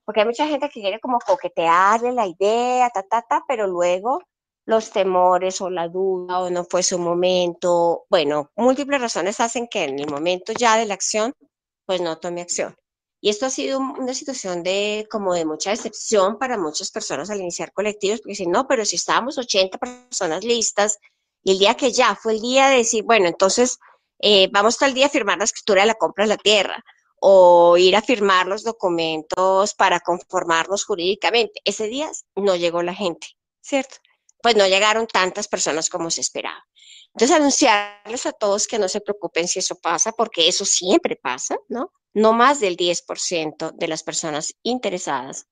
Porque 0.04 0.20
hay 0.20 0.26
mucha 0.26 0.46
gente 0.46 0.68
que 0.68 0.82
quiere 0.82 1.00
como 1.00 1.18
coquetearle 1.18 2.12
la 2.12 2.26
idea, 2.26 2.90
ta, 2.90 3.02
ta, 3.02 3.22
ta, 3.22 3.42
pero 3.48 3.66
luego 3.66 4.20
los 4.66 4.90
temores 4.90 5.60
o 5.60 5.70
la 5.70 5.88
duda 5.88 6.40
o 6.40 6.50
no 6.50 6.64
fue 6.64 6.82
su 6.82 6.98
momento, 6.98 8.04
bueno, 8.10 8.50
múltiples 8.56 9.00
razones 9.00 9.40
hacen 9.40 9.68
que 9.68 9.84
en 9.84 9.98
el 9.98 10.10
momento 10.10 10.52
ya 10.52 10.76
de 10.76 10.86
la 10.86 10.94
acción, 10.94 11.32
pues 11.86 12.00
no 12.00 12.18
tome 12.18 12.40
acción. 12.40 12.76
Y 13.20 13.30
esto 13.30 13.46
ha 13.46 13.50
sido 13.50 13.78
una 13.78 14.12
situación 14.12 14.62
de 14.62 15.06
como 15.10 15.32
de 15.32 15.46
mucha 15.46 15.70
decepción 15.70 16.38
para 16.38 16.58
muchas 16.58 16.90
personas 16.90 17.30
al 17.30 17.40
iniciar 17.40 17.72
colectivos, 17.72 18.20
porque 18.20 18.32
dicen, 18.32 18.50
no, 18.50 18.68
pero 18.68 18.84
si 18.84 18.96
estábamos 18.96 19.38
80 19.38 19.78
personas 19.78 20.44
listas 20.44 20.98
y 21.42 21.52
el 21.52 21.58
día 21.58 21.74
que 21.74 21.90
ya 21.90 22.14
fue 22.16 22.34
el 22.34 22.42
día 22.42 22.68
de 22.68 22.76
decir, 22.76 23.02
bueno, 23.04 23.26
entonces 23.26 23.78
eh, 24.18 24.48
vamos 24.52 24.76
tal 24.76 24.92
día 24.92 25.06
a 25.06 25.08
firmar 25.08 25.38
la 25.38 25.44
escritura 25.44 25.82
de 25.82 25.86
la 25.86 25.94
compra 25.94 26.24
de 26.24 26.28
la 26.28 26.36
tierra 26.36 26.84
o 27.18 27.78
ir 27.78 27.96
a 27.96 28.02
firmar 28.02 28.46
los 28.46 28.62
documentos 28.62 29.72
para 29.72 30.00
conformarnos 30.00 30.84
jurídicamente. 30.84 31.62
Ese 31.64 31.86
día 31.86 32.10
no 32.36 32.56
llegó 32.56 32.82
la 32.82 32.94
gente, 32.94 33.26
¿cierto? 33.62 33.96
Pues 34.42 34.54
no 34.56 34.66
llegaron 34.66 35.06
tantas 35.06 35.48
personas 35.48 35.88
como 35.88 36.10
se 36.10 36.20
esperaba. 36.20 36.62
Entonces, 37.14 37.36
anunciarles 37.36 38.26
a 38.26 38.32
todos 38.32 38.66
que 38.66 38.78
no 38.78 38.88
se 38.88 39.00
preocupen 39.00 39.48
si 39.48 39.60
eso 39.60 39.76
pasa, 39.76 40.12
porque 40.12 40.48
eso 40.48 40.64
siempre 40.64 41.16
pasa, 41.16 41.56
¿no? 41.68 41.92
no 42.14 42.32
más 42.32 42.60
del 42.60 42.76
10% 42.76 43.72
de 43.72 43.88
las 43.88 44.02
personas 44.02 44.54
interesadas 44.62 45.46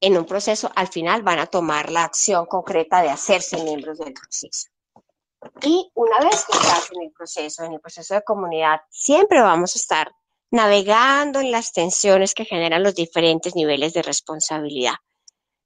en 0.00 0.16
un 0.16 0.24
proceso 0.24 0.70
al 0.74 0.88
final 0.88 1.22
van 1.22 1.38
a 1.38 1.46
tomar 1.46 1.90
la 1.90 2.04
acción 2.04 2.46
concreta 2.46 3.02
de 3.02 3.10
hacerse 3.10 3.62
miembros 3.62 3.98
del 3.98 4.12
proceso. 4.12 4.68
Y 5.60 5.90
una 5.94 6.18
vez 6.18 6.44
que 6.44 6.56
estás 6.56 6.90
en 6.92 7.02
el 7.02 7.12
proceso, 7.12 7.62
en 7.62 7.74
el 7.74 7.80
proceso 7.80 8.14
de 8.14 8.22
comunidad, 8.22 8.80
siempre 8.90 9.40
vamos 9.40 9.76
a 9.76 9.78
estar 9.78 10.12
navegando 10.50 11.40
en 11.40 11.52
las 11.52 11.72
tensiones 11.72 12.34
que 12.34 12.44
generan 12.44 12.82
los 12.82 12.94
diferentes 12.94 13.54
niveles 13.54 13.92
de 13.92 14.02
responsabilidad. 14.02 14.94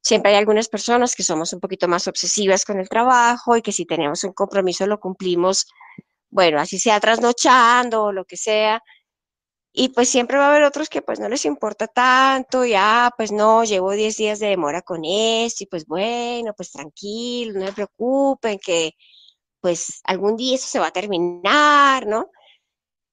Siempre 0.07 0.31
hay 0.31 0.37
algunas 0.37 0.69
personas 0.69 1.17
que 1.17 1.25
somos 1.25 1.53
un 1.53 1.59
poquito 1.59 1.89
más 1.89 2.07
obsesivas 2.07 2.65
con 2.65 2.79
el 2.79 2.89
trabajo 2.89 3.57
y 3.57 3.61
que 3.61 3.73
si 3.73 3.85
tenemos 3.85 4.23
un 4.23 4.33
compromiso 4.35 4.87
lo 4.87 5.01
cumplimos, 5.01 5.67
bueno, 6.31 6.61
así 6.61 6.79
sea 6.79 7.01
trasnochando 7.01 8.05
o 8.05 8.13
lo 8.13 8.25
que 8.25 8.37
sea, 8.37 8.81
y 9.73 9.89
pues 9.89 10.09
siempre 10.09 10.39
va 10.39 10.47
a 10.47 10.51
haber 10.51 10.63
otros 10.63 10.89
que 10.89 11.03
pues 11.03 11.19
no 11.19 11.29
les 11.29 11.45
importa 11.45 11.89
tanto, 11.89 12.65
ya 12.65 13.11
pues 13.17 13.33
no, 13.33 13.65
llevo 13.65 13.91
10 13.91 14.17
días 14.17 14.39
de 14.39 14.47
demora 14.47 14.81
con 14.81 15.05
esto 15.05 15.65
y 15.65 15.67
pues 15.67 15.87
bueno, 15.87 16.55
pues 16.57 16.71
tranquilo, 16.71 17.59
no 17.59 17.67
se 17.67 17.73
preocupen 17.73 18.61
que 18.65 18.93
pues 19.61 20.03
algún 20.05 20.37
día 20.37 20.55
eso 20.55 20.69
se 20.69 20.79
va 20.79 20.87
a 20.89 20.93
terminar, 20.93 22.07
¿no? 22.07 22.31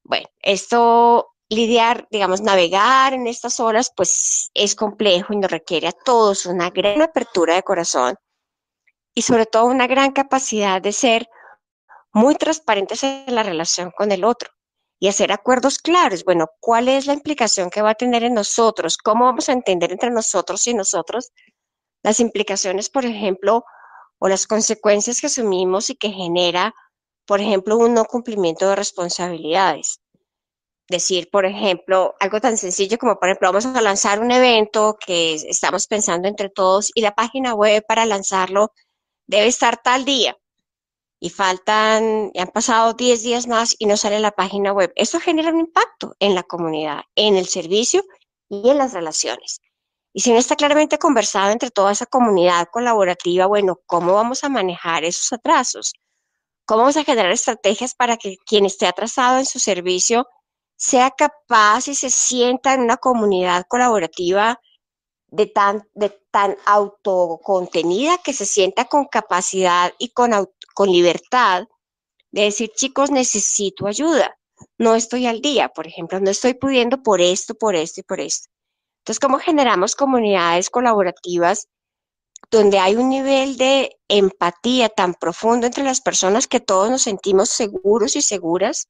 Bueno, 0.03 0.27
esto 0.41 1.29
lidiar, 1.49 2.07
digamos, 2.11 2.41
navegar 2.41 3.13
en 3.13 3.27
estas 3.27 3.59
horas, 3.59 3.91
pues 3.95 4.49
es 4.53 4.75
complejo 4.75 5.33
y 5.33 5.37
nos 5.37 5.51
requiere 5.51 5.87
a 5.87 5.91
todos 5.91 6.45
una 6.45 6.69
gran 6.69 7.01
apertura 7.01 7.55
de 7.55 7.63
corazón 7.63 8.15
y 9.13 9.21
sobre 9.21 9.45
todo 9.45 9.65
una 9.65 9.87
gran 9.87 10.11
capacidad 10.11 10.81
de 10.81 10.91
ser 10.91 11.29
muy 12.11 12.35
transparentes 12.35 13.03
en 13.03 13.33
la 13.33 13.43
relación 13.43 13.91
con 13.91 14.11
el 14.11 14.23
otro 14.23 14.49
y 14.99 15.07
hacer 15.07 15.31
acuerdos 15.31 15.79
claros. 15.79 16.23
Bueno, 16.23 16.47
¿cuál 16.59 16.87
es 16.87 17.07
la 17.07 17.13
implicación 17.13 17.69
que 17.69 17.81
va 17.81 17.91
a 17.91 17.95
tener 17.95 18.23
en 18.23 18.33
nosotros? 18.33 18.97
¿Cómo 18.97 19.25
vamos 19.25 19.49
a 19.49 19.53
entender 19.53 19.91
entre 19.91 20.11
nosotros 20.11 20.65
y 20.67 20.73
nosotros 20.73 21.31
las 22.03 22.19
implicaciones, 22.19 22.89
por 22.89 23.05
ejemplo, 23.05 23.65
o 24.19 24.27
las 24.27 24.47
consecuencias 24.47 25.19
que 25.19 25.27
asumimos 25.27 25.89
y 25.89 25.95
que 25.95 26.09
genera, 26.09 26.73
por 27.25 27.41
ejemplo, 27.41 27.77
un 27.77 27.93
no 27.93 28.05
cumplimiento 28.05 28.69
de 28.69 28.75
responsabilidades? 28.75 29.99
Decir, 30.93 31.31
por 31.31 31.43
ejemplo, 31.47 32.13
algo 32.19 32.39
tan 32.39 32.55
sencillo 32.55 32.99
como, 32.99 33.19
por 33.19 33.27
ejemplo, 33.27 33.47
vamos 33.47 33.65
a 33.65 33.81
lanzar 33.81 34.19
un 34.19 34.29
evento 34.29 34.95
que 35.03 35.33
estamos 35.33 35.87
pensando 35.87 36.27
entre 36.27 36.49
todos 36.49 36.91
y 36.93 37.01
la 37.01 37.15
página 37.15 37.55
web 37.55 37.83
para 37.87 38.05
lanzarlo 38.05 38.71
debe 39.25 39.47
estar 39.47 39.81
tal 39.81 40.05
día 40.05 40.37
y 41.19 41.31
faltan, 41.31 42.29
y 42.31 42.39
han 42.39 42.49
pasado 42.49 42.93
10 42.93 43.23
días 43.23 43.47
más 43.47 43.75
y 43.79 43.87
no 43.87 43.97
sale 43.97 44.19
la 44.19 44.29
página 44.29 44.71
web. 44.71 44.93
Eso 44.95 45.19
genera 45.19 45.49
un 45.49 45.61
impacto 45.61 46.15
en 46.19 46.35
la 46.35 46.43
comunidad, 46.43 47.01
en 47.15 47.37
el 47.37 47.47
servicio 47.47 48.03
y 48.47 48.69
en 48.69 48.77
las 48.77 48.93
relaciones. 48.93 49.59
Y 50.13 50.21
si 50.21 50.31
no 50.31 50.37
está 50.37 50.55
claramente 50.55 50.99
conversado 50.99 51.49
entre 51.49 51.71
toda 51.71 51.91
esa 51.91 52.05
comunidad 52.05 52.67
colaborativa, 52.71 53.47
bueno, 53.47 53.79
¿cómo 53.87 54.13
vamos 54.13 54.43
a 54.43 54.49
manejar 54.49 55.05
esos 55.05 55.33
atrasos? 55.33 55.93
¿Cómo 56.65 56.81
vamos 56.81 56.97
a 56.97 57.03
generar 57.03 57.31
estrategias 57.31 57.95
para 57.95 58.15
que 58.17 58.37
quien 58.45 58.67
esté 58.67 58.85
atrasado 58.85 59.39
en 59.39 59.47
su 59.47 59.57
servicio 59.57 60.27
sea 60.76 61.11
capaz 61.11 61.88
y 61.88 61.95
se 61.95 62.09
sienta 62.09 62.74
en 62.74 62.82
una 62.82 62.97
comunidad 62.97 63.65
colaborativa 63.67 64.59
de 65.28 65.47
tan, 65.47 65.88
de 65.93 66.09
tan 66.32 66.55
autocontenida 66.65 68.19
que 68.24 68.34
se 68.34 68.45
sienta 68.45 68.86
con 68.86 69.05
capacidad 69.05 69.93
y 69.97 70.09
con, 70.09 70.32
con 70.76 70.91
libertad 70.91 71.63
de 72.32 72.43
decir, 72.43 72.71
chicos, 72.76 73.11
necesito 73.11 73.88
ayuda, 73.88 74.36
no 74.78 74.95
estoy 74.95 75.28
al 75.28 75.41
día, 75.41 75.69
por 75.69 75.88
ejemplo, 75.88 76.19
no 76.19 76.30
estoy 76.30 76.55
pudiendo 76.55 77.01
por 77.01 77.21
esto, 77.21 77.55
por 77.55 77.76
esto 77.76 78.01
y 78.01 78.03
por 78.03 78.19
esto. 78.19 78.49
Entonces, 78.99 79.19
¿cómo 79.19 79.39
generamos 79.39 79.95
comunidades 79.95 80.69
colaborativas 80.69 81.67
donde 82.51 82.80
hay 82.80 82.95
un 82.95 83.09
nivel 83.09 83.57
de 83.57 83.97
empatía 84.07 84.89
tan 84.89 85.15
profundo 85.15 85.65
entre 85.65 85.84
las 85.84 86.01
personas 86.01 86.47
que 86.47 86.59
todos 86.59 86.89
nos 86.89 87.01
sentimos 87.01 87.49
seguros 87.49 88.15
y 88.15 88.21
seguras 88.21 88.88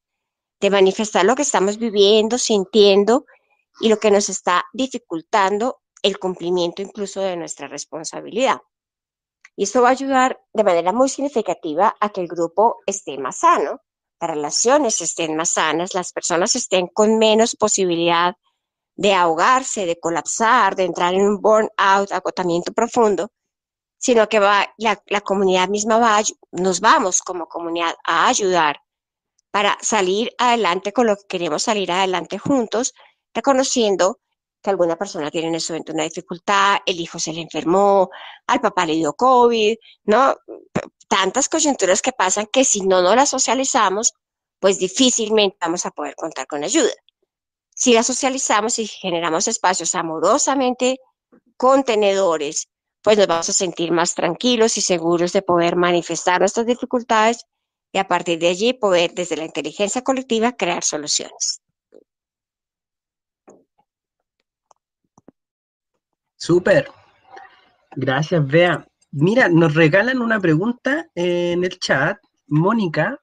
de 0.59 0.69
manifestar 0.69 1.25
lo 1.25 1.35
que 1.35 1.41
estamos 1.41 1.77
viviendo, 1.77 2.37
sintiendo 2.37 3.25
y 3.79 3.89
lo 3.89 3.97
que 3.97 4.11
nos 4.11 4.29
está 4.29 4.63
dificultando 4.73 5.81
el 6.01 6.19
cumplimiento 6.19 6.81
incluso 6.81 7.21
de 7.21 7.35
nuestra 7.35 7.67
responsabilidad. 7.67 8.61
Y 9.55 9.63
esto 9.63 9.81
va 9.81 9.89
a 9.89 9.91
ayudar 9.91 10.39
de 10.53 10.63
manera 10.63 10.91
muy 10.91 11.09
significativa 11.09 11.95
a 11.99 12.09
que 12.09 12.21
el 12.21 12.27
grupo 12.27 12.79
esté 12.85 13.17
más 13.17 13.39
sano, 13.39 13.81
las 14.19 14.29
relaciones 14.29 15.01
estén 15.01 15.35
más 15.35 15.51
sanas, 15.51 15.93
las 15.93 16.11
personas 16.11 16.55
estén 16.55 16.87
con 16.87 17.17
menos 17.17 17.55
posibilidad 17.55 18.35
de 18.95 19.13
ahogarse, 19.13 19.85
de 19.85 19.99
colapsar, 19.99 20.75
de 20.75 20.85
entrar 20.85 21.13
en 21.13 21.27
un 21.27 21.41
burnout, 21.41 22.11
agotamiento 22.11 22.73
profundo, 22.73 23.31
sino 23.97 24.27
que 24.27 24.39
va, 24.39 24.67
la, 24.77 25.21
comunidad 25.21 25.69
misma 25.69 25.97
va, 25.97 26.21
nos 26.51 26.79
vamos 26.79 27.21
como 27.21 27.47
comunidad 27.47 27.95
a 28.05 28.27
ayudar 28.27 28.82
para 29.53 29.77
salir 29.81 30.33
adelante 30.39 30.91
con 30.91 31.05
lo 31.05 31.15
que 31.15 31.27
queremos 31.27 31.61
salir 31.61 31.91
adelante 31.91 32.39
juntos, 32.39 32.95
reconociendo 33.35 34.19
que 34.63 34.71
alguna 34.71 34.95
persona 34.95 35.29
tiene 35.29 35.49
en 35.49 35.55
ese 35.55 35.73
momento 35.73 35.93
una 35.93 36.05
dificultad, 36.05 36.77
el 36.87 36.99
hijo 36.99 37.19
se 37.19 37.33
le 37.33 37.41
enfermó, 37.41 38.09
al 38.47 38.61
papá 38.61 38.87
le 38.87 38.95
dio 38.95 39.13
COVID, 39.13 39.75
¿no? 40.05 40.35
Tantas 41.07 41.49
coyunturas 41.49 42.01
que 42.01 42.11
pasan 42.13 42.47
que 42.51 42.65
si 42.65 42.81
no 42.81 43.03
nos 43.03 43.15
las 43.15 43.29
socializamos, 43.29 44.13
pues 44.59 44.79
difícilmente 44.79 45.57
vamos 45.61 45.85
a 45.85 45.91
poder 45.91 46.15
contar 46.15 46.47
con 46.47 46.63
ayuda. 46.63 46.89
Si 47.75 47.93
las 47.93 48.07
socializamos 48.07 48.79
y 48.79 48.87
generamos 48.87 49.47
espacios 49.47 49.93
amorosamente 49.93 50.97
contenedores, 51.57 52.69
pues 53.03 53.19
nos 53.19 53.27
vamos 53.27 53.49
a 53.49 53.53
sentir 53.53 53.91
más 53.91 54.15
tranquilos 54.15 54.79
y 54.79 54.81
seguros 54.81 55.31
de 55.31 55.43
poder 55.43 55.75
manifestar 55.75 56.39
nuestras 56.39 56.65
dificultades 56.65 57.45
y 57.93 57.99
a 57.99 58.07
partir 58.07 58.39
de 58.39 58.49
allí 58.49 58.73
poder 58.73 59.13
desde 59.13 59.37
la 59.37 59.45
inteligencia 59.45 60.01
colectiva 60.01 60.51
crear 60.51 60.83
soluciones. 60.83 61.61
Súper. 66.35 66.89
Gracias, 67.95 68.45
Bea. 68.45 68.85
Mira, 69.11 69.47
nos 69.47 69.75
regalan 69.75 70.21
una 70.21 70.39
pregunta 70.39 71.07
en 71.13 71.63
el 71.63 71.79
chat. 71.79 72.17
Mónica, 72.47 73.19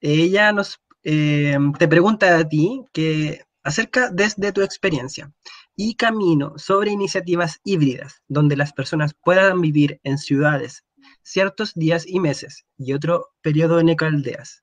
ella 0.00 0.50
nos 0.50 0.80
eh, 1.04 1.56
te 1.78 1.86
pregunta 1.86 2.36
a 2.36 2.48
ti 2.48 2.82
que 2.92 3.42
acerca 3.62 4.10
desde 4.10 4.52
tu 4.52 4.62
experiencia 4.62 5.30
y 5.76 5.94
camino 5.94 6.54
sobre 6.56 6.90
iniciativas 6.90 7.60
híbridas 7.64 8.22
donde 8.28 8.56
las 8.56 8.72
personas 8.72 9.14
puedan 9.14 9.60
vivir 9.60 10.00
en 10.02 10.18
ciudades 10.18 10.84
ciertos 11.22 11.74
días 11.74 12.06
y 12.06 12.20
meses 12.20 12.64
y 12.78 12.92
otro 12.92 13.28
periodo 13.42 13.80
en 13.80 13.88
ecoaldeas. 13.88 14.62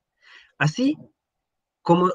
Así 0.58 0.97
como 1.82 2.12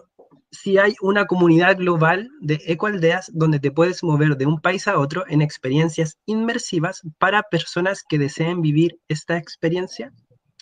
si 0.51 0.77
hay 0.77 0.95
una 1.01 1.27
comunidad 1.27 1.79
global 1.79 2.29
de 2.41 2.61
ecoaldeas 2.67 3.31
donde 3.33 3.59
te 3.59 3.71
puedes 3.71 4.03
mover 4.03 4.37
de 4.37 4.47
un 4.47 4.61
país 4.61 4.87
a 4.87 4.99
otro 4.99 5.25
en 5.29 5.41
experiencias 5.41 6.19
inmersivas 6.27 7.01
para 7.19 7.43
personas 7.43 8.05
que 8.07 8.19
deseen 8.19 8.61
vivir 8.61 9.01
esta 9.09 9.39
experiencia? 9.39 10.13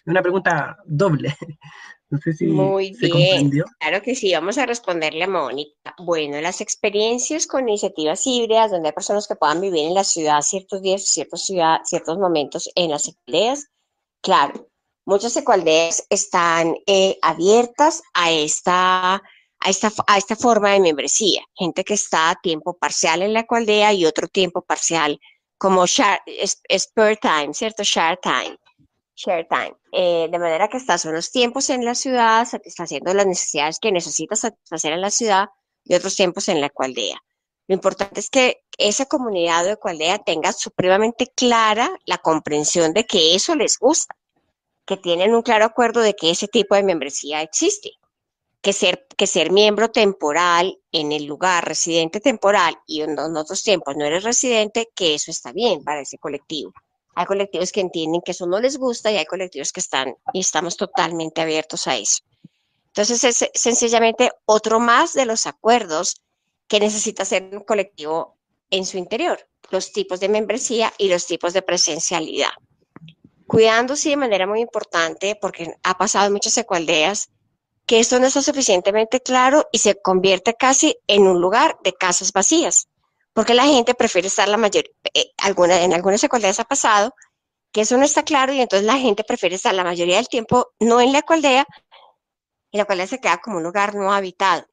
Una 0.07 0.23
pregunta 0.23 0.79
doble. 0.87 1.37
No 2.11 2.19
sé 2.19 2.33
si 2.33 2.47
Muy 2.47 2.93
se 2.95 3.07
bien, 3.07 3.13
comprendió. 3.13 3.65
claro 3.79 4.03
que 4.03 4.15
sí, 4.17 4.33
vamos 4.33 4.59
a 4.59 4.67
responderle 4.67 5.25
a 5.25 5.29
Mónica. 5.29 5.95
Bueno, 5.99 6.41
las 6.41 6.61
experiencias 6.61 7.47
con 7.47 7.69
iniciativas 7.69 8.27
híbridas, 8.27 8.71
donde 8.73 8.89
hay 8.89 8.93
personas 8.95 9.29
que 9.29 9.37
puedan 9.37 9.61
vivir 9.61 9.87
en 9.87 9.95
la 9.95 10.03
ciudad 10.05 10.41
ciertos 10.43 10.83
días, 10.83 11.05
ciertos, 11.05 11.45
ciudad, 11.45 11.79
ciertos 11.85 12.19
momentos 12.19 12.69
en 12.75 12.91
las 12.91 13.07
ecoaldeas, 13.07 13.67
claro, 14.23 14.69
muchas 15.07 15.37
ecoaldeas 15.37 16.05
están 16.11 16.75
eh, 16.87 17.17
abiertas 17.23 18.03
a 18.13 18.33
esta, 18.33 19.15
a, 19.15 19.71
esta, 19.71 19.93
a 20.09 20.19
esta 20.19 20.35
forma 20.37 20.71
de 20.73 20.81
membresía. 20.81 21.43
Gente 21.55 21.85
que 21.85 21.95
está 21.95 22.31
a 22.31 22.41
tiempo 22.41 22.77
parcial 22.77 23.23
en 23.23 23.35
la 23.35 23.41
ecoaldea 23.41 23.93
y 23.93 24.05
otro 24.05 24.27
tiempo 24.27 24.63
parcial 24.63 25.21
como 25.59 25.87
share, 25.87 26.21
es- 26.27 26.61
spare 26.77 27.17
time, 27.17 27.55
¿cierto? 27.55 27.83
Share 27.85 28.19
time. 28.23 28.57
Share 29.23 29.47
time. 29.51 29.77
Eh, 29.93 30.29
de 30.31 30.39
manera 30.39 30.69
que 30.69 30.79
estás 30.79 31.05
unos 31.05 31.31
tiempos 31.31 31.69
en 31.69 31.85
la 31.85 31.95
ciudad 31.95 32.47
satisfaciendo 32.49 33.13
las 33.13 33.27
necesidades 33.27 33.79
que 33.79 33.93
necesitas 33.93 34.41
satisfacer 34.41 34.95
en 34.95 35.03
la 35.03 35.11
ciudad 35.11 35.51
y 35.85 35.95
otros 35.95 36.17
tiempos 36.17 36.49
en 36.49 36.63
la 36.63 36.69
ecualdea. 36.69 37.23
Lo 37.69 37.75
importante 37.75 38.19
es 38.19 38.31
que 38.31 38.63
esa 38.79 39.05
comunidad 39.05 39.65
de 39.65 39.73
ecualdea 39.73 40.21
tenga 40.21 40.55
supremamente 40.55 41.31
clara 41.37 41.91
la 42.07 42.17
comprensión 42.17 42.95
de 42.95 43.05
que 43.05 43.35
eso 43.35 43.55
les 43.55 43.79
gusta, 43.79 44.17
que 44.87 44.97
tienen 44.97 45.35
un 45.35 45.43
claro 45.43 45.67
acuerdo 45.67 46.01
de 46.01 46.17
que 46.17 46.31
ese 46.31 46.49
tipo 46.49 46.75
de 46.75 46.83
membresía 46.83 47.43
existe, 47.43 47.91
que 48.63 48.73
ser, 48.73 49.07
que 49.19 49.27
ser 49.27 49.53
miembro 49.53 49.91
temporal 49.91 50.81
en 50.93 51.13
el 51.13 51.27
lugar, 51.27 51.67
residente 51.67 52.21
temporal 52.21 52.75
y 52.87 53.03
en 53.03 53.19
otros 53.19 53.63
tiempos 53.63 53.97
no 53.99 54.07
eres 54.07 54.25
residente, 54.25 54.89
que 54.95 55.15
eso 55.15 55.31
está 55.31 55.53
bien 55.53 55.85
para 55.85 56.01
ese 56.01 56.17
colectivo. 56.17 56.73
Hay 57.15 57.27
colectivos 57.27 57.73
que 57.73 57.81
entienden 57.81 58.23
que 58.25 58.33
eso 58.33 58.47
no 58.47 58.61
les 58.61 58.77
gusta 58.77 59.11
y 59.11 59.17
hay 59.17 59.27
colectivos 59.27 59.73
que 59.73 59.81
están 59.81 60.15
y 60.33 60.41
estamos 60.41 60.77
totalmente 60.77 61.41
abiertos 61.41 61.87
a 61.87 61.97
eso. 61.97 62.23
Entonces 62.89 63.25
es 63.25 63.51
sencillamente 63.55 64.31
otro 64.47 64.81
más 64.81 65.15
de 65.15 65.27
los 65.27 65.47
acuerdos 65.47 66.23
que 66.67 66.81
necesita 66.81 67.23
hacer 67.23 67.49
un 67.53 67.65
colectivo 67.65 68.37
en 68.71 68.87
su 68.87 68.99
interior, 68.99 69.49
los 69.71 69.93
tipos 69.93 70.21
de 70.21 70.29
membresía 70.29 70.93
y 70.99 71.09
los 71.09 71.27
tipos 71.27 71.53
de 71.53 71.63
presencialidad. 71.63 72.51
Cuidándose 73.47 74.11
de 74.11 74.17
manera 74.17 74.47
muy 74.47 74.61
importante, 74.61 75.37
porque 75.41 75.75
ha 75.83 75.99
pasado 75.99 76.27
en 76.27 76.33
muchas 76.33 76.57
ecualdeas, 76.57 77.31
que 77.87 77.99
esto 77.99 78.21
no 78.21 78.27
está 78.27 78.43
suficientemente 78.43 79.21
claro 79.21 79.67
y 79.73 79.79
se 79.79 80.01
convierte 80.01 80.55
casi 80.55 80.97
en 81.09 81.27
un 81.27 81.41
lugar 81.41 81.77
de 81.83 81.93
casas 81.93 82.33
vacías 82.33 82.90
porque 83.33 83.55
la 83.55 83.65
gente 83.65 83.95
prefiere 83.95 84.29
estar 84.29 84.49
la 84.49 84.57
mayor, 84.57 84.85
eh, 85.15 85.33
alguna, 85.39 85.83
en 85.83 85.93
algunas 85.93 86.23
ecualdeas 86.25 86.61
ha 86.61 86.65
pasado 86.65 87.15
que 87.73 87.83
eso 87.83 87.97
no 87.97 88.05
está 88.05 88.25
claro 88.25 88.53
y 88.53 88.61
entonces 88.61 88.87
la 88.87 88.99
gente 88.99 89.25
prefiere 89.25 89.55
estar 89.55 89.75
la 89.75 89.85
mayoría 89.85 90.17
del 90.17 90.29
tiempo 90.29 90.73
no 90.81 91.01
en 91.01 91.13
la 91.13 91.21
ecualdea 91.21 91.67
y 92.73 92.77
la 92.77 92.83
ecualdea 92.85 93.07
se 93.07 93.21
queda 93.21 93.39
como 93.39 93.59
un 93.59 93.63
lugar 93.63 93.95
no 93.95 94.13
habitado. 94.13 94.65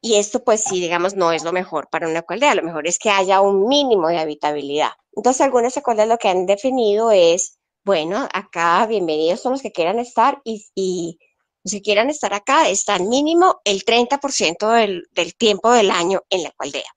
Y 0.00 0.16
esto 0.16 0.44
pues 0.44 0.62
sí, 0.62 0.80
digamos, 0.80 1.14
no 1.14 1.32
es 1.32 1.44
lo 1.44 1.52
mejor 1.52 1.88
para 1.88 2.08
una 2.08 2.20
ecualdea, 2.20 2.54
lo 2.54 2.62
mejor 2.62 2.86
es 2.86 2.98
que 2.98 3.10
haya 3.10 3.40
un 3.40 3.66
mínimo 3.68 4.08
de 4.08 4.18
habitabilidad. 4.18 4.90
Entonces 5.12 5.40
algunas 5.40 5.76
ecualdeas 5.76 6.08
lo 6.08 6.18
que 6.18 6.28
han 6.28 6.46
definido 6.46 7.10
es, 7.10 7.58
bueno, 7.84 8.28
acá 8.32 8.86
bienvenidos 8.86 9.40
son 9.40 9.52
los 9.52 9.62
que 9.62 9.72
quieran 9.72 9.98
estar 9.98 10.40
y, 10.44 10.66
y 10.74 11.18
los 11.64 11.72
que 11.72 11.82
quieran 11.82 12.10
estar 12.10 12.34
acá 12.34 12.68
están 12.68 13.08
mínimo 13.08 13.60
el 13.64 13.84
30% 13.84 14.70
del, 14.72 15.08
del 15.12 15.34
tiempo 15.36 15.72
del 15.72 15.90
año 15.90 16.22
en 16.28 16.42
la 16.42 16.50
ecualdea 16.50 16.93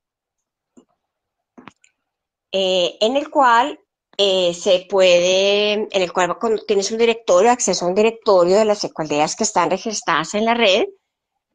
eh, 2.50 2.96
en 3.00 3.16
el 3.16 3.30
cual 3.30 3.78
eh, 4.20 4.52
se 4.52 4.84
puede, 4.90 5.72
en 5.74 5.88
el 5.92 6.12
cual 6.12 6.36
tienes 6.66 6.90
un 6.90 6.98
directorio, 6.98 7.52
acceso 7.52 7.84
a 7.84 7.88
un 7.88 7.94
directorio 7.94 8.58
de 8.58 8.64
las 8.64 8.82
ecualdeas 8.82 9.36
que 9.36 9.44
están 9.44 9.70
registradas 9.70 10.34
en 10.34 10.44
la 10.44 10.54
red. 10.54 10.86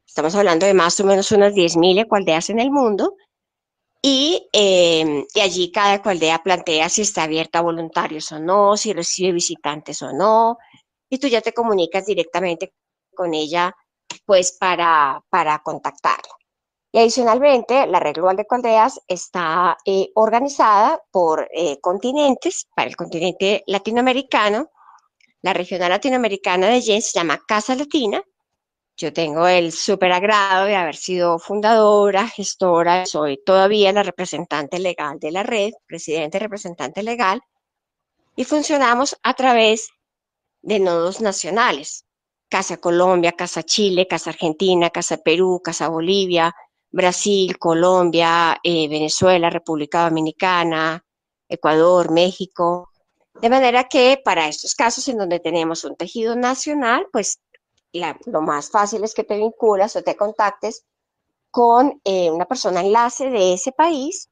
Estamos 0.06 0.34
hablando 0.34 0.64
de 0.64 0.72
más 0.72 0.98
o 0.98 1.04
menos 1.04 1.30
unas 1.32 1.52
10.000 1.52 2.00
ecualdeas 2.00 2.48
en 2.48 2.60
el 2.60 2.70
mundo. 2.70 3.16
Y, 4.00 4.48
eh, 4.52 5.24
y, 5.34 5.40
allí 5.40 5.70
cada 5.72 5.94
ecualdea 5.96 6.42
plantea 6.42 6.88
si 6.88 7.02
está 7.02 7.24
abierta 7.24 7.58
a 7.58 7.62
voluntarios 7.62 8.32
o 8.32 8.38
no, 8.38 8.76
si 8.78 8.94
recibe 8.94 9.32
visitantes 9.32 10.00
o 10.00 10.12
no. 10.12 10.56
Y 11.10 11.18
tú 11.18 11.28
ya 11.28 11.42
te 11.42 11.52
comunicas 11.52 12.06
directamente 12.06 12.72
con 13.14 13.34
ella, 13.34 13.74
pues, 14.24 14.56
para, 14.58 15.22
para 15.30 15.58
contactarla. 15.58 16.34
Y 16.94 17.00
adicionalmente, 17.00 17.88
la 17.88 17.98
red 17.98 18.12
global 18.12 18.36
de 18.36 18.42
ecualdeas 18.42 19.00
está 19.08 19.76
eh, 19.84 20.12
organizada 20.14 21.02
por 21.10 21.48
eh, 21.52 21.80
continentes. 21.80 22.68
Para 22.72 22.88
el 22.88 22.94
continente 22.94 23.64
latinoamericano, 23.66 24.70
la 25.42 25.52
regional 25.52 25.90
latinoamericana 25.90 26.68
de 26.68 26.80
YEN 26.80 27.02
se 27.02 27.18
llama 27.18 27.42
Casa 27.48 27.74
Latina. 27.74 28.22
Yo 28.96 29.12
tengo 29.12 29.48
el 29.48 29.72
súper 29.72 30.12
agrado 30.12 30.66
de 30.66 30.76
haber 30.76 30.94
sido 30.94 31.40
fundadora, 31.40 32.28
gestora, 32.28 33.06
soy 33.06 33.42
todavía 33.44 33.92
la 33.92 34.04
representante 34.04 34.78
legal 34.78 35.18
de 35.18 35.32
la 35.32 35.42
red, 35.42 35.72
presidente 35.88 36.38
representante 36.38 37.02
legal, 37.02 37.40
y 38.36 38.44
funcionamos 38.44 39.16
a 39.24 39.34
través 39.34 39.88
de 40.62 40.78
nodos 40.78 41.20
nacionales. 41.20 42.04
Casa 42.48 42.76
Colombia, 42.76 43.32
Casa 43.32 43.64
Chile, 43.64 44.06
Casa 44.06 44.30
Argentina, 44.30 44.90
Casa 44.90 45.16
Perú, 45.16 45.60
Casa 45.60 45.88
Bolivia, 45.88 46.54
Brasil, 46.94 47.58
Colombia, 47.58 48.56
eh, 48.62 48.86
Venezuela, 48.88 49.50
República 49.50 50.04
Dominicana, 50.04 51.04
Ecuador, 51.48 52.12
México. 52.12 52.88
De 53.40 53.50
manera 53.50 53.88
que 53.88 54.20
para 54.24 54.46
estos 54.46 54.76
casos 54.76 55.08
en 55.08 55.18
donde 55.18 55.40
tenemos 55.40 55.82
un 55.82 55.96
tejido 55.96 56.36
nacional, 56.36 57.08
pues 57.12 57.40
lo 58.26 58.42
más 58.42 58.70
fácil 58.70 59.02
es 59.02 59.12
que 59.12 59.24
te 59.24 59.36
vinculas 59.36 59.96
o 59.96 60.02
te 60.02 60.16
contactes 60.16 60.84
con 61.50 62.00
eh, 62.04 62.30
una 62.30 62.46
persona 62.46 62.80
enlace 62.80 63.28
de 63.28 63.54
ese 63.54 63.72
país 63.72 64.28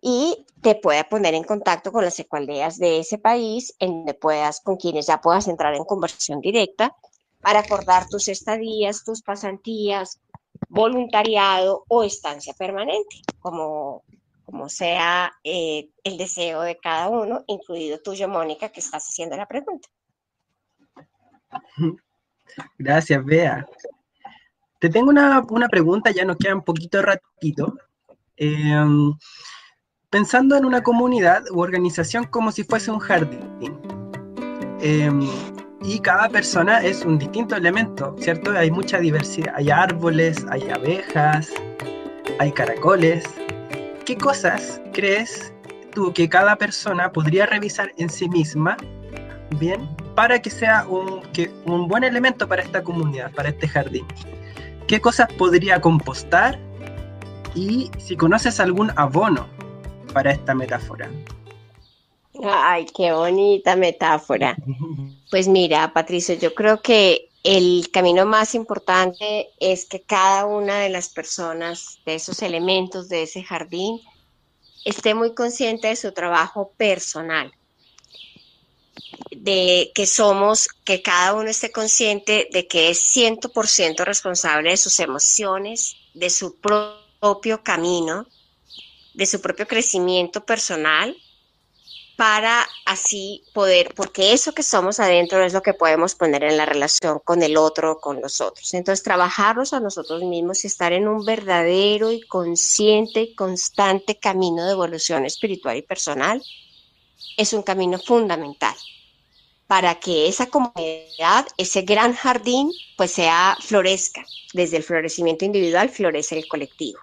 y 0.00 0.46
te 0.62 0.76
pueda 0.76 1.08
poner 1.08 1.34
en 1.34 1.42
contacto 1.42 1.90
con 1.90 2.04
las 2.04 2.18
ecualdeas 2.20 2.78
de 2.78 3.00
ese 3.00 3.18
país, 3.18 3.74
en 3.80 3.90
donde 3.90 4.14
puedas, 4.14 4.60
con 4.60 4.76
quienes 4.76 5.06
ya 5.06 5.20
puedas 5.20 5.48
entrar 5.48 5.74
en 5.74 5.84
conversación 5.84 6.40
directa 6.40 6.94
para 7.40 7.60
acordar 7.60 8.08
tus 8.08 8.28
estadías, 8.28 9.04
tus 9.04 9.22
pasantías, 9.22 10.20
voluntariado 10.68 11.84
o 11.88 12.02
estancia 12.02 12.54
permanente, 12.54 13.22
como, 13.40 14.02
como 14.44 14.68
sea 14.68 15.32
eh, 15.44 15.88
el 16.04 16.16
deseo 16.18 16.62
de 16.62 16.76
cada 16.76 17.08
uno, 17.08 17.44
incluido 17.46 18.00
tuyo, 18.00 18.28
Mónica, 18.28 18.68
que 18.68 18.80
estás 18.80 19.06
haciendo 19.08 19.36
la 19.36 19.46
pregunta. 19.46 19.88
Gracias, 22.78 23.24
Bea. 23.24 23.66
Te 24.78 24.90
tengo 24.90 25.10
una, 25.10 25.68
pregunta, 25.68 26.10
ya 26.10 26.24
nos 26.24 26.36
queda 26.36 26.54
un 26.54 26.62
poquito 26.62 27.00
ratito. 27.02 27.74
Em, 28.36 29.14
pensando 30.10 30.56
en 30.56 30.64
una 30.64 30.82
comunidad 30.82 31.42
u 31.50 31.60
organización 31.60 32.24
como 32.24 32.52
si 32.52 32.64
fuese 32.64 32.90
un 32.90 32.98
jardín. 32.98 33.80
Em, 34.80 35.26
y 35.86 36.00
cada 36.00 36.28
persona 36.28 36.82
es 36.82 37.04
un 37.04 37.16
distinto 37.16 37.54
elemento, 37.54 38.16
¿cierto? 38.18 38.50
Hay 38.50 38.72
mucha 38.72 38.98
diversidad, 38.98 39.54
hay 39.56 39.70
árboles, 39.70 40.44
hay 40.50 40.68
abejas, 40.68 41.52
hay 42.40 42.50
caracoles. 42.50 43.24
¿Qué 44.04 44.16
cosas 44.18 44.80
crees 44.92 45.54
tú 45.92 46.12
que 46.12 46.28
cada 46.28 46.56
persona 46.56 47.12
podría 47.12 47.46
revisar 47.46 47.92
en 47.98 48.10
sí 48.10 48.28
misma, 48.28 48.76
bien, 49.60 49.88
para 50.16 50.42
que 50.42 50.50
sea 50.50 50.84
un, 50.88 51.22
un 51.66 51.86
buen 51.86 52.02
elemento 52.02 52.48
para 52.48 52.62
esta 52.62 52.82
comunidad, 52.82 53.30
para 53.30 53.50
este 53.50 53.68
jardín? 53.68 54.06
¿Qué 54.88 55.00
cosas 55.00 55.32
podría 55.34 55.80
compostar? 55.80 56.58
Y 57.54 57.92
si 57.98 58.16
conoces 58.16 58.58
algún 58.58 58.90
abono 58.96 59.46
para 60.12 60.32
esta 60.32 60.52
metáfora. 60.52 61.08
Ay, 62.42 62.86
qué 62.86 63.12
bonita 63.12 63.76
metáfora. 63.76 64.56
Pues 65.30 65.48
mira, 65.48 65.92
Patricio, 65.92 66.34
yo 66.34 66.54
creo 66.54 66.80
que 66.80 67.30
el 67.42 67.90
camino 67.92 68.26
más 68.26 68.54
importante 68.54 69.50
es 69.60 69.86
que 69.86 70.02
cada 70.02 70.46
una 70.46 70.80
de 70.80 70.88
las 70.88 71.08
personas, 71.08 71.98
de 72.04 72.16
esos 72.16 72.42
elementos 72.42 73.08
de 73.08 73.22
ese 73.22 73.42
jardín, 73.42 74.00
esté 74.84 75.14
muy 75.14 75.34
consciente 75.34 75.88
de 75.88 75.96
su 75.96 76.12
trabajo 76.12 76.72
personal, 76.76 77.52
de 79.30 79.92
que 79.94 80.06
somos, 80.06 80.68
que 80.84 81.02
cada 81.02 81.34
uno 81.34 81.48
esté 81.48 81.70
consciente 81.70 82.48
de 82.52 82.66
que 82.66 82.90
es 82.90 83.16
100% 83.16 84.04
responsable 84.04 84.70
de 84.70 84.76
sus 84.76 84.98
emociones, 85.00 85.96
de 86.14 86.30
su 86.30 86.56
propio 86.56 87.62
camino, 87.62 88.26
de 89.14 89.26
su 89.26 89.40
propio 89.40 89.66
crecimiento 89.66 90.44
personal 90.44 91.16
para 92.16 92.66
así 92.86 93.42
poder, 93.52 93.92
porque 93.94 94.32
eso 94.32 94.52
que 94.52 94.62
somos 94.62 95.00
adentro 95.00 95.44
es 95.44 95.52
lo 95.52 95.62
que 95.62 95.74
podemos 95.74 96.14
poner 96.14 96.44
en 96.44 96.56
la 96.56 96.64
relación 96.64 97.20
con 97.22 97.42
el 97.42 97.56
otro, 97.58 98.00
con 98.00 98.22
los 98.22 98.40
otros. 98.40 98.72
Entonces, 98.72 99.04
trabajarnos 99.04 99.74
a 99.74 99.80
nosotros 99.80 100.22
mismos 100.22 100.64
y 100.64 100.66
estar 100.66 100.92
en 100.94 101.08
un 101.08 101.24
verdadero 101.24 102.10
y 102.10 102.22
consciente 102.22 103.20
y 103.20 103.34
constante 103.34 104.18
camino 104.18 104.64
de 104.64 104.72
evolución 104.72 105.26
espiritual 105.26 105.76
y 105.76 105.82
personal 105.82 106.42
es 107.36 107.52
un 107.52 107.62
camino 107.62 107.98
fundamental 107.98 108.74
para 109.66 109.96
que 109.96 110.28
esa 110.28 110.46
comunidad, 110.46 111.46
ese 111.56 111.82
gran 111.82 112.14
jardín, 112.14 112.70
pues 112.96 113.12
sea 113.12 113.56
florezca. 113.60 114.24
Desde 114.54 114.78
el 114.78 114.82
florecimiento 114.82 115.44
individual 115.44 115.90
florece 115.90 116.38
el 116.38 116.48
colectivo. 116.48 117.00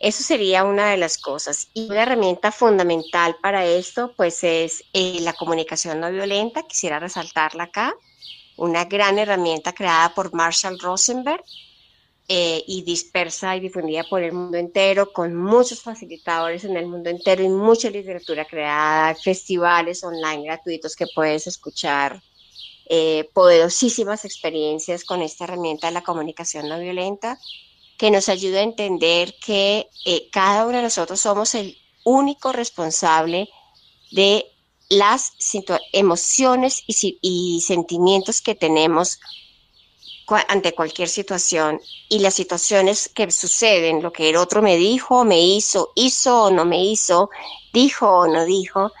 Eso 0.00 0.22
sería 0.22 0.64
una 0.64 0.90
de 0.90 0.96
las 0.96 1.18
cosas. 1.18 1.68
Y 1.74 1.90
una 1.90 2.04
herramienta 2.04 2.50
fundamental 2.50 3.36
para 3.42 3.66
esto, 3.66 4.14
pues 4.16 4.42
es 4.42 4.82
eh, 4.94 5.18
la 5.20 5.34
comunicación 5.34 6.00
no 6.00 6.10
violenta. 6.10 6.62
Quisiera 6.62 6.98
resaltarla 6.98 7.64
acá. 7.64 7.94
Una 8.56 8.86
gran 8.86 9.18
herramienta 9.18 9.74
creada 9.74 10.14
por 10.14 10.32
Marshall 10.32 10.78
Rosenberg 10.80 11.44
eh, 12.28 12.64
y 12.66 12.82
dispersa 12.82 13.56
y 13.56 13.60
difundida 13.60 14.04
por 14.04 14.22
el 14.22 14.32
mundo 14.32 14.56
entero, 14.56 15.12
con 15.12 15.34
muchos 15.34 15.82
facilitadores 15.82 16.64
en 16.64 16.78
el 16.78 16.86
mundo 16.86 17.10
entero 17.10 17.42
y 17.42 17.48
mucha 17.48 17.90
literatura 17.90 18.46
creada, 18.46 19.14
festivales 19.14 20.02
online 20.02 20.44
gratuitos 20.44 20.96
que 20.96 21.06
puedes 21.14 21.46
escuchar. 21.46 22.22
Eh, 22.88 23.28
poderosísimas 23.34 24.24
experiencias 24.24 25.04
con 25.04 25.20
esta 25.22 25.44
herramienta 25.44 25.88
de 25.88 25.92
la 25.92 26.02
comunicación 26.02 26.68
no 26.68 26.78
violenta 26.80 27.38
que 28.00 28.10
nos 28.10 28.30
ayuda 28.30 28.60
a 28.60 28.62
entender 28.62 29.34
que 29.44 29.90
eh, 30.06 30.30
cada 30.32 30.64
uno 30.64 30.78
de 30.78 30.84
nosotros 30.84 31.20
somos 31.20 31.54
el 31.54 31.76
único 32.02 32.50
responsable 32.50 33.50
de 34.10 34.46
las 34.88 35.34
emociones 35.92 36.82
y, 36.86 37.60
sentimientos 37.60 38.40
que 38.40 38.54
tenemos 38.54 39.20
ante 40.48 40.72
cualquier 40.72 41.10
situación 41.10 41.78
y 42.08 42.20
las 42.20 42.32
situaciones 42.32 43.10
que 43.10 43.30
suceden, 43.30 44.02
lo 44.02 44.14
que 44.14 44.30
el 44.30 44.36
otro 44.36 44.62
me 44.62 44.78
dijo, 44.78 45.26
me 45.26 45.42
hizo, 45.42 45.92
hizo 45.94 46.44
o 46.44 46.50
no 46.50 46.64
me 46.64 46.82
hizo, 46.82 47.28
dijo 47.74 48.08
o 48.08 48.26
no 48.26 48.46
dijo, 48.46 48.92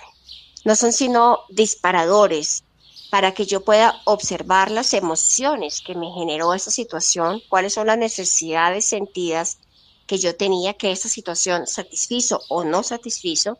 no 0.66 0.76
son 0.76 0.92
sino 0.92 1.38
disparadores 1.48 2.64
para 3.10 3.34
que 3.34 3.44
yo 3.44 3.64
pueda 3.64 4.00
observar 4.06 4.70
las 4.70 4.94
emociones 4.94 5.82
que 5.84 5.96
me 5.96 6.10
generó 6.12 6.54
esa 6.54 6.70
situación, 6.70 7.42
cuáles 7.48 7.74
son 7.74 7.88
las 7.88 7.98
necesidades 7.98 8.86
sentidas 8.86 9.58
que 10.06 10.18
yo 10.18 10.36
tenía 10.36 10.74
que 10.74 10.92
esa 10.92 11.08
situación 11.08 11.66
satisfizo 11.66 12.40
o 12.48 12.64
no 12.64 12.82
satisfizo 12.82 13.58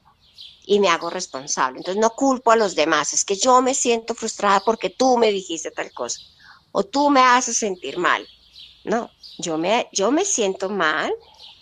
y 0.65 0.79
me 0.79 0.89
hago 0.89 1.11
responsable. 1.11 1.79
Entonces 1.79 2.01
no 2.01 2.11
culpo 2.11 2.53
a 2.53 2.57
los 2.57 2.75
demás, 2.77 3.13
es 3.13 3.25
que 3.25 3.37
yo 3.37 3.61
me 3.61 3.75
siento 3.75 4.15
frustrada 4.15 4.61
porque 4.61 4.91
tú 4.91 5.19
me 5.19 5.33
dijiste 5.33 5.71
tal 5.73 5.93
cosa 5.93 6.21
o 6.73 6.85
tú 6.85 7.11
me 7.11 7.21
haces 7.21 7.57
sentir 7.57 7.99
mal. 7.99 8.27
No, 8.85 9.11
yo 9.39 9.59
me, 9.59 9.89
yo 9.93 10.11
me 10.13 10.25
siento 10.25 10.69
mal 10.71 11.13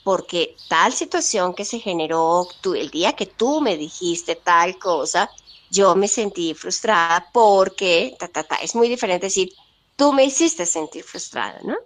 porque 0.05 0.57
tal 0.69 0.93
situación 0.93 1.55
que 1.55 1.65
se 1.65 1.81
generó 1.81 2.49
el 2.77 2.91
día 2.91 3.15
que 3.15 3.27
tú 3.27 3.61
me 3.61 3.77
dijiste 3.77 4.37
tal 4.37 4.79
cosa, 4.79 5.31
yo 5.71 5.95
me 5.95 6.09
sentí 6.09 6.55
frustrada 6.55 7.29
porque, 7.33 8.17
ta, 8.19 8.29
ta, 8.29 8.45
ta. 8.45 8.57
es 8.57 8.75
muy 8.75 8.89
diferente 8.89 9.27
decir, 9.27 9.53
tú 9.97 10.13
me 10.13 10.25
hiciste 10.25 10.67
sentir 10.67 11.05
frustrada, 11.05 11.61
¿no? 11.63 11.77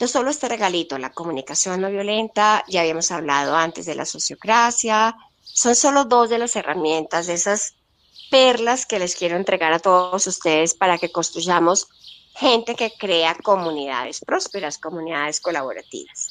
No 0.00 0.08
solo 0.08 0.30
este 0.30 0.48
regalito, 0.48 0.98
la 0.98 1.12
comunicación 1.12 1.80
no 1.80 1.90
violenta, 1.90 2.64
ya 2.66 2.80
habíamos 2.80 3.10
hablado 3.12 3.54
antes 3.54 3.86
de 3.86 3.94
la 3.94 4.04
sociocracia, 4.04 5.14
son 5.42 5.76
solo 5.76 6.04
dos 6.04 6.28
de 6.30 6.38
las 6.38 6.56
herramientas, 6.56 7.26
de 7.26 7.34
esas 7.34 7.74
perlas 8.30 8.86
que 8.86 8.98
les 8.98 9.14
quiero 9.14 9.36
entregar 9.36 9.72
a 9.72 9.78
todos 9.78 10.26
ustedes 10.26 10.74
para 10.74 10.98
que 10.98 11.12
construyamos 11.12 11.88
gente 12.34 12.74
que 12.74 12.90
crea 12.98 13.34
comunidades 13.34 14.20
prósperas, 14.24 14.78
comunidades 14.78 15.40
colaborativas. 15.40 16.30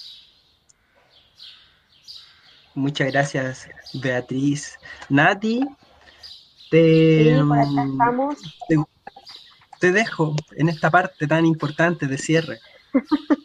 Muchas 2.73 3.11
gracias, 3.11 3.67
Beatriz. 3.93 4.79
Nati, 5.09 5.61
te, 6.71 7.37
mm, 7.43 8.85
te, 9.79 9.91
dejo 9.91 10.35
en 10.55 10.69
esta 10.69 10.89
parte 10.89 11.27
tan 11.27 11.45
importante 11.45 12.07
de 12.07 12.17
cierre. 12.17 12.59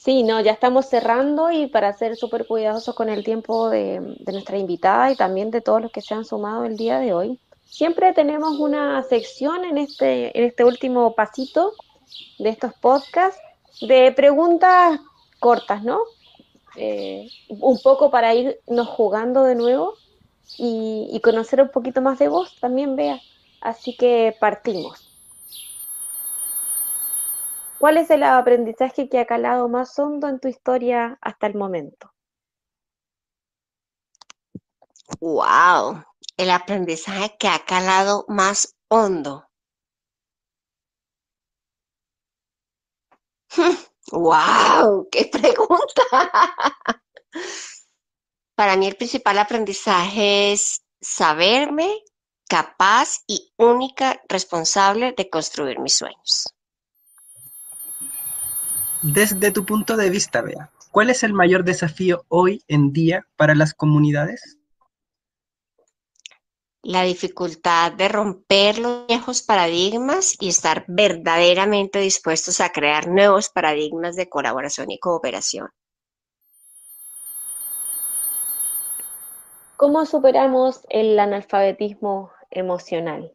Sí, 0.00 0.22
no, 0.22 0.40
ya 0.40 0.52
estamos 0.52 0.86
cerrando 0.86 1.50
y 1.50 1.66
para 1.66 1.92
ser 1.92 2.16
súper 2.16 2.46
cuidadosos 2.46 2.94
con 2.94 3.10
el 3.10 3.24
tiempo 3.24 3.68
de, 3.68 4.00
de, 4.20 4.32
nuestra 4.32 4.56
invitada 4.56 5.10
y 5.10 5.16
también 5.16 5.50
de 5.50 5.60
todos 5.60 5.82
los 5.82 5.92
que 5.92 6.00
se 6.00 6.14
han 6.14 6.24
sumado 6.24 6.64
el 6.64 6.78
día 6.78 6.98
de 6.98 7.12
hoy. 7.12 7.38
Siempre 7.66 8.14
tenemos 8.14 8.58
una 8.58 9.02
sección 9.02 9.66
en 9.66 9.76
este, 9.76 10.38
en 10.38 10.44
este 10.44 10.64
último 10.64 11.14
pasito 11.14 11.74
de 12.38 12.48
estos 12.48 12.72
podcasts 12.80 13.38
de 13.82 14.10
preguntas 14.12 14.98
cortas, 15.40 15.82
¿no? 15.82 16.00
Eh, 16.76 17.28
un 17.48 17.78
poco 17.80 18.10
para 18.10 18.34
irnos 18.34 18.88
jugando 18.88 19.42
de 19.42 19.56
nuevo 19.56 19.94
y, 20.56 21.20
conocer 21.22 21.60
un 21.60 21.70
poquito 21.70 22.00
más 22.00 22.18
de 22.18 22.28
vos 22.28 22.56
también, 22.60 22.96
vea 22.96 23.20
Así 23.60 23.96
que 23.96 24.36
partimos. 24.40 25.04
¿Cuál 27.78 27.96
es 27.96 28.10
el 28.10 28.22
aprendizaje 28.22 29.08
que 29.08 29.18
ha 29.18 29.26
calado 29.26 29.68
más 29.68 29.98
hondo 29.98 30.28
en 30.28 30.40
tu 30.40 30.48
historia 30.48 31.18
hasta 31.20 31.46
el 31.46 31.54
momento? 31.54 32.12
Wow, 35.20 36.04
el 36.36 36.50
aprendizaje 36.50 37.36
que 37.38 37.48
ha 37.48 37.64
calado 37.64 38.24
más 38.28 38.76
hondo. 38.88 39.48
wow, 44.12 45.08
qué 45.10 45.30
pregunta. 45.32 46.02
Para 48.58 48.76
mí 48.76 48.88
el 48.88 48.96
principal 48.96 49.38
aprendizaje 49.38 50.50
es 50.50 50.82
saberme 51.00 52.02
capaz 52.48 53.22
y 53.28 53.52
única 53.56 54.20
responsable 54.28 55.14
de 55.16 55.30
construir 55.30 55.78
mis 55.78 55.94
sueños. 55.94 56.52
Desde 59.00 59.52
tu 59.52 59.64
punto 59.64 59.96
de 59.96 60.10
vista, 60.10 60.42
Bea, 60.42 60.72
¿cuál 60.90 61.10
es 61.10 61.22
el 61.22 61.34
mayor 61.34 61.62
desafío 61.62 62.24
hoy 62.26 62.64
en 62.66 62.92
día 62.92 63.28
para 63.36 63.54
las 63.54 63.74
comunidades? 63.74 64.58
La 66.82 67.04
dificultad 67.04 67.92
de 67.92 68.08
romper 68.08 68.80
los 68.80 69.06
viejos 69.06 69.42
paradigmas 69.42 70.34
y 70.40 70.48
estar 70.48 70.84
verdaderamente 70.88 72.00
dispuestos 72.00 72.60
a 72.60 72.70
crear 72.70 73.06
nuevos 73.06 73.50
paradigmas 73.50 74.16
de 74.16 74.28
colaboración 74.28 74.90
y 74.90 74.98
cooperación. 74.98 75.68
¿Cómo 79.78 80.06
superamos 80.06 80.80
el 80.88 81.16
analfabetismo 81.20 82.32
emocional? 82.50 83.32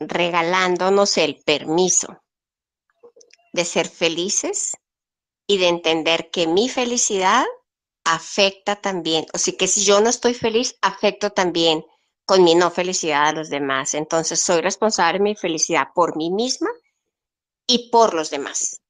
Regalándonos 0.00 1.16
el 1.18 1.40
permiso 1.46 2.20
de 3.52 3.64
ser 3.64 3.86
felices 3.86 4.76
y 5.46 5.58
de 5.58 5.68
entender 5.68 6.32
que 6.32 6.48
mi 6.48 6.68
felicidad 6.68 7.44
afecta 8.02 8.74
también, 8.74 9.24
o 9.34 9.38
sea 9.38 9.54
que 9.56 9.68
si 9.68 9.84
yo 9.84 10.00
no 10.00 10.10
estoy 10.10 10.34
feliz, 10.34 10.76
afecto 10.82 11.30
también 11.30 11.84
con 12.26 12.42
mi 12.42 12.56
no 12.56 12.72
felicidad 12.72 13.28
a 13.28 13.32
los 13.32 13.50
demás. 13.50 13.94
Entonces 13.94 14.40
soy 14.40 14.62
responsable 14.62 15.18
de 15.18 15.22
mi 15.22 15.36
felicidad 15.36 15.90
por 15.94 16.16
mí 16.16 16.32
misma 16.32 16.70
y 17.68 17.88
por 17.90 18.14
los 18.14 18.30
demás. 18.30 18.80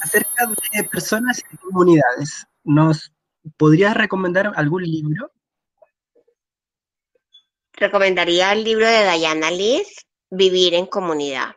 Acerca 0.00 0.46
de 0.72 0.84
personas 0.84 1.44
y 1.52 1.56
comunidades, 1.58 2.46
¿Nos 2.64 3.12
podrías 3.56 3.96
recomendar 3.96 4.52
algún 4.54 4.82
libro? 4.82 5.32
Recomendaría 7.72 8.52
el 8.52 8.64
libro 8.64 8.86
de 8.86 9.10
Diana 9.18 9.50
Leith, 9.50 9.88
Vivir 10.30 10.74
en 10.74 10.86
Comunidad. 10.86 11.56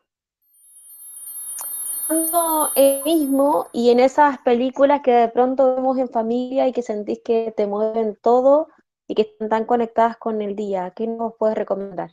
No, 2.10 2.72
el 2.76 3.04
mismo 3.04 3.70
y 3.74 3.90
en 3.90 4.00
esas 4.00 4.38
películas 4.40 5.02
que 5.04 5.12
de 5.12 5.28
pronto 5.30 5.76
vemos 5.76 5.98
en 5.98 6.10
familia 6.10 6.68
y 6.68 6.72
que 6.72 6.82
sentís 6.82 7.20
que 7.24 7.54
te 7.56 7.68
mueven 7.68 8.18
todo 8.22 8.68
y 9.08 9.16
que 9.16 9.24
están 9.24 9.50
tan 9.50 9.66
conectadas 9.66 10.18
con 10.18 10.42
el 10.42 10.56
día, 10.56 10.94
¿qué 10.96 11.08
nos 11.08 11.34
puedes 11.38 11.58
recomendar? 11.58 12.12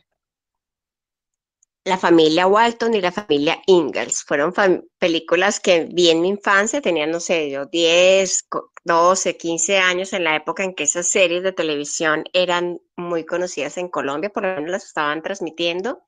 la 1.85 1.97
familia 1.97 2.47
Walton 2.47 2.93
y 2.93 3.01
la 3.01 3.11
familia 3.11 3.61
Ingalls. 3.67 4.23
Fueron 4.23 4.53
películas 4.97 5.59
que 5.59 5.85
vi 5.85 6.09
en 6.09 6.21
mi 6.21 6.29
infancia, 6.29 6.81
tenía, 6.81 7.05
no 7.07 7.19
sé, 7.19 7.49
yo 7.49 7.65
10, 7.65 8.47
12, 8.85 9.37
15 9.37 9.77
años 9.77 10.13
en 10.13 10.23
la 10.23 10.35
época 10.35 10.63
en 10.63 10.73
que 10.73 10.83
esas 10.83 11.07
series 11.07 11.43
de 11.43 11.53
televisión 11.53 12.25
eran 12.33 12.81
muy 12.97 13.25
conocidas 13.25 13.77
en 13.77 13.87
Colombia, 13.87 14.29
por 14.29 14.43
lo 14.43 14.55
menos 14.55 14.71
las 14.71 14.85
estaban 14.85 15.21
transmitiendo. 15.21 16.03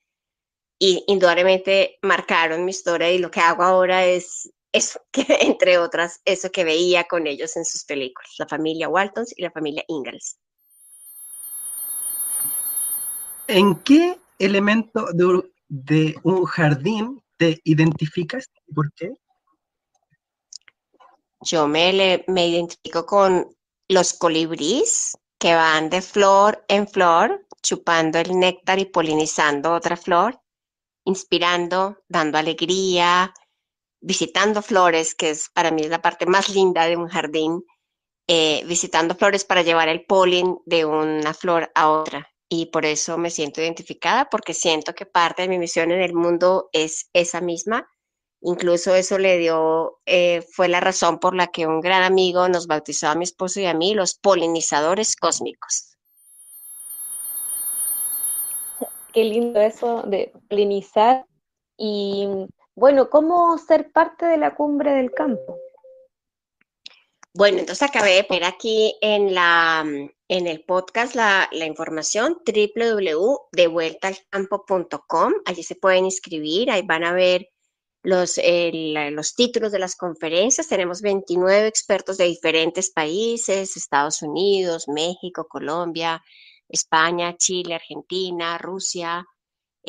Y 0.77 1.05
indudablemente 1.07 1.99
marcaron 2.01 2.65
mi 2.65 2.71
historia 2.71 3.11
y 3.11 3.19
lo 3.19 3.31
que 3.31 3.39
hago 3.39 3.63
ahora 3.63 4.05
es 4.05 4.51
eso, 4.73 4.99
que 5.11 5.25
entre 5.41 5.77
otras, 5.77 6.21
eso 6.25 6.51
que 6.51 6.65
veía 6.65 7.05
con 7.05 7.27
ellos 7.27 7.55
en 7.55 7.65
sus 7.65 7.85
películas, 7.85 8.31
la 8.37 8.47
familia 8.47 8.89
Walton 8.89 9.25
y 9.35 9.41
la 9.41 9.51
familia 9.51 9.83
Ingalls. 9.87 10.37
¿En 13.47 13.75
qué 13.75 14.19
elemento 14.39 15.05
de, 15.13 15.43
de 15.69 16.15
un 16.23 16.43
jardín 16.45 17.21
te 17.37 17.61
identificas? 17.63 18.49
¿Por 18.73 18.91
qué? 18.93 19.13
Yo 21.45 21.67
me, 21.67 22.23
me 22.27 22.47
identifico 22.47 23.05
con 23.05 23.55
los 23.87 24.13
colibríes 24.13 25.17
que 25.39 25.53
van 25.53 25.89
de 25.89 26.01
flor 26.01 26.65
en 26.67 26.87
flor, 26.87 27.45
chupando 27.61 28.19
el 28.19 28.37
néctar 28.37 28.79
y 28.79 28.85
polinizando 28.85 29.73
otra 29.73 29.95
flor, 29.95 30.41
inspirando, 31.05 31.97
dando 32.07 32.37
alegría, 32.37 33.33
visitando 34.01 34.61
flores, 34.61 35.13
que 35.13 35.29
es 35.29 35.49
para 35.49 35.71
mí 35.71 35.83
es 35.83 35.89
la 35.89 36.01
parte 36.01 36.25
más 36.25 36.49
linda 36.49 36.85
de 36.85 36.97
un 36.97 37.07
jardín, 37.07 37.63
eh, 38.27 38.63
visitando 38.65 39.15
flores 39.15 39.45
para 39.45 39.61
llevar 39.61 39.87
el 39.87 40.05
polen 40.05 40.57
de 40.65 40.85
una 40.85 41.33
flor 41.33 41.71
a 41.75 41.91
otra 41.91 42.27
y 42.49 42.67
por 42.67 42.85
eso 42.85 43.17
me 43.17 43.29
siento 43.29 43.61
identificada 43.61 44.29
porque 44.29 44.53
siento 44.53 44.93
que 44.93 45.05
parte 45.05 45.43
de 45.43 45.47
mi 45.47 45.59
misión 45.59 45.91
en 45.91 46.01
el 46.01 46.13
mundo 46.13 46.69
es 46.71 47.09
esa 47.13 47.41
misma. 47.41 47.87
Incluso 48.47 48.93
eso 48.93 49.17
le 49.17 49.39
dio, 49.39 49.97
eh, 50.05 50.43
fue 50.51 50.67
la 50.67 50.79
razón 50.79 51.17
por 51.17 51.35
la 51.35 51.47
que 51.47 51.65
un 51.65 51.81
gran 51.81 52.03
amigo 52.03 52.47
nos 52.47 52.67
bautizó 52.67 53.07
a 53.07 53.15
mi 53.15 53.23
esposo 53.23 53.59
y 53.59 53.65
a 53.65 53.73
mí 53.73 53.95
los 53.95 54.13
polinizadores 54.13 55.15
cósmicos. 55.15 55.97
Qué 59.11 59.23
lindo 59.23 59.59
eso 59.59 60.03
de 60.03 60.31
polinizar 60.47 61.25
y 61.75 62.27
bueno, 62.75 63.09
¿cómo 63.09 63.57
ser 63.57 63.91
parte 63.91 64.27
de 64.27 64.37
la 64.37 64.53
cumbre 64.53 64.91
del 64.91 65.11
campo? 65.11 65.57
Bueno, 67.33 67.57
entonces 67.57 67.89
acabé 67.89 68.11
de 68.11 68.25
poner 68.25 68.43
aquí 68.43 68.95
en, 69.01 69.33
la, 69.33 69.83
en 70.27 70.47
el 70.47 70.63
podcast 70.65 71.15
la, 71.15 71.49
la 71.51 71.65
información 71.65 72.37
www.devueltaalcampo.com. 72.45 75.33
Allí 75.45 75.63
se 75.63 75.73
pueden 75.73 76.05
inscribir, 76.05 76.69
ahí 76.69 76.83
van 76.83 77.05
a 77.05 77.11
ver 77.11 77.49
los, 78.05 78.39
los 79.11 79.35
títulos 79.35 79.71
de 79.71 79.79
las 79.79 79.95
conferencias. 79.95 80.67
Tenemos 80.67 81.01
29 81.01 81.67
expertos 81.67 82.17
de 82.17 82.25
diferentes 82.25 82.91
países, 82.91 83.75
Estados 83.75 84.21
Unidos, 84.21 84.87
México, 84.87 85.47
Colombia, 85.49 86.23
España, 86.69 87.35
Chile, 87.37 87.75
Argentina, 87.75 88.57
Rusia, 88.57 89.25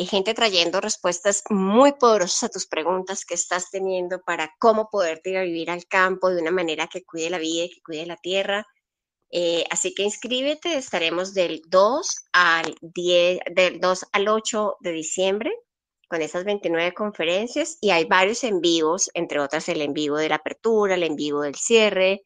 gente 0.05 0.35
trayendo 0.35 0.81
respuestas 0.81 1.43
muy 1.49 1.93
poderosas 1.93 2.45
a 2.45 2.49
tus 2.49 2.67
preguntas 2.67 3.25
que 3.25 3.35
estás 3.35 3.71
teniendo 3.71 4.21
para 4.21 4.55
cómo 4.59 4.89
poderte 4.91 5.31
ir 5.31 5.37
a 5.39 5.43
vivir 5.43 5.71
al 5.71 5.87
campo 5.87 6.31
de 6.31 6.43
una 6.43 6.51
manera 6.51 6.87
que 6.87 7.05
cuide 7.05 7.31
la 7.31 7.39
vida 7.39 7.65
y 7.65 7.71
que 7.71 7.83
cuide 7.83 8.07
la 8.07 8.17
tierra. 8.17 8.67
Eh, 9.31 9.65
así 9.71 9.95
que 9.95 10.03
inscríbete, 10.03 10.77
estaremos 10.77 11.35
del 11.35 11.63
2 11.69 12.17
al 12.33 12.77
10, 12.81 13.41
del 13.55 13.81
2 13.81 14.07
al 14.13 14.29
8 14.29 14.77
de 14.81 14.93
diciembre 14.93 15.53
con 16.09 16.23
esas 16.23 16.45
29 16.45 16.95
conferencias 16.95 17.79
y 17.81 17.91
hay 17.91 18.05
varios 18.05 18.45
en 18.45 18.61
vivos, 18.61 19.11
entre 19.15 19.41
otras 19.41 19.69
el 19.69 19.81
en 19.83 19.93
vivo 19.93 20.17
de 20.17 20.29
la 20.29 20.37
apertura, 20.37 20.95
el 20.95 21.03
en 21.03 21.17
vivo 21.17 21.43
del 21.43 21.57
cierre, 21.57 22.23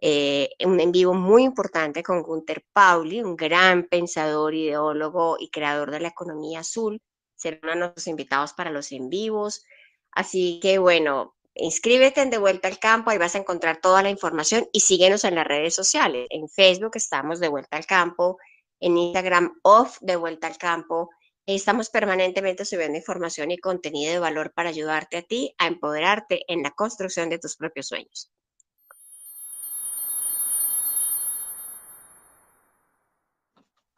eh, 0.00 0.50
un 0.64 0.80
en 0.80 0.92
vivo 0.92 1.12
muy 1.14 1.42
importante 1.42 2.02
con 2.02 2.22
Gunther 2.22 2.64
Pauli, 2.72 3.20
un 3.22 3.36
gran 3.36 3.84
pensador, 3.88 4.54
ideólogo 4.54 5.36
y 5.38 5.50
creador 5.50 5.90
de 5.90 6.00
la 6.00 6.08
economía 6.08 6.60
azul, 6.60 7.00
serán 7.34 7.80
nuestros 7.80 8.06
invitados 8.06 8.52
para 8.52 8.70
los 8.70 8.92
en 8.92 9.08
vivos. 9.08 9.64
Así 10.12 10.60
que 10.62 10.78
bueno, 10.78 11.36
inscríbete 11.54 12.20
en 12.22 12.30
De 12.30 12.38
Vuelta 12.38 12.68
al 12.68 12.78
Campo, 12.78 13.10
ahí 13.10 13.18
vas 13.18 13.34
a 13.34 13.38
encontrar 13.38 13.80
toda 13.80 14.02
la 14.02 14.10
información 14.10 14.68
y 14.72 14.80
síguenos 14.80 15.24
en 15.24 15.34
las 15.34 15.46
redes 15.46 15.74
sociales. 15.74 16.26
En 16.30 16.48
Facebook 16.48 16.92
estamos 16.94 17.40
De 17.40 17.48
Vuelta 17.48 17.76
al 17.76 17.86
Campo, 17.86 18.38
en 18.80 18.96
Instagram 18.96 19.58
off 19.62 19.98
De 20.00 20.16
Vuelta 20.16 20.46
al 20.46 20.58
Campo. 20.58 21.10
Estamos 21.54 21.88
permanentemente 21.88 22.66
subiendo 22.66 22.98
información 22.98 23.50
y 23.50 23.56
contenido 23.56 24.12
de 24.12 24.18
valor 24.18 24.52
para 24.52 24.68
ayudarte 24.68 25.16
a 25.16 25.22
ti 25.22 25.54
a 25.56 25.66
empoderarte 25.66 26.42
en 26.46 26.62
la 26.62 26.72
construcción 26.72 27.30
de 27.30 27.38
tus 27.38 27.56
propios 27.56 27.88
sueños. 27.88 28.30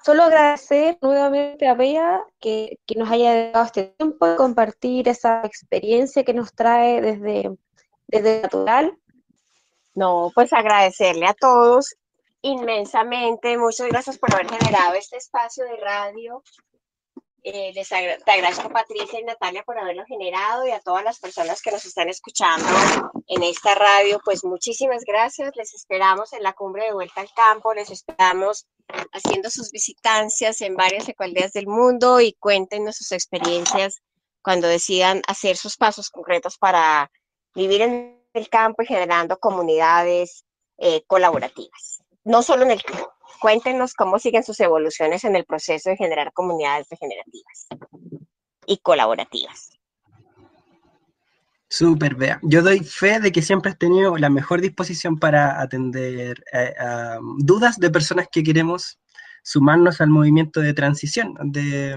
Solo 0.04 0.22
agradecer 0.22 0.96
nuevamente 1.02 1.66
a 1.66 1.74
Bea 1.74 2.20
que, 2.38 2.78
nos 2.94 3.10
haya 3.10 3.50
dado 3.50 3.64
este 3.64 3.94
tiempo 3.98 4.28
de 4.28 4.36
compartir 4.36 5.08
esa 5.08 5.42
experiencia 5.44 6.22
que 6.22 6.34
nos 6.34 6.54
trae 6.54 7.00
desde, 7.00 7.50
desde 8.06 8.42
natural. 8.42 8.96
No, 9.94 10.30
pues 10.36 10.52
agradecerle 10.52 11.26
a 11.26 11.34
todos 11.34 11.96
inmensamente. 12.42 13.58
Muchas 13.58 13.88
gracias 13.88 14.18
por 14.18 14.32
haber 14.32 14.48
generado 14.48 14.94
este 14.94 15.16
espacio 15.16 15.64
de 15.64 15.76
radio 15.78 16.44
eh, 17.42 17.72
les 17.74 17.88
te 17.88 18.30
agradezco 18.30 18.68
Patricia 18.70 19.18
y 19.18 19.24
Natalia 19.24 19.62
por 19.62 19.78
haberlo 19.78 20.04
generado 20.06 20.66
y 20.66 20.70
a 20.70 20.80
todas 20.80 21.04
las 21.04 21.18
personas 21.18 21.62
que 21.62 21.70
nos 21.70 21.84
están 21.84 22.08
escuchando 22.08 22.66
en 23.26 23.42
esta 23.42 23.74
radio, 23.74 24.20
pues 24.24 24.44
muchísimas 24.44 25.04
gracias. 25.04 25.56
Les 25.56 25.72
esperamos 25.74 26.32
en 26.32 26.42
la 26.42 26.52
cumbre 26.52 26.84
de 26.84 26.92
vuelta 26.92 27.20
al 27.20 27.32
campo, 27.32 27.72
les 27.72 27.90
esperamos 27.90 28.66
haciendo 29.12 29.50
sus 29.50 29.70
visitancias 29.70 30.60
en 30.60 30.76
varias 30.76 31.08
alcaldías 31.08 31.52
del 31.52 31.66
mundo 31.66 32.20
y 32.20 32.34
cuéntenos 32.34 32.96
sus 32.96 33.12
experiencias 33.12 34.02
cuando 34.42 34.68
decidan 34.68 35.22
hacer 35.26 35.56
sus 35.56 35.76
pasos 35.76 36.10
concretos 36.10 36.58
para 36.58 37.10
vivir 37.54 37.82
en 37.82 38.22
el 38.32 38.48
campo 38.48 38.82
y 38.82 38.86
generando 38.86 39.38
comunidades 39.38 40.44
eh, 40.78 41.02
colaborativas. 41.06 42.02
No 42.24 42.42
solo 42.42 42.64
en 42.64 42.72
el 42.72 42.82
campo, 42.82 43.12
Cuéntenos 43.40 43.94
cómo 43.94 44.18
siguen 44.18 44.44
sus 44.44 44.60
evoluciones 44.60 45.24
en 45.24 45.34
el 45.36 45.44
proceso 45.44 45.90
de 45.90 45.96
generar 45.96 46.32
comunidades 46.32 46.86
regenerativas 46.90 47.68
y 48.66 48.78
colaborativas. 48.78 49.70
Súper, 51.72 52.16
vea. 52.16 52.40
Yo 52.42 52.62
doy 52.62 52.80
fe 52.80 53.20
de 53.20 53.30
que 53.30 53.42
siempre 53.42 53.70
has 53.70 53.78
tenido 53.78 54.16
la 54.16 54.28
mejor 54.28 54.60
disposición 54.60 55.18
para 55.18 55.60
atender 55.60 56.42
eh, 56.52 56.74
dudas 57.38 57.78
de 57.78 57.90
personas 57.90 58.26
que 58.30 58.42
queremos 58.42 58.98
sumarnos 59.44 60.00
al 60.00 60.10
movimiento 60.10 60.60
de 60.60 60.74
transición, 60.74 61.34
de, 61.42 61.96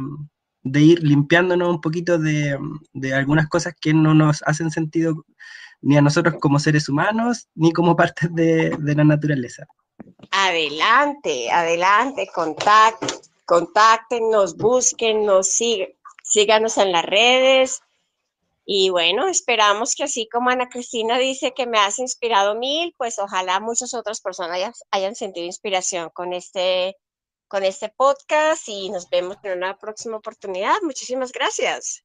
ir 0.80 1.04
limpiándonos 1.04 1.70
un 1.70 1.82
poquito 1.82 2.20
de, 2.20 2.58
algunas 3.14 3.50
cosas 3.50 3.74
que 3.82 3.94
no 3.96 4.14
nos 4.14 4.44
hacen 4.44 4.70
sentido 4.70 5.26
ni 5.82 5.98
a 5.98 6.02
nosotros 6.02 6.36
como 6.40 6.60
seres 6.60 6.88
humanos, 6.88 7.50
ni 7.56 7.74
como 7.74 7.96
parte 7.98 8.30
de, 8.32 8.78
la 8.80 9.04
naturaleza. 9.04 9.66
Adelante, 10.32 11.52
adelante, 11.52 12.28
contacten, 12.34 13.10
contáctenos, 13.46 14.58
búsquennos, 14.58 15.58
síganos 16.24 16.78
en 16.78 16.92
las 16.92 17.06
redes. 17.06 17.82
Y 18.66 18.90
bueno, 18.90 19.28
esperamos 19.28 19.94
que 19.94 20.04
así 20.04 20.28
como 20.32 20.50
Ana 20.50 20.70
Cristina 20.70 21.18
dice 21.18 21.54
que 21.54 21.68
me 21.68 21.80
has 21.80 22.00
inspirado 22.00 22.56
mil, 22.56 22.94
pues 22.98 23.20
ojalá 23.20 23.60
muchas 23.60 23.94
otras 23.94 24.22
personas 24.22 24.86
hayan 24.92 25.16
sentido 25.16 25.46
inspiración 25.46 26.10
con 26.14 26.34
este 26.34 26.96
con 27.50 27.64
este 27.64 27.90
podcast 27.90 28.68
y 28.68 28.90
nos 28.90 29.10
vemos 29.10 29.38
en 29.44 29.58
una 29.58 29.78
próxima 29.78 30.18
oportunidad. 30.18 30.76
Muchísimas 30.82 31.32
gracias. 31.32 32.04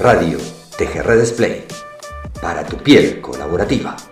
Radio 0.00 0.38
TGR 0.78 1.18
Display 1.18 1.66
para 2.40 2.64
tu 2.64 2.78
piel 2.78 3.20
colaborativa. 3.20 4.09